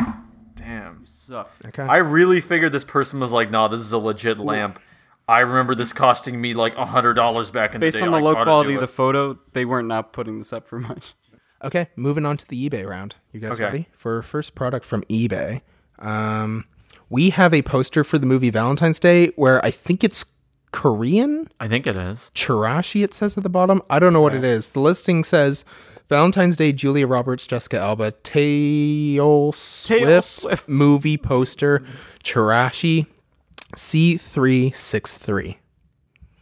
Damn. 0.55 1.05
Suck. 1.05 1.51
Okay. 1.65 1.83
I 1.83 1.97
really 1.97 2.39
figured 2.39 2.71
this 2.71 2.83
person 2.83 3.19
was 3.19 3.31
like, 3.31 3.49
nah, 3.49 3.67
this 3.67 3.79
is 3.81 3.91
a 3.91 3.97
legit 3.97 4.39
lamp. 4.39 4.79
I 5.27 5.39
remember 5.39 5.75
this 5.75 5.93
costing 5.93 6.39
me 6.41 6.53
like 6.53 6.75
a 6.75 6.85
hundred 6.85 7.13
dollars 7.13 7.51
back 7.51 7.73
in 7.73 7.79
Based 7.81 7.93
the 7.95 7.99
day. 8.01 8.05
Based 8.05 8.13
on 8.15 8.21
the 8.21 8.27
I 8.27 8.31
low 8.33 8.43
quality 8.43 8.75
of 8.75 8.81
the 8.81 8.87
photo, 8.87 9.39
they 9.53 9.65
weren't 9.65 9.87
not 9.87 10.13
putting 10.13 10.37
this 10.39 10.51
up 10.53 10.67
for 10.67 10.79
much. 10.79 11.13
okay. 11.63 11.87
Moving 11.95 12.25
on 12.25 12.37
to 12.37 12.47
the 12.47 12.69
eBay 12.69 12.85
round. 12.87 13.15
You 13.31 13.39
guys 13.39 13.51
Okay. 13.51 13.63
ready 13.63 13.87
for 13.97 14.21
first 14.21 14.53
product 14.55 14.85
from 14.85 15.03
eBay? 15.03 15.61
Um, 15.99 16.65
we 17.11 17.29
have 17.31 17.53
a 17.53 17.61
poster 17.61 18.03
for 18.03 18.17
the 18.17 18.25
movie 18.25 18.49
Valentine's 18.49 18.99
Day 18.99 19.27
where 19.35 19.63
I 19.63 19.69
think 19.69 20.03
it's 20.03 20.23
Korean. 20.71 21.49
I 21.59 21.67
think 21.67 21.85
it 21.85 21.95
is. 21.97 22.31
Chirashi, 22.33 23.03
it 23.03 23.13
says 23.13 23.37
at 23.37 23.43
the 23.43 23.49
bottom. 23.49 23.81
I 23.89 23.99
don't 23.99 24.13
know 24.13 24.21
what 24.21 24.33
it 24.33 24.43
is. 24.45 24.69
The 24.69 24.79
listing 24.79 25.23
says 25.25 25.65
Valentine's 26.07 26.55
Day, 26.55 26.71
Julia 26.71 27.05
Roberts, 27.07 27.45
Jessica 27.45 27.77
Alba, 27.77 28.11
Taylor 28.23 29.51
Swift, 29.51 30.23
Swift. 30.27 30.69
movie 30.69 31.17
poster, 31.17 31.83
Chirashi, 32.23 33.05
C363. 33.75 35.57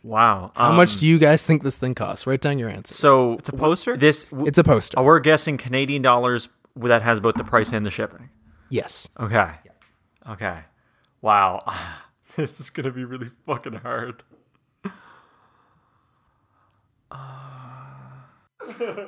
Wow. 0.03 0.51
How 0.55 0.69
Um, 0.69 0.75
much 0.77 0.95
do 0.97 1.07
you 1.07 1.19
guys 1.19 1.45
think 1.45 1.63
this 1.63 1.77
thing 1.77 1.93
costs? 1.95 2.25
Write 2.25 2.41
down 2.41 2.57
your 2.57 2.69
answer. 2.69 2.93
So 2.93 3.33
It's 3.33 3.49
a 3.49 3.53
poster. 3.53 3.97
this 3.97 4.23
w- 4.25 4.47
It's 4.47 4.57
a 4.57 4.63
poster. 4.63 4.97
uh, 4.97 5.03
we're 5.03 5.19
guessing 5.19 5.57
Canadian 5.57 6.01
dollars 6.01 6.49
that 6.75 7.01
has 7.01 7.19
both 7.19 7.35
the 7.35 7.43
price 7.43 7.73
and 7.73 7.85
the 7.85 7.89
shipping. 7.89 8.29
Yes. 8.69 9.09
Okay. 9.19 9.49
Okay. 10.29 10.55
Wow. 11.21 11.59
this 12.35 12.59
is 12.59 12.69
gonna 12.69 12.91
be 12.91 13.03
really 13.03 13.29
fucking 13.45 13.73
hard. 13.75 14.23
Uh, 17.11 19.05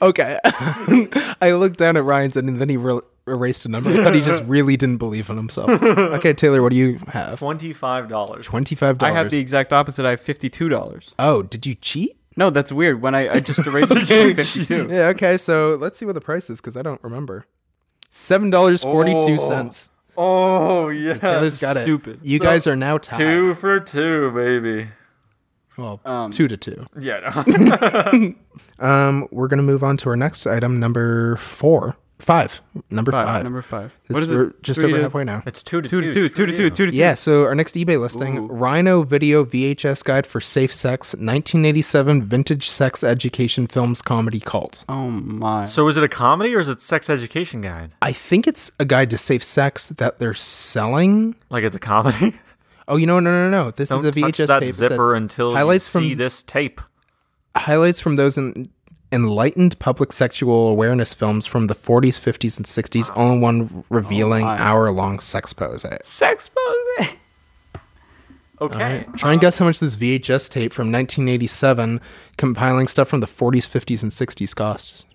okay. 0.00 0.38
I 0.44 1.52
looked 1.52 1.78
down 1.78 1.96
at 1.96 2.04
Ryan's 2.04 2.36
and 2.36 2.60
then 2.60 2.68
he 2.68 2.76
re- 2.76 3.00
erased 3.26 3.64
a 3.64 3.68
number. 3.68 3.90
I 3.90 4.04
thought 4.04 4.14
he 4.14 4.20
just 4.20 4.44
really 4.46 4.76
didn't 4.76 4.98
believe 4.98 5.28
in 5.30 5.36
himself. 5.36 5.70
Okay, 5.70 6.32
Taylor, 6.32 6.62
what 6.62 6.70
do 6.70 6.78
you 6.78 7.00
have? 7.08 7.38
Twenty-five 7.38 8.08
dollars. 8.08 8.46
$25. 8.46 9.02
I 9.02 9.10
have 9.10 9.30
the 9.30 9.38
exact 9.38 9.72
opposite. 9.72 10.06
I 10.06 10.10
have 10.10 10.20
fifty-two 10.20 10.68
dollars. 10.68 11.14
Oh, 11.18 11.42
did 11.42 11.66
you 11.66 11.74
cheat? 11.74 12.16
No, 12.36 12.50
that's 12.50 12.72
weird. 12.72 13.00
When 13.02 13.14
I, 13.14 13.28
I 13.28 13.40
just 13.40 13.66
erased 13.66 13.92
it 13.92 14.06
fifty-two. 14.06 14.88
Yeah. 14.90 15.08
Okay. 15.08 15.36
So 15.36 15.76
let's 15.80 15.98
see 15.98 16.06
what 16.06 16.14
the 16.14 16.20
price 16.20 16.50
is 16.50 16.60
because 16.60 16.76
I 16.76 16.82
don't 16.82 17.02
remember. 17.02 17.46
Seven 18.10 18.50
dollars 18.50 18.82
forty-two 18.82 19.38
cents. 19.38 19.90
Oh 20.16 20.88
yeah, 20.88 21.14
Taylor's 21.18 21.60
got 21.60 21.76
it. 21.76 21.82
stupid. 21.82 22.20
You 22.22 22.38
So, 22.38 22.44
guys 22.44 22.66
are 22.66 22.76
now 22.76 22.98
tied. 22.98 23.18
Two 23.18 23.54
for 23.54 23.80
two, 23.80 24.30
baby. 24.32 24.88
Well, 25.76 26.00
Um, 26.04 26.30
two 26.30 26.46
to 26.48 26.56
two. 26.56 26.86
Yeah. 26.98 27.42
Um, 28.78 29.28
we're 29.30 29.48
gonna 29.48 29.62
move 29.62 29.82
on 29.84 29.96
to 29.98 30.08
our 30.10 30.16
next 30.16 30.46
item, 30.46 30.78
number 30.80 31.36
four, 31.36 31.96
five, 32.18 32.60
number 32.90 33.12
Five, 33.12 33.26
five. 33.26 33.44
Number 33.44 33.62
five. 33.62 33.92
This 34.08 34.14
what 34.14 34.22
is 34.22 34.30
we're 34.30 34.48
it? 34.48 34.62
Just 34.62 34.80
Three 34.80 34.88
over 34.90 34.96
to- 34.98 35.02
halfway 35.02 35.24
now. 35.24 35.42
it's 35.46 35.62
two 35.62 35.80
to 35.82 35.88
Two 35.88 36.00
two. 36.00 36.06
to 36.06 36.14
two. 36.14 36.28
Two 36.28 36.46
to 36.46 36.52
two. 36.56 36.70
Two 36.70 36.86
to 36.86 36.90
two. 36.92 36.96
Yeah, 36.96 37.14
so 37.14 37.44
our 37.44 37.54
next 37.54 37.74
eBay 37.74 38.00
listing 38.00 38.38
Ooh. 38.38 38.46
Rhino 38.46 39.02
Video 39.02 39.44
VHS 39.44 40.02
Guide 40.04 40.26
for 40.26 40.40
Safe 40.40 40.72
Sex 40.72 41.12
1987 41.14 42.22
Vintage 42.24 42.68
Sex 42.68 43.02
Education 43.04 43.66
Films 43.66 44.00
Comedy 44.02 44.40
Cult. 44.40 44.84
Oh 44.88 45.10
my. 45.10 45.64
So 45.64 45.88
is 45.88 45.96
it 45.96 46.04
a 46.04 46.08
comedy 46.08 46.54
or 46.54 46.60
is 46.60 46.68
it 46.68 46.80
sex 46.80 47.10
education 47.10 47.60
guide? 47.60 47.94
I 48.02 48.12
think 48.12 48.46
it's 48.46 48.70
a 48.78 48.84
guide 48.84 49.10
to 49.10 49.18
safe 49.18 49.42
sex 49.42 49.88
that 49.88 50.18
they're 50.18 50.34
selling. 50.34 51.34
Like 51.50 51.64
it's 51.64 51.76
a 51.76 51.80
comedy? 51.80 52.34
Oh, 52.86 52.96
you 52.96 53.06
know, 53.06 53.18
no, 53.18 53.30
no, 53.30 53.48
no. 53.48 53.70
This 53.70 53.88
Don't 53.88 54.00
is 54.04 54.14
a 54.14 54.20
touch 54.20 54.34
VHS 54.36 54.46
that 54.48 54.60
tape. 54.60 54.68
It 54.68 54.72
says, 54.74 54.88
zipper 54.90 55.14
until 55.14 55.54
highlights 55.54 55.86
you 55.94 56.00
see 56.02 56.10
from 56.10 56.18
this 56.18 56.42
tape. 56.42 56.82
highlights 57.56 57.98
from 57.98 58.16
those 58.16 58.36
in, 58.36 58.68
enlightened 59.14 59.78
public 59.78 60.12
sexual 60.12 60.68
awareness 60.68 61.14
films 61.14 61.46
from 61.46 61.68
the 61.68 61.74
40s, 61.74 62.20
50s, 62.20 62.56
and 62.56 62.66
60s, 62.66 63.16
all 63.16 63.32
in 63.32 63.40
one 63.40 63.70
oh, 63.74 63.84
revealing 63.88 64.44
Oh 64.44 64.48
hour-long 64.48 65.20
sex 65.20 65.52
pose. 65.52 65.86
sex 66.02 66.48
pose. 66.48 67.08
Okay. 68.60 69.04
Try 69.16 69.32
and 69.32 69.38
um, 69.38 69.40
guess 69.40 69.58
how 69.58 69.64
much 69.64 69.80
this 69.80 69.96
VHS 69.96 70.48
tape 70.48 70.72
from 70.72 70.90
1987, 70.90 72.00
compiling 72.38 72.86
stuff 72.86 73.08
from 73.08 73.18
the 73.20 73.26
40s, 73.26 73.66
50s, 73.68 74.02
and 74.02 74.12
60s 74.12 74.54
costs. 74.54 75.06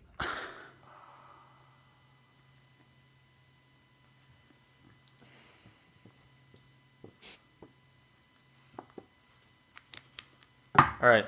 All 11.01 11.07
right. 11.07 11.25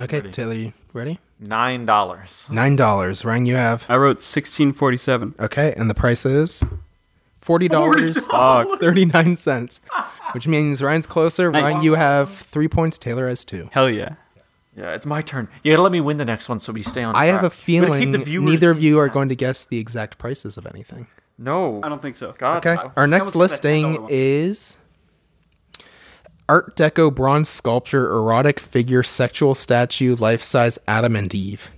Okay, 0.00 0.20
Ready. 0.20 0.30
Ready? 0.94 1.18
Nine 1.38 1.84
dollars. 1.84 2.48
Nine 2.50 2.76
dollars. 2.76 3.24
Ryan, 3.24 3.46
you 3.46 3.56
have. 3.56 3.84
I 3.88 3.96
wrote 3.96 4.22
sixteen 4.22 4.72
forty-seven. 4.72 5.34
Okay, 5.38 5.74
and 5.76 5.90
the 5.90 5.94
price 5.94 6.24
is 6.24 6.64
forty 7.36 7.68
dollars 7.68 8.16
thirty-nine 8.26 9.36
cents, 9.36 9.80
which 10.32 10.48
means 10.48 10.82
Ryan's 10.82 11.06
closer. 11.06 11.50
Nice. 11.50 11.62
Ryan, 11.62 11.82
you 11.82 11.94
have 11.94 12.30
three 12.30 12.68
points. 12.68 12.96
Taylor 12.96 13.28
has 13.28 13.44
two. 13.44 13.68
Hell 13.72 13.90
yeah. 13.90 14.14
Yeah, 14.76 14.92
it's 14.92 15.06
my 15.06 15.20
turn. 15.20 15.48
You 15.62 15.72
gotta 15.72 15.82
let 15.82 15.92
me 15.92 16.00
win 16.00 16.16
the 16.16 16.24
next 16.24 16.48
one 16.48 16.58
so 16.58 16.72
we 16.72 16.82
stay 16.82 17.02
on. 17.04 17.14
I 17.14 17.26
have 17.26 17.44
a 17.44 17.50
feeling 17.50 18.12
keep 18.12 18.12
the 18.12 18.24
viewers- 18.24 18.50
neither 18.50 18.70
of 18.70 18.82
you 18.82 18.98
are 18.98 19.08
going 19.08 19.28
to 19.28 19.36
guess 19.36 19.64
the 19.64 19.78
exact 19.78 20.18
prices 20.18 20.56
of 20.56 20.66
anything. 20.66 21.06
No. 21.38 21.80
I 21.82 21.88
don't 21.88 22.00
think 22.02 22.16
so. 22.16 22.34
God. 22.38 22.64
Okay, 22.64 22.74
no. 22.74 22.92
our 22.96 23.06
next 23.06 23.26
was 23.26 23.34
that 23.34 23.38
$10 23.38 23.38
listing 23.38 24.02
one? 24.02 24.10
is 24.10 24.76
Art 26.48 26.76
Deco 26.76 27.14
bronze 27.14 27.48
sculpture, 27.48 28.10
erotic 28.10 28.60
figure, 28.60 29.02
sexual 29.02 29.54
statue, 29.54 30.14
life-size 30.16 30.78
Adam 30.86 31.16
and 31.16 31.34
Eve. 31.34 31.70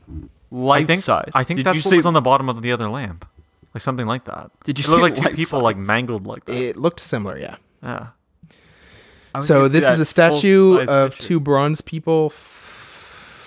Life 0.51 0.85
I 0.85 0.87
think. 0.87 1.03
size. 1.03 1.31
I 1.35 1.45
think 1.45 1.59
Did 1.59 1.67
that's 1.67 1.77
you 1.77 1.83
what 1.83 1.91
say, 1.91 1.97
was 1.97 2.07
on 2.07 2.15
the 2.15 2.21
bottom 2.21 2.49
of 2.49 2.63
the 2.63 2.73
other 2.73 2.89
lamp, 2.89 3.27
like 3.75 3.83
something 3.83 4.07
like 4.07 4.25
that. 4.25 4.51
Did 4.65 4.79
you 4.79 4.85
it 4.85 4.89
looked 4.89 5.03
like 5.03 5.15
two 5.15 5.23
life 5.23 5.37
people 5.37 5.61
like 5.61 5.77
mangled 5.77 6.27
like 6.27 6.45
that? 6.47 6.57
It 6.57 6.77
looked 6.77 7.01
similar, 7.01 7.39
yeah. 7.39 7.57
yeah. 7.83 8.09
So 9.41 9.69
this 9.69 9.87
is 9.87 10.01
a 10.01 10.05
statue 10.05 10.81
of 10.87 11.13
picture. 11.13 11.27
two 11.29 11.41
bronze 11.41 11.81
people 11.83 12.31
f- 12.33 12.56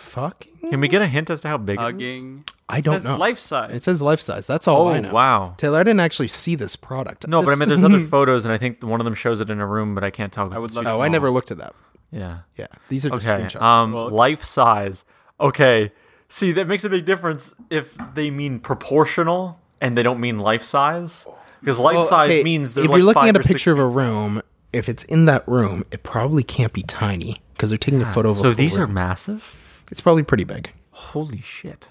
fucking. 0.09 0.69
Can 0.69 0.79
we 0.81 0.87
get 0.87 1.01
a 1.01 1.07
hint 1.07 1.29
as 1.29 1.41
to 1.41 1.47
how 1.47 1.57
big 1.57 1.77
it 1.77 1.79
is? 1.79 1.83
hugging. 1.83 2.43
I 2.67 2.81
don't 2.81 2.95
says 2.95 3.05
know. 3.05 3.17
Life 3.17 3.39
size. 3.39 3.71
It 3.73 3.83
says 3.83 4.01
life 4.01 4.21
size. 4.21 4.45
That's 4.45 4.67
all 4.67 4.87
Oh 4.87 4.91
I 4.91 4.99
know. 4.99 5.11
wow. 5.11 5.55
Taylor, 5.57 5.79
I 5.79 5.83
didn't 5.83 6.01
actually 6.01 6.27
see 6.27 6.53
this 6.55 6.75
product. 6.75 7.27
No, 7.27 7.41
but 7.41 7.51
I 7.51 7.55
mean, 7.55 7.67
there's 7.69 7.83
other 7.83 7.99
photos, 8.05 8.45
and 8.45 8.53
I 8.53 8.57
think 8.57 8.83
one 8.83 8.99
of 9.01 9.05
them 9.05 9.15
shows 9.15 9.41
it 9.41 9.49
in 9.49 9.59
a 9.59 9.65
room, 9.65 9.95
but 9.95 10.03
I 10.03 10.11
can't 10.11 10.31
tell. 10.31 10.47
'cause 10.49 10.57
I 10.57 10.59
would 10.59 10.65
it's 10.65 10.75
love 10.75 10.85
too 10.85 10.91
to 10.91 10.97
Oh, 10.97 11.01
I 11.01 11.07
never 11.07 11.31
looked 11.31 11.49
at 11.51 11.57
that. 11.57 11.73
Yeah. 12.11 12.39
Yeah, 12.57 12.67
these 12.89 13.05
are 13.05 13.09
just 13.09 13.27
Okay. 13.27 13.43
screenshots. 13.43 13.61
Um, 13.61 13.93
Well- 13.93 14.09
life 14.09 14.43
size. 14.43 15.03
Okay. 15.39 15.91
See, 16.27 16.51
that 16.51 16.67
makes 16.67 16.83
a 16.83 16.89
big 16.89 17.05
difference 17.05 17.55
if 17.71 17.97
they 18.13 18.29
mean 18.29 18.59
proportional 18.59 19.59
and 19.81 19.97
they 19.97 20.03
don't 20.03 20.19
mean 20.19 20.37
life 20.37 20.61
size. 20.63 21.25
Because 21.61 21.79
life 21.79 21.95
Well, 21.97 22.03
size 22.05 22.29
okay, 22.29 22.43
means 22.43 22.73
they're 22.75 22.83
if 22.85 22.89
like 22.91 22.97
you're 22.99 23.05
looking 23.05 23.21
five 23.21 23.35
at 23.35 23.45
a 23.45 23.47
picture 23.47 23.71
of 23.73 23.79
a 23.79 23.87
room, 23.87 24.41
if 24.71 24.87
it's 24.87 25.03
in 25.05 25.25
that 25.25 25.47
room, 25.47 25.83
it 25.91 26.03
probably 26.03 26.43
can't 26.43 26.71
be 26.71 26.83
tiny 26.83 27.41
because 27.53 27.69
they're 27.71 27.77
taking 27.77 28.01
a 28.01 28.13
photo 28.13 28.29
of 28.31 28.37
So 28.37 28.43
full 28.43 28.53
these 28.53 28.77
are 28.77 28.85
massive. 28.87 29.55
It's 29.91 30.01
probably 30.01 30.23
pretty 30.23 30.43
big. 30.43 30.71
Holy 30.91 31.41
shit. 31.41 31.89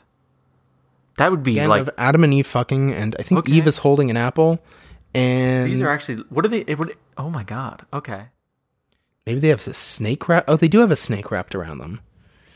That 1.18 1.30
would 1.30 1.42
be 1.42 1.52
Again, 1.58 1.68
like 1.68 1.80
of 1.82 1.90
Adam 1.98 2.22
and 2.24 2.32
Eve 2.32 2.46
fucking, 2.46 2.92
and 2.92 3.16
I 3.18 3.22
think 3.22 3.40
Okay. 3.40 3.52
Eve 3.52 3.66
is 3.66 3.78
holding 3.78 4.08
an 4.10 4.16
apple, 4.16 4.60
and 5.14 5.66
these 5.70 5.80
are 5.80 5.88
actually 5.88 6.22
what 6.28 6.44
are 6.44 6.48
they? 6.48 6.60
It 6.60 6.78
would. 6.78 6.94
Oh 7.16 7.28
my 7.30 7.42
god. 7.42 7.84
Okay. 7.92 8.26
maybe 9.26 9.40
they 9.40 9.48
have 9.48 9.66
a 9.66 9.74
snake 9.74 10.28
wrap. 10.28 10.44
Oh, 10.46 10.56
they 10.56 10.68
do 10.68 10.78
have 10.80 10.90
a 10.92 10.96
snake 10.96 11.30
wrapped 11.32 11.54
around 11.56 11.78
them. 11.78 12.00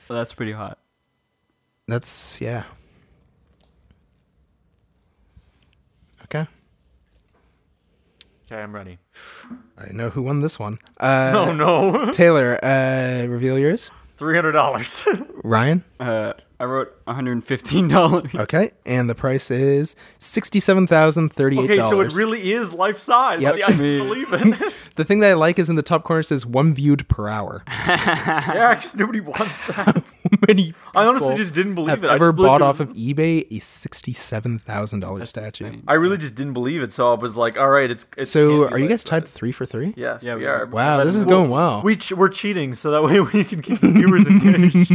Well, 0.09 0.18
that's 0.18 0.33
pretty 0.33 0.52
hot. 0.52 0.78
That's 1.88 2.40
yeah. 2.40 2.64
Okay, 6.24 6.46
Okay, 8.46 8.57
I'm 8.62 8.74
ready. 8.74 8.98
I 9.76 9.92
know 9.92 10.09
who 10.11 10.22
won 10.22 10.40
this 10.40 10.59
one. 10.59 10.78
Uh, 10.98 11.33
Oh 11.35 11.52
no. 11.52 12.11
Taylor, 12.12 12.59
uh, 12.64 13.26
reveal 13.26 13.59
yours. 13.59 13.90
Three 14.22 14.37
hundred 14.37 14.52
dollars. 14.52 15.04
Ryan. 15.42 15.82
Uh, 15.98 16.35
I 16.61 16.64
wrote 16.66 16.96
$115. 17.06 18.34
Okay, 18.42 18.70
and 18.86 19.08
the 19.10 19.14
price 19.14 19.50
is 19.50 19.94
$67,038. 20.20 21.58
okay, 21.64 21.80
so 21.80 22.00
it 22.00 22.14
really 22.14 22.52
is 22.52 22.72
life 22.72 22.98
size. 22.98 23.40
Yep. 23.42 23.54
See, 23.54 23.62
I 23.62 23.76
believe 23.76 24.32
it. 24.32 24.74
The 24.94 25.06
thing 25.06 25.20
that 25.20 25.30
I 25.30 25.32
like 25.32 25.58
is 25.58 25.70
in 25.70 25.76
the 25.76 25.82
top 25.82 26.04
corner 26.04 26.20
it 26.20 26.24
says 26.24 26.44
one 26.44 26.74
viewed 26.74 27.08
per 27.08 27.26
hour. 27.26 27.62
yeah, 27.88 28.74
because 28.74 28.94
nobody 28.94 29.20
wants 29.20 29.62
that. 29.68 30.14
Many 30.46 30.74
I 30.94 31.06
honestly 31.06 31.34
just 31.34 31.54
didn't 31.54 31.76
believe 31.76 31.88
have 31.88 32.04
it. 32.04 32.08
I 32.10 32.16
ever 32.16 32.26
just 32.26 32.36
bought 32.36 32.60
off 32.60 32.78
was- 32.78 32.90
of 32.90 32.94
eBay 32.94 33.46
a 33.50 33.58
sixty-seven 33.58 34.58
thousand 34.58 35.00
dollars 35.00 35.30
statue. 35.30 35.64
insane. 35.64 35.82
I 35.88 35.94
really 35.94 36.18
just 36.18 36.34
didn't 36.34 36.52
believe 36.52 36.82
it, 36.82 36.92
so 36.92 37.10
I 37.10 37.14
was 37.14 37.38
like, 37.38 37.56
"All 37.56 37.70
right, 37.70 37.90
it's." 37.90 38.04
it's 38.18 38.30
So, 38.30 38.68
are 38.68 38.78
you 38.78 38.86
guys 38.86 39.02
tied 39.02 39.24
size. 39.24 39.32
three 39.32 39.50
for 39.50 39.64
three? 39.64 39.94
Yes, 39.96 40.24
Yeah, 40.24 40.34
we 40.34 40.40
we 40.42 40.46
are. 40.46 40.64
are. 40.64 40.66
Wow, 40.66 40.98
But 40.98 41.04
this 41.04 41.16
is 41.16 41.24
we'll- 41.24 41.38
going 41.38 41.50
well. 41.50 41.80
We 41.82 41.96
ch- 41.96 42.12
we're 42.12 42.28
cheating, 42.28 42.74
so 42.74 42.90
that 42.90 43.02
way 43.02 43.18
we 43.20 43.44
can 43.44 43.62
keep 43.62 43.80
the 43.80 43.90
viewers 43.92 44.28
engaged. 44.28 44.94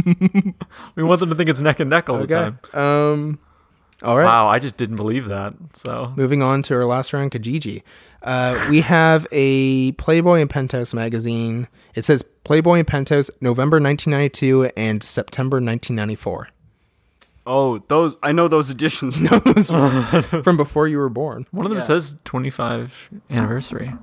we 0.94 1.02
want 1.02 1.18
them 1.18 1.30
to 1.30 1.34
think 1.34 1.48
it's 1.48 1.60
neck 1.60 1.80
and 1.80 1.90
neck 1.90 2.07
all 2.08 2.18
the 2.18 2.26
time. 2.26 2.58
Um. 2.72 3.38
All 4.02 4.16
right. 4.16 4.24
Wow, 4.24 4.46
I 4.48 4.60
just 4.60 4.76
didn't 4.76 4.94
believe 4.96 5.26
that. 5.26 5.54
So 5.72 6.12
Moving 6.16 6.40
on 6.40 6.62
to 6.62 6.74
our 6.74 6.84
last 6.86 7.12
round, 7.12 7.32
Kijiji. 7.32 7.82
Uh, 8.22 8.66
we 8.70 8.80
have 8.82 9.26
a 9.32 9.90
Playboy 9.92 10.40
and 10.40 10.48
Penthouse 10.48 10.94
magazine. 10.94 11.66
It 11.96 12.04
says 12.04 12.22
Playboy 12.44 12.78
and 12.78 12.86
Penthouse, 12.86 13.28
November 13.40 13.80
1992 13.80 14.70
and 14.76 15.02
September 15.02 15.56
1994. 15.56 16.48
Oh, 17.44 17.78
those 17.88 18.16
I 18.22 18.30
know 18.32 18.46
those 18.46 18.68
editions. 18.70 19.18
Those 19.44 19.72
ones 19.72 20.26
from 20.26 20.56
before 20.58 20.86
you 20.86 20.98
were 20.98 21.08
born. 21.08 21.46
one 21.50 21.64
of 21.64 21.70
them 21.70 21.78
Yeah. 21.78 21.84
says 21.84 22.16
25 22.24 23.10
anniversary. 23.30 23.94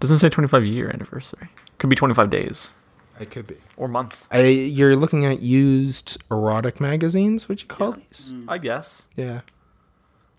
Doesn't 0.00 0.18
say 0.18 0.28
25 0.30 0.64
year 0.64 0.90
anniversary. 0.90 1.48
Could 1.78 1.90
be 1.90 1.96
25 1.96 2.30
days 2.30 2.74
It 3.20 3.30
could 3.30 3.46
be. 3.46 3.56
or 3.76 3.88
months. 3.88 4.28
I, 4.32 4.42
you're 4.42 4.96
looking 4.96 5.24
at 5.24 5.40
used 5.40 6.22
erotic 6.30 6.80
magazines. 6.80 7.48
Would 7.48 7.62
you 7.62 7.68
call 7.68 7.92
these? 7.92 8.32
Mm. 8.34 8.46
I 8.48 8.58
guess 8.58 9.08
Yeah, 9.16 9.40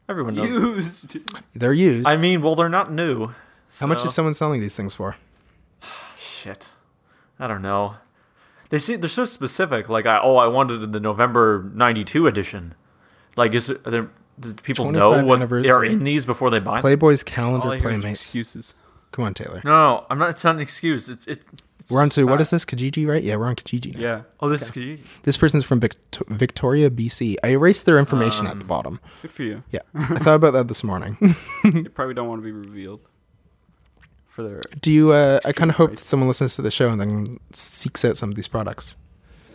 everyone 0.09 0.35
knows. 0.35 0.49
Used. 0.49 1.17
they're 1.55 1.73
used. 1.73 2.07
I 2.07 2.17
mean, 2.17 2.41
well, 2.41 2.55
they're 2.55 2.69
not 2.69 2.91
new. 2.91 3.29
How 3.79 3.87
much 3.87 4.05
is 4.05 4.13
someone 4.13 4.33
selling 4.33 4.61
these 4.61 4.75
things 4.75 4.93
for? 4.93 5.15
Shit. 6.17 6.69
I 7.39 7.47
don't 7.47 7.61
know. 7.61 7.95
They 8.69 8.79
see 8.79 8.95
they're 8.95 9.09
so 9.09 9.25
specific. 9.25 9.89
Like, 9.89 10.05
I 10.05 10.19
oh, 10.21 10.37
I 10.37 10.47
wanted 10.47 10.91
the 10.91 10.99
November 10.99 11.69
'92 11.73 12.27
edition. 12.27 12.73
Like, 13.35 13.53
is 13.53 13.67
there, 13.67 13.77
there 13.77 14.09
does 14.39 14.53
people 14.55 14.91
know 14.91 15.21
25 15.21 15.51
what 15.51 15.67
are 15.69 15.85
in 15.85 16.03
these 16.03 16.25
before 16.25 16.49
they 16.49 16.59
buy 16.59 16.75
them? 16.75 16.81
Playboy's 16.81 17.23
calendar 17.23 17.67
I 17.67 17.71
hear 17.71 17.77
is 17.77 17.83
playmates. 17.83 18.21
excuses. 18.21 18.73
Come 19.11 19.25
on, 19.25 19.33
Taylor. 19.33 19.61
No, 19.63 20.05
I'm 20.09 20.17
not. 20.17 20.31
It's 20.31 20.43
not 20.43 20.55
an 20.55 20.61
excuse. 20.61 21.09
It's 21.09 21.27
it. 21.27 21.43
It's 21.85 21.91
We're 21.91 22.01
on 22.01 22.09
to 22.09 22.25
what 22.25 22.41
is 22.41 22.49
this? 22.49 22.65
Kijiji, 22.65 23.07
right? 23.07 23.23
Yeah, 23.23 23.37
we're 23.37 23.45
on 23.47 23.55
Kijiji. 23.55 23.93
now. 23.95 23.99
Yeah, 24.01 24.21
Oh, 24.41 24.49
this 24.49 24.61
is 24.63 24.71
Kijiji. 24.71 24.99
This 25.23 25.37
person's 25.37 25.63
from 25.63 25.79
Vict- 25.79 26.19
Victoria, 26.27 26.89
BC. 26.89 27.37
I 27.43 27.49
erased 27.49 27.85
their 27.85 27.97
information 27.99 28.45
Um, 28.47 28.51
at 28.51 28.57
the 28.59 28.65
bottom. 28.65 28.99
good 29.21 29.31
for 29.31 29.43
you. 29.43 29.63
Yeah, 29.71 29.79
I 29.95 30.17
thought 30.19 30.35
about 30.35 30.51
that 30.53 30.67
this 30.67 30.83
morning. 30.83 31.17
You 31.63 31.89
probably 31.89 32.13
don't 32.13 32.27
want 32.27 32.41
to 32.41 32.45
be 32.45 32.51
revealed. 32.51 33.01
For 34.27 34.43
their 34.43 34.61
Do 34.81 34.91
you? 34.91 35.11
Uh, 35.13 35.39
I 35.45 35.51
kind 35.53 35.69
of 35.71 35.77
hope 35.77 35.91
that 35.91 35.99
someone 35.99 36.27
listens 36.27 36.55
to 36.55 36.61
the 36.61 36.69
show 36.71 36.89
and 36.89 36.99
then 36.99 37.39
seeks 37.53 38.03
out 38.03 38.17
some 38.17 38.29
of 38.29 38.35
these 38.35 38.49
products. 38.49 38.95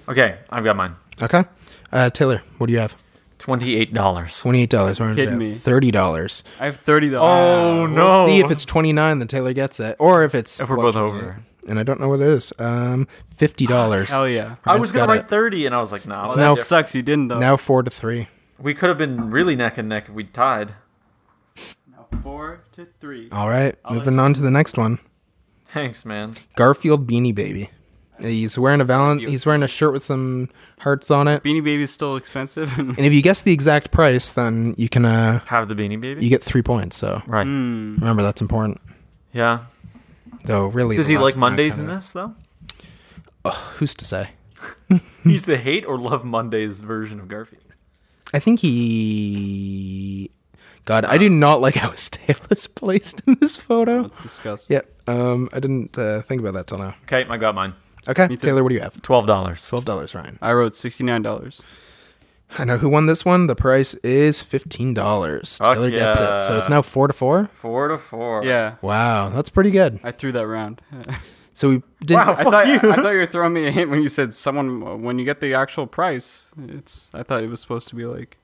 Okay, 0.08 0.38
I've 0.48 0.64
got 0.64 0.74
mine. 0.76 0.94
Okay, 1.20 1.44
uh, 1.92 2.08
Taylor, 2.10 2.40
what 2.58 2.68
do 2.68 2.72
you 2.72 2.78
have? 2.78 2.94
Twenty-eight 3.40 3.92
dollars. 3.92 4.38
Twenty-eight 4.40 4.70
dollars. 4.70 5.00
We're 5.00 5.14
Kidding 5.14 5.38
me. 5.38 5.54
Thirty 5.54 5.90
dollars. 5.90 6.44
I 6.60 6.66
have 6.66 6.76
thirty 6.76 7.10
dollars. 7.10 7.56
Oh 7.58 7.86
no! 7.86 8.26
See 8.26 8.38
if 8.40 8.50
it's 8.50 8.64
twenty-nine, 8.64 9.18
then 9.18 9.28
Taylor 9.28 9.52
gets 9.52 9.80
it, 9.80 9.96
or 9.98 10.22
if 10.24 10.34
it's 10.34 10.60
If 10.60 10.68
we're 10.68 10.76
both 10.76 10.96
over. 10.96 11.42
And 11.66 11.78
I 11.78 11.82
don't 11.82 12.00
know 12.00 12.08
what 12.08 12.20
it 12.20 12.26
is. 12.26 12.52
Um, 12.58 13.06
fifty 13.26 13.66
dollars. 13.66 14.10
Hell 14.10 14.28
yeah. 14.28 14.56
I 14.64 14.76
was 14.78 14.92
gonna 14.92 15.06
got 15.06 15.12
write 15.12 15.20
it. 15.24 15.28
thirty, 15.28 15.66
and 15.66 15.74
I 15.74 15.78
was 15.80 15.90
like, 15.92 16.06
no. 16.06 16.26
It's 16.26 16.34
that- 16.34 16.40
now- 16.40 16.54
That 16.54 16.64
sucks. 16.64 16.94
You 16.94 17.02
didn't 17.02 17.28
though. 17.28 17.38
Now 17.38 17.56
four 17.56 17.82
to 17.82 17.90
three. 17.90 18.28
we 18.58 18.74
could 18.74 18.88
have 18.88 18.98
been 18.98 19.30
really 19.30 19.56
neck 19.56 19.78
and 19.78 19.88
neck 19.88 20.04
if 20.08 20.14
we 20.14 20.24
tied. 20.24 20.72
Now 21.90 22.06
four 22.22 22.60
to 22.72 22.86
three. 23.00 23.28
All 23.32 23.48
right, 23.48 23.74
I'll 23.84 23.94
moving 23.94 24.18
on 24.18 24.32
to 24.34 24.40
the 24.42 24.50
next 24.50 24.76
one. 24.78 24.98
Thanks, 25.66 26.04
man. 26.04 26.34
Garfield 26.56 27.06
Beanie 27.06 27.34
Baby. 27.34 27.70
He's 28.22 28.58
wearing 28.58 28.80
a 28.80 28.84
valent. 28.84 29.22
He's 29.28 29.46
wearing 29.46 29.62
a 29.62 29.68
shirt 29.68 29.92
with 29.92 30.02
some 30.04 30.48
hearts 30.80 31.10
on 31.10 31.28
it. 31.28 31.42
Beanie 31.42 31.62
Baby 31.64 31.82
is 31.84 31.90
still 31.90 32.16
expensive. 32.16 32.76
And 32.78 32.98
if 32.98 33.12
you 33.12 33.22
guess 33.22 33.42
the 33.42 33.52
exact 33.52 33.90
price, 33.90 34.30
then 34.30 34.74
you 34.76 34.88
can 34.88 35.04
uh 35.04 35.40
Have 35.46 35.68
the 35.68 35.74
beanie 35.74 36.00
baby. 36.00 36.22
you 36.24 36.28
get 36.30 36.42
three 36.44 36.62
points. 36.62 36.96
So 36.96 37.22
right. 37.26 37.44
Hmm. 37.46 37.96
remember 37.98 38.22
that's 38.22 38.40
important. 38.40 38.80
Yeah. 39.32 39.60
Though 40.44 40.66
really, 40.66 40.96
Does 40.96 41.06
he 41.08 41.18
like 41.18 41.36
Mondays 41.36 41.78
in 41.78 41.86
kinda- 41.86 41.96
this 41.96 42.12
though? 42.12 42.34
Who's 43.76 43.94
to 43.94 44.04
say? 44.04 44.30
He's 45.24 45.44
the 45.46 45.56
hate 45.56 45.84
or 45.86 45.98
love 45.98 46.24
Mondays 46.24 46.80
version 46.80 47.18
of 47.20 47.28
Garfield. 47.28 47.62
I 48.34 48.38
think 48.38 48.60
he. 48.60 50.30
God, 50.84 51.04
I 51.04 51.18
do 51.18 51.28
not 51.28 51.60
like 51.60 51.74
how 51.74 51.90
his 51.96 52.08
tail 52.10 52.36
is 52.50 52.66
placed 52.66 53.20
in 53.26 53.36
this 53.40 53.56
photo. 53.56 54.02
That's 54.02 54.18
disgusting. 54.22 54.74
Yep. 54.74 54.92
Um, 55.08 55.48
I 55.52 55.60
didn't 55.60 55.98
uh, 55.98 56.22
think 56.22 56.40
about 56.40 56.54
that 56.54 56.66
till 56.66 56.78
now. 56.78 56.94
Okay, 57.04 57.24
I 57.28 57.36
got 57.36 57.54
mine. 57.54 57.74
Okay. 58.08 58.34
Taylor, 58.36 58.62
what 58.62 58.70
do 58.70 58.74
you 58.74 58.80
have? 58.80 59.00
Twelve 59.02 59.26
dollars. 59.26 59.66
Twelve 59.66 59.84
dollars, 59.84 60.14
Ryan. 60.14 60.38
I 60.40 60.52
wrote 60.52 60.74
sixty 60.74 61.04
nine 61.04 61.22
dollars. 61.22 61.62
I 62.58 62.64
know 62.64 62.78
who 62.78 62.88
won 62.88 63.06
this 63.06 63.24
one. 63.24 63.46
The 63.46 63.54
price 63.54 63.94
is 63.94 64.42
fifteen 64.42 64.92
dollars. 64.94 65.58
Fuck 65.58 65.74
Taylor 65.76 65.90
gets 65.90 66.18
it. 66.18 66.40
So 66.40 66.58
it's 66.58 66.68
now 66.68 66.82
four 66.82 67.06
to 67.06 67.12
four. 67.12 67.48
Four 67.54 67.88
to 67.88 67.98
four. 67.98 68.44
Yeah, 68.44 68.76
Wow, 68.82 69.28
that's 69.28 69.50
pretty 69.50 69.70
good. 69.70 70.00
I 70.02 70.10
threw 70.10 70.32
that 70.32 70.46
round. 70.46 70.80
So 71.52 71.68
we 71.68 71.82
did. 72.06 72.14
Wow. 72.14 72.32
I 72.38 72.44
Fuck 72.44 72.52
thought 72.52 72.68
you. 72.68 72.76
I 72.76 72.96
thought 72.96 73.10
you 73.10 73.18
were 73.18 73.26
throwing 73.26 73.52
me 73.52 73.66
a 73.66 73.70
hint 73.72 73.90
when 73.90 74.00
you 74.02 74.08
said 74.08 74.34
someone 74.34 75.02
when 75.02 75.18
you 75.18 75.24
get 75.24 75.40
the 75.40 75.52
actual 75.52 75.86
price. 75.86 76.50
It's 76.68 77.10
I 77.12 77.22
thought 77.24 77.42
it 77.42 77.50
was 77.50 77.60
supposed 77.60 77.88
to 77.88 77.96
be 77.96 78.06
like 78.06 78.38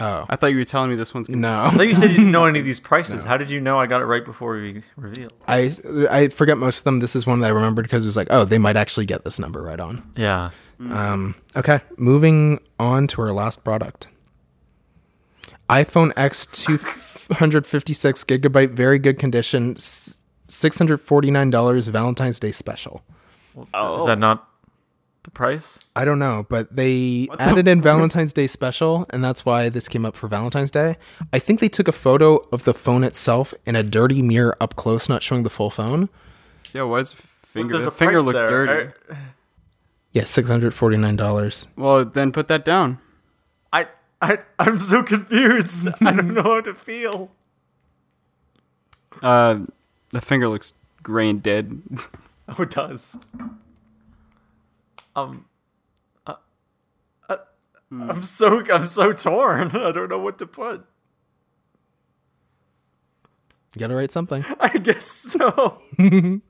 Oh 0.00 0.26
I 0.28 0.36
thought 0.36 0.48
you 0.48 0.56
were 0.56 0.64
telling 0.64 0.90
me 0.90 0.96
this 0.96 1.14
one's 1.14 1.28
gonna 1.28 1.40
no, 1.40 1.52
I 1.66 1.70
thought 1.70 1.86
you 1.86 1.94
said 1.94 2.10
you 2.10 2.16
didn't 2.16 2.32
know 2.32 2.46
any 2.46 2.58
of 2.58 2.64
these 2.64 2.80
prices. 2.80 3.24
How 3.24 3.36
did 3.36 3.50
you 3.50 3.60
know 3.60 3.78
I 3.78 3.86
got 3.86 4.00
it 4.00 4.06
right 4.06 4.24
before 4.24 4.54
we 4.54 4.82
revealed? 4.96 5.32
I 5.46 5.72
I 6.10 6.28
forget 6.28 6.56
most 6.58 6.78
of 6.78 6.84
them. 6.84 7.00
This 7.00 7.14
is 7.14 7.26
one 7.26 7.40
that 7.40 7.48
I 7.48 7.50
remembered 7.50 7.82
because 7.82 8.04
it 8.04 8.06
was 8.06 8.16
like, 8.16 8.28
oh, 8.30 8.44
they 8.44 8.58
might 8.58 8.76
actually 8.76 9.06
get 9.06 9.24
this 9.24 9.38
number 9.38 9.62
right 9.62 9.80
on. 9.80 10.02
Yeah. 10.16 10.50
Um, 10.90 11.36
okay, 11.54 11.80
moving 11.96 12.58
on 12.80 13.06
to 13.08 13.20
our 13.22 13.32
last 13.32 13.62
product. 13.62 14.08
iPhone 15.70 16.12
X 16.16 16.44
256 16.46 18.24
gigabyte, 18.24 18.72
very 18.72 18.98
good 18.98 19.16
condition, 19.16 19.76
$649 19.76 21.88
Valentine's 21.88 22.40
Day 22.40 22.50
special. 22.50 23.04
Oh. 23.72 24.00
Is 24.00 24.06
that 24.06 24.18
not 24.18 24.48
the 25.24 25.30
price? 25.30 25.78
I 25.94 26.04
don't 26.04 26.18
know, 26.18 26.46
but 26.48 26.74
they 26.74 27.28
added 27.38 27.68
in 27.68 27.80
Valentine's 27.80 28.32
Day 28.32 28.46
special, 28.46 29.06
and 29.10 29.22
that's 29.22 29.44
why 29.44 29.68
this 29.68 29.88
came 29.88 30.04
up 30.04 30.16
for 30.16 30.26
Valentine's 30.28 30.70
Day. 30.70 30.96
I 31.32 31.38
think 31.38 31.60
they 31.60 31.68
took 31.68 31.88
a 31.88 31.92
photo 31.92 32.36
of 32.52 32.64
the 32.64 32.74
phone 32.74 33.04
itself 33.04 33.54
in 33.66 33.76
a 33.76 33.82
dirty 33.82 34.22
mirror 34.22 34.56
up 34.60 34.76
close, 34.76 35.08
not 35.08 35.22
showing 35.22 35.42
the 35.44 35.50
full 35.50 35.70
phone. 35.70 36.08
Yeah, 36.72 36.82
why 36.82 36.98
is 36.98 37.10
the 37.10 37.16
finger 37.16 37.72
There's 37.74 37.84
the 37.84 37.90
finger 37.90 38.20
looks 38.22 38.38
there. 38.38 38.66
dirty? 38.66 38.92
Yeah, 40.12 40.22
$649. 40.22 41.66
Well, 41.76 42.04
then 42.04 42.32
put 42.32 42.48
that 42.48 42.64
down. 42.64 42.98
I, 43.72 43.86
I, 44.20 44.38
I'm 44.58 44.78
so 44.78 45.02
confused. 45.02 45.88
I 46.00 46.12
don't 46.12 46.34
know 46.34 46.42
how 46.42 46.60
to 46.62 46.74
feel. 46.74 47.30
Uh, 49.22 49.60
the 50.10 50.20
finger 50.20 50.48
looks 50.48 50.74
gray 51.02 51.28
and 51.30 51.42
dead. 51.42 51.82
Oh, 52.48 52.62
it 52.62 52.70
does. 52.70 53.16
Um, 55.14 55.46
uh, 56.26 56.34
uh, 57.28 57.36
I'm 57.90 58.22
so 58.22 58.64
I'm 58.72 58.86
so 58.86 59.12
torn. 59.12 59.68
I 59.76 59.92
don't 59.92 60.08
know 60.08 60.18
what 60.18 60.38
to 60.38 60.46
put. 60.46 60.84
You 63.74 63.78
gotta 63.80 63.94
write 63.94 64.12
something. 64.12 64.44
I 64.60 64.78
guess 64.78 65.06
so. 65.06 65.80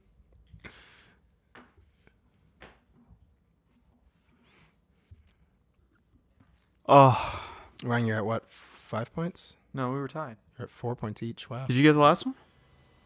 Oh, 6.89 7.43
Ryan, 7.85 8.07
you're 8.07 8.17
at 8.19 8.27
what? 8.27 8.51
Five 8.51 9.15
points? 9.15 9.57
No, 9.73 9.91
we 9.91 9.99
were 9.99 10.09
tied. 10.09 10.37
You're 10.59 10.65
at 10.65 10.71
four 10.71 10.95
points 10.95 11.23
each. 11.23 11.49
Wow. 11.49 11.67
did 11.67 11.77
you 11.77 11.83
get 11.83 11.93
the 11.93 12.01
last 12.01 12.27
one? 12.27 12.35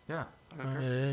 Yeah. 0.08 0.24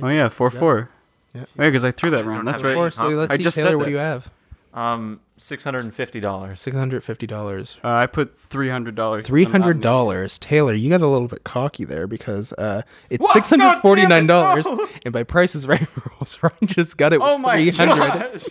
Oh 0.02 0.08
yeah, 0.08 0.30
four 0.30 0.50
four. 0.50 0.90
Yeah. 1.34 1.42
Yeah, 1.42 1.46
because 1.70 1.84
I 1.84 1.92
threw 1.92 2.10
that 2.12 2.24
don't 2.24 2.28
round. 2.28 2.48
That's 2.48 2.62
right. 2.64 2.72
Of 2.72 2.76
course. 2.76 2.96
So 2.96 3.04
Huh? 3.04 3.10
let's 3.16 3.34
I 3.34 3.38
see, 3.38 3.44
just 3.44 3.56
Taylor, 3.56 3.70
said 3.70 3.76
what 3.78 3.84
that. 3.84 3.90
do 3.90 3.92
you 3.94 3.98
have? 3.98 4.30
Um, 4.74 5.20
six 5.38 5.64
hundred 5.64 5.84
and 5.84 5.94
fifty 5.94 6.20
dollars. 6.20 6.60
Six 6.60 6.76
hundred 6.76 7.04
fifty 7.04 7.28
dollars. 7.28 7.78
Uh, 7.84 7.90
I 7.92 8.08
put 8.08 8.36
three 8.36 8.70
hundred 8.70 8.96
dollars. 8.96 9.24
Three 9.28 9.44
hundred 9.44 9.82
dollars, 9.82 10.40
Taylor. 10.40 10.74
You 10.74 10.90
got 10.90 11.02
a 11.02 11.08
little 11.08 11.28
bit 11.28 11.44
cocky 11.44 11.86
there 11.86 12.08
because 12.08 12.54
uh, 12.54 12.82
it's 13.12 13.32
six 13.34 13.52
hundred 13.52 13.80
forty 13.82 14.08
nine 14.08 14.26
dollars, 14.26 14.66
and 15.06 15.14
by 15.14 15.22
prices 15.22 15.68
right 15.68 15.88
rules, 15.96 16.40
Ryan 16.42 16.56
just 16.66 16.98
got 16.98 17.14
it. 17.14 17.22
Oh 17.22 17.34
with 17.34 17.42
my 17.42 17.58
300. 17.58 17.96
gosh! 17.98 18.46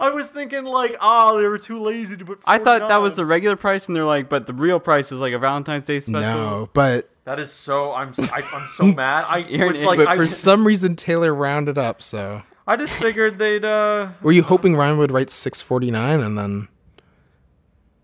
I 0.00 0.10
was 0.10 0.28
thinking 0.30 0.64
like, 0.64 0.96
oh, 1.00 1.40
they 1.40 1.46
were 1.46 1.58
too 1.58 1.78
lazy 1.78 2.16
to 2.16 2.24
put. 2.24 2.40
I 2.46 2.58
thought 2.58 2.88
that 2.88 2.96
was 3.00 3.14
the 3.14 3.24
regular 3.24 3.54
price, 3.54 3.86
and 3.86 3.94
they're 3.94 4.04
like, 4.04 4.28
but 4.28 4.48
the 4.48 4.52
real 4.54 4.80
price 4.80 5.12
is 5.12 5.20
like 5.20 5.34
a 5.34 5.38
Valentine's 5.38 5.84
Day 5.84 6.00
special. 6.00 6.20
No, 6.20 6.68
but 6.72 7.08
That 7.30 7.38
is 7.38 7.52
so. 7.52 7.92
I'm. 7.92 8.08
s- 8.08 8.18
I, 8.18 8.40
am 8.40 8.66
so 8.66 8.84
mad. 8.92 9.24
I 9.28 9.64
was 9.64 9.80
like, 9.84 9.98
but 9.98 10.08
I, 10.08 10.16
for 10.16 10.26
some 10.26 10.66
reason 10.66 10.96
Taylor 10.96 11.32
rounded 11.32 11.78
up. 11.78 12.02
So 12.02 12.42
I 12.66 12.74
just 12.74 12.92
figured 12.94 13.38
they'd. 13.38 13.64
uh 13.64 14.08
were 14.20 14.32
you 14.32 14.42
hoping 14.42 14.74
Ryan 14.74 14.98
would 14.98 15.12
write 15.12 15.30
six 15.30 15.62
forty 15.62 15.92
nine, 15.92 16.18
and 16.18 16.36
then 16.36 16.66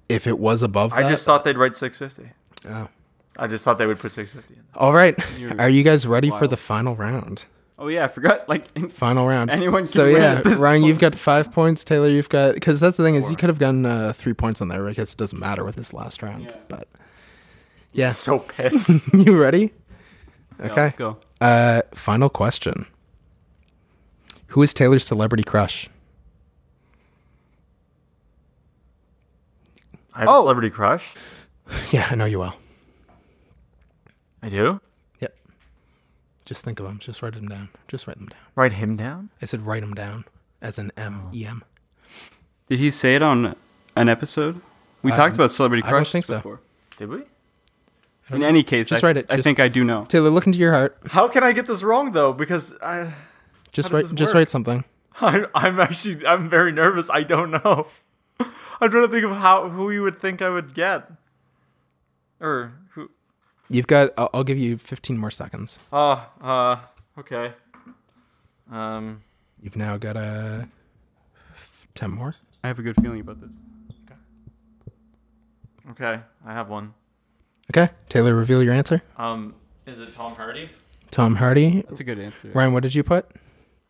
if 0.09 0.29
it 0.29 0.39
was 0.39 0.63
above 0.63 0.93
that, 0.93 1.05
I 1.05 1.11
just 1.11 1.25
thought 1.25 1.43
they'd 1.43 1.59
write 1.59 1.75
six 1.75 1.99
fifty. 1.99 2.31
Oh. 2.69 2.89
I 3.37 3.49
just 3.49 3.65
thought 3.65 3.79
they 3.79 3.87
would 3.87 3.99
put 3.99 4.13
six 4.13 4.33
fifty. 4.33 4.55
All 4.77 4.93
right, 4.93 5.19
You're 5.37 5.53
are 5.61 5.69
you 5.69 5.83
guys 5.83 6.07
ready 6.07 6.31
for 6.31 6.47
the 6.47 6.57
final 6.57 6.95
round? 6.95 7.47
Oh 7.81 7.89
yeah, 7.89 8.05
I 8.05 8.09
forgot. 8.09 8.49
Like, 8.49 8.91
Final 8.93 9.27
round. 9.27 9.51
Anyone 9.51 9.87
So 9.87 10.07
yeah, 10.07 10.41
Ryan, 10.57 10.85
you've 10.85 11.01
got 11.01 11.17
five 11.17 11.51
points. 11.51 11.83
Taylor, 11.83 12.09
you've 12.09 12.29
got 12.29 12.55
because 12.55 12.79
that's 12.79 12.97
the 12.97 13.03
thing 13.03 13.17
is 13.17 13.29
you 13.29 13.35
could 13.35 13.49
have 13.49 13.59
gotten 13.59 13.87
uh, 13.87 14.13
three 14.13 14.35
points 14.35 14.63
on 14.63 14.69
there. 14.69 14.89
I 14.89 14.93
guess 14.93 15.15
it 15.15 15.19
doesn't 15.19 15.41
matter 15.41 15.65
with 15.65 15.75
this 15.75 15.93
last 15.93 16.23
round. 16.23 16.45
Yeah. 16.45 16.53
But 16.69 16.87
yeah, 17.97 18.13
So 18.13 18.39
pissed. 18.39 18.91
you 19.13 19.37
ready? 19.41 19.73
yeah, 20.59 20.67
Okay. 20.67 20.83
let's 20.83 20.97
go. 20.97 21.17
Uh, 21.41 21.83
final 21.95 22.29
question. 22.29 22.87
Who 24.49 24.63
is 24.63 24.73
Taylor's 24.73 25.05
celebrity 25.05 25.43
crush? 25.43 25.89
I 30.15 30.21
have 30.21 30.29
a 30.29 30.31
Oh. 30.31 30.43
celebrity 30.43 30.71
crush. 30.71 31.15
Yeah, 31.91 32.07
I 32.09 32.15
know 32.15 32.27
you 32.27 32.39
well. 32.39 32.55
I 34.41 34.49
do. 34.49 34.81
Yep. 35.21 35.37
Just 36.45 36.65
think 36.65 36.79
of 36.79 36.87
them. 36.87 37.01
Just 37.01 37.23
write 37.23 37.35
them 37.35 37.49
down. 37.49 37.71
Just 37.89 38.07
write 38.07 38.19
them 38.19 38.29
down. 38.29 38.39
Write 38.55 38.75
him 38.75 38.95
down. 38.97 39.31
I 39.43 39.47
said 39.47 39.67
write 39.67 39.81
them 39.83 39.93
down 39.95 40.25
as 40.63 40.79
an 40.79 40.93
M 40.97 41.29
E 41.35 41.45
M. 41.45 41.65
Did 42.69 42.79
he 42.79 42.93
say 42.93 43.17
it 43.17 43.23
on 43.23 43.57
an 43.97 44.09
episode? 44.09 44.61
We 45.03 45.11
I- 45.13 45.17
talked 45.17 45.35
about 45.35 45.51
celebrity 45.51 45.83
I 45.83 45.91
don't 45.91 45.99
crushes 45.99 46.13
think 46.13 46.25
so. 46.27 46.37
before. 46.37 46.61
Did 46.99 47.09
we? 47.09 47.23
In 48.31 48.43
any 48.43 48.63
case, 48.63 48.89
Just 48.89 49.05
I, 49.05 49.07
write 49.07 49.17
it. 49.19 49.27
I 49.31 49.37
Just- 49.37 49.45
think 49.45 49.61
I 49.61 49.69
do 49.69 49.85
know. 49.85 50.05
Taylor, 50.07 50.31
look 50.31 50.47
into 50.47 50.59
your 50.59 50.73
heart. 50.73 50.99
How 51.07 51.29
can 51.29 51.45
I 51.45 51.53
get 51.53 51.67
this 51.67 51.83
wrong 51.83 52.11
though? 52.11 52.33
Because 52.33 52.75
I, 52.83 53.15
Just 53.73 53.93
write. 53.93 54.07
Just 54.15 54.35
write 54.35 54.51
something. 54.51 54.85
I'm, 55.21 55.47
I'm 55.55 55.81
actually, 55.81 56.27
I'm 56.27 56.51
very 56.51 56.73
nervous. 56.73 57.09
I 57.09 57.23
don't 57.23 57.51
know. 57.51 57.87
I'm 58.41 58.91
trying 58.91 59.07
to 59.07 59.09
think 59.09 59.25
of 59.25 59.37
how 59.37 59.69
who 59.71 59.91
you 59.91 60.03
would 60.03 60.21
think 60.21 60.43
I 60.43 60.51
would 60.51 60.75
get, 60.75 61.11
or 62.41 62.73
who. 62.91 63.11
You've 63.71 63.87
got. 63.87 64.13
I'll, 64.19 64.31
I'll 64.35 64.45
give 64.45 64.59
you 64.59 64.77
15 64.77 65.17
more 65.17 65.31
seconds. 65.31 65.79
Oh, 65.93 66.29
uh, 66.43 66.77
okay. 67.19 67.53
Um, 68.71 69.23
You've 69.63 69.77
now 69.77 69.97
got 69.97 70.17
uh, 70.17 70.65
10 71.95 72.11
more. 72.11 72.35
I 72.63 72.69
have 72.69 72.79
a 72.79 72.83
good 72.83 72.97
feeling 73.01 73.21
about 73.21 73.41
this. 73.41 73.55
Okay. 74.05 74.21
Okay, 75.93 76.23
I 76.45 76.53
have 76.53 76.69
one. 76.69 76.93
Okay, 77.71 77.91
Taylor, 78.09 78.35
reveal 78.35 78.63
your 78.63 78.73
answer. 78.75 79.03
Um, 79.17 79.55
is 79.87 79.99
it 80.01 80.13
Tom 80.13 80.35
Hardy? 80.35 80.69
Tom 81.11 81.37
Hardy. 81.37 81.83
That's 81.89 82.01
a 82.01 82.05
good 82.05 82.19
answer. 82.19 82.51
Ryan, 82.55 82.73
what 82.73 82.83
did 82.83 82.95
you 82.95 83.03
put? 83.03 83.29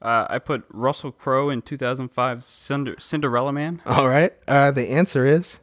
Uh, 0.01 0.27
I 0.29 0.39
put 0.39 0.65
Russell 0.71 1.11
Crowe 1.13 1.51
in 1.51 1.63
2005's 1.63 2.45
Cinder- 2.45 2.97
Cinderella 3.01 3.53
Man. 3.53 3.81
All 3.87 4.09
right. 4.09 4.33
Uh, 4.47 4.71
the 4.71 4.91
answer 4.91 5.25
is 5.27 5.59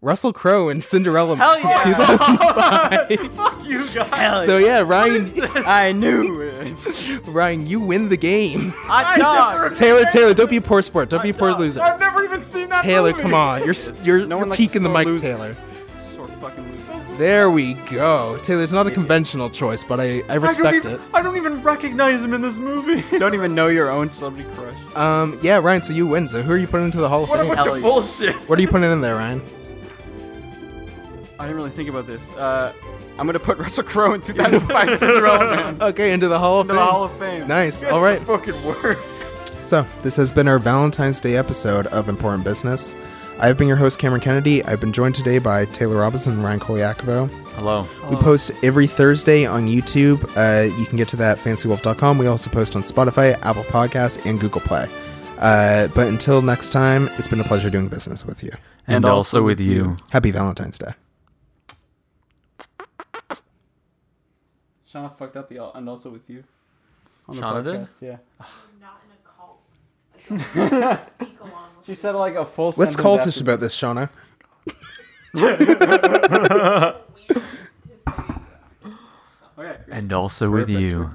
Russell 0.00 0.32
Crowe 0.32 0.68
in 0.70 0.80
Cinderella. 0.82 1.36
Hell 1.36 1.60
yeah! 1.60 1.84
2005. 1.84 3.30
Fuck 3.36 3.66
you 3.66 3.86
guys. 3.94 4.46
so 4.46 4.56
yeah, 4.58 4.80
Ryan, 4.80 5.30
I 5.66 5.92
knew 5.92 6.40
it. 6.42 7.20
Ryan, 7.26 7.66
you 7.66 7.80
win 7.80 8.08
the 8.08 8.16
game. 8.16 8.70
Hot 8.76 9.18
dog. 9.18 9.74
Taylor, 9.76 10.04
Taylor, 10.10 10.34
don't 10.34 10.50
be 10.50 10.56
a 10.56 10.60
poor 10.62 10.82
sport. 10.82 11.08
Don't 11.10 11.22
be 11.22 11.30
a 11.30 11.34
poor 11.34 11.52
loser. 11.52 11.80
I've 11.80 12.00
never 12.00 12.24
even 12.24 12.42
seen 12.42 12.68
that 12.70 12.82
Taylor, 12.84 13.10
movie. 13.10 13.22
come 13.22 13.34
on. 13.34 13.60
You're 13.60 13.70
s- 13.70 13.88
you're, 14.04 14.20
No 14.20 14.36
you're 14.36 14.38
one 14.38 14.48
likes 14.50 14.58
peeking 14.58 14.82
the 14.82 14.88
mic, 14.90 15.06
losers. 15.06 15.20
Taylor. 15.22 15.56
Sore 17.16 17.22
fucking 17.22 17.28
loser. 17.28 17.30
There 17.32 17.50
we 17.50 17.74
go. 17.96 18.38
Taylor's 18.42 18.72
not 18.72 18.86
a 18.86 18.90
conventional 18.90 19.50
choice, 19.50 19.84
but 19.84 20.00
I, 20.00 20.20
I 20.20 20.24
I 20.30 20.34
respect 20.34 20.76
even, 20.86 20.92
it. 20.92 21.00
I 21.12 21.22
don't 21.22 21.36
even 21.36 21.62
recognize 21.62 22.24
him 22.24 22.34
in 22.34 22.40
this 22.40 22.58
movie. 22.58 23.04
You 23.12 23.18
don't 23.18 23.34
even 23.34 23.54
know 23.54 23.68
your 23.68 23.90
own 23.90 24.08
celebrity 24.08 24.48
crush. 24.54 24.74
Um, 24.96 25.38
yeah, 25.42 25.58
Ryan. 25.58 25.82
So 25.82 25.92
you 25.92 26.06
win. 26.06 26.28
So 26.28 26.42
who 26.42 26.52
are 26.52 26.58
you 26.58 26.66
putting 26.66 26.86
into 26.86 26.98
the 26.98 27.08
Hall 27.08 27.24
of 27.24 27.30
Fame? 27.30 27.48
What 27.48 27.58
a 27.58 27.62
Fame? 27.62 27.64
bunch 27.64 27.76
of 27.76 27.82
bullshit. 27.82 28.34
What 28.48 28.58
are 28.58 28.62
you 28.62 28.68
putting 28.68 28.90
in 28.90 29.00
there, 29.00 29.16
Ryan? 29.16 29.42
I 31.38 31.44
didn't 31.46 31.56
really 31.56 31.70
think 31.70 31.88
about 31.88 32.06
this. 32.06 32.30
Uh, 32.36 32.72
I'm 33.18 33.26
gonna 33.26 33.38
put 33.38 33.58
Russell 33.64 33.82
Crowe 33.84 34.14
in 34.14 34.20
2005 34.20 34.98
Cinderella 34.98 35.56
Man 35.56 35.76
Okay, 35.82 36.12
into 36.12 36.28
the 36.28 36.38
Hall 36.38 36.60
of 36.60 36.70
into 36.70 36.74
Fame. 36.80 36.86
the 36.86 36.92
Hall 36.92 37.04
of 37.04 37.18
Fame. 37.18 37.48
Nice. 37.48 37.80
That's 37.80 37.92
All 37.92 38.02
right. 38.02 38.20
the 38.20 38.26
fucking 38.26 38.64
worst. 38.64 39.36
So, 39.64 39.84
this 40.02 40.16
has 40.16 40.30
been 40.30 40.46
our 40.46 40.58
Valentine's 40.58 41.20
Day 41.20 41.36
episode 41.36 41.86
of 41.88 42.08
Important 42.08 42.44
Business. 42.44 42.94
I've 43.40 43.58
been 43.58 43.68
your 43.68 43.76
host, 43.76 43.98
Cameron 43.98 44.20
Kennedy. 44.22 44.64
I've 44.64 44.80
been 44.80 44.92
joined 44.92 45.14
today 45.14 45.38
by 45.38 45.64
Taylor 45.66 45.96
Robinson 45.96 46.34
and 46.34 46.44
Ryan 46.44 46.60
Kolyakovo. 46.60 47.28
Hello. 47.58 47.86
We 48.08 48.16
post 48.16 48.50
every 48.62 48.86
Thursday 48.86 49.44
on 49.44 49.66
YouTube. 49.66 50.22
Uh, 50.36 50.74
you 50.76 50.86
can 50.86 50.96
get 50.96 51.08
to 51.08 51.16
that 51.16 51.38
at 51.38 51.44
fancywolf.com. 51.44 52.18
We 52.18 52.26
also 52.26 52.48
post 52.50 52.74
on 52.76 52.82
Spotify, 52.82 53.38
Apple 53.42 53.64
Podcasts, 53.64 54.24
and 54.24 54.40
Google 54.40 54.60
Play. 54.62 54.88
Uh, 55.38 55.88
but 55.88 56.06
until 56.06 56.42
next 56.42 56.70
time, 56.70 57.08
it's 57.18 57.28
been 57.28 57.40
a 57.40 57.44
pleasure 57.44 57.68
doing 57.70 57.88
business 57.88 58.24
with 58.24 58.42
you. 58.42 58.52
And, 58.86 59.04
also 59.04 59.42
with 59.42 59.60
you. 59.60 59.96
Happy 60.10 60.30
Valentine's 60.30 60.78
Day. 60.78 60.92
Shauna 64.92 65.12
fucked 65.12 65.36
up 65.36 65.48
the 65.48 65.58
al- 65.58 65.72
and 65.74 65.88
also 65.88 66.08
with 66.08 66.28
you. 66.30 66.44
On 67.28 67.34
Shauna 67.36 67.64
did? 67.64 67.74
podcast, 67.80 68.00
Yeah. 68.00 68.16
not 68.80 69.02
in 69.04 69.10
a 69.12 69.18
cult. 69.36 69.60
I 70.54 70.68
don't 70.80 71.06
speak 71.06 71.40
along 71.40 71.68
with 71.73 71.73
She 71.84 71.94
said 71.94 72.14
like 72.14 72.34
a 72.34 72.44
full. 72.44 72.72
What's 72.72 72.94
sentence 72.94 73.00
cultish 73.00 73.26
after- 73.28 73.42
about 73.42 73.60
this, 73.60 73.74
Shauna? 73.76 74.08
weird. 75.34 77.00
Okay. 79.56 79.76
And 79.88 80.12
also 80.12 80.50
with 80.50 80.68
you. 80.68 81.12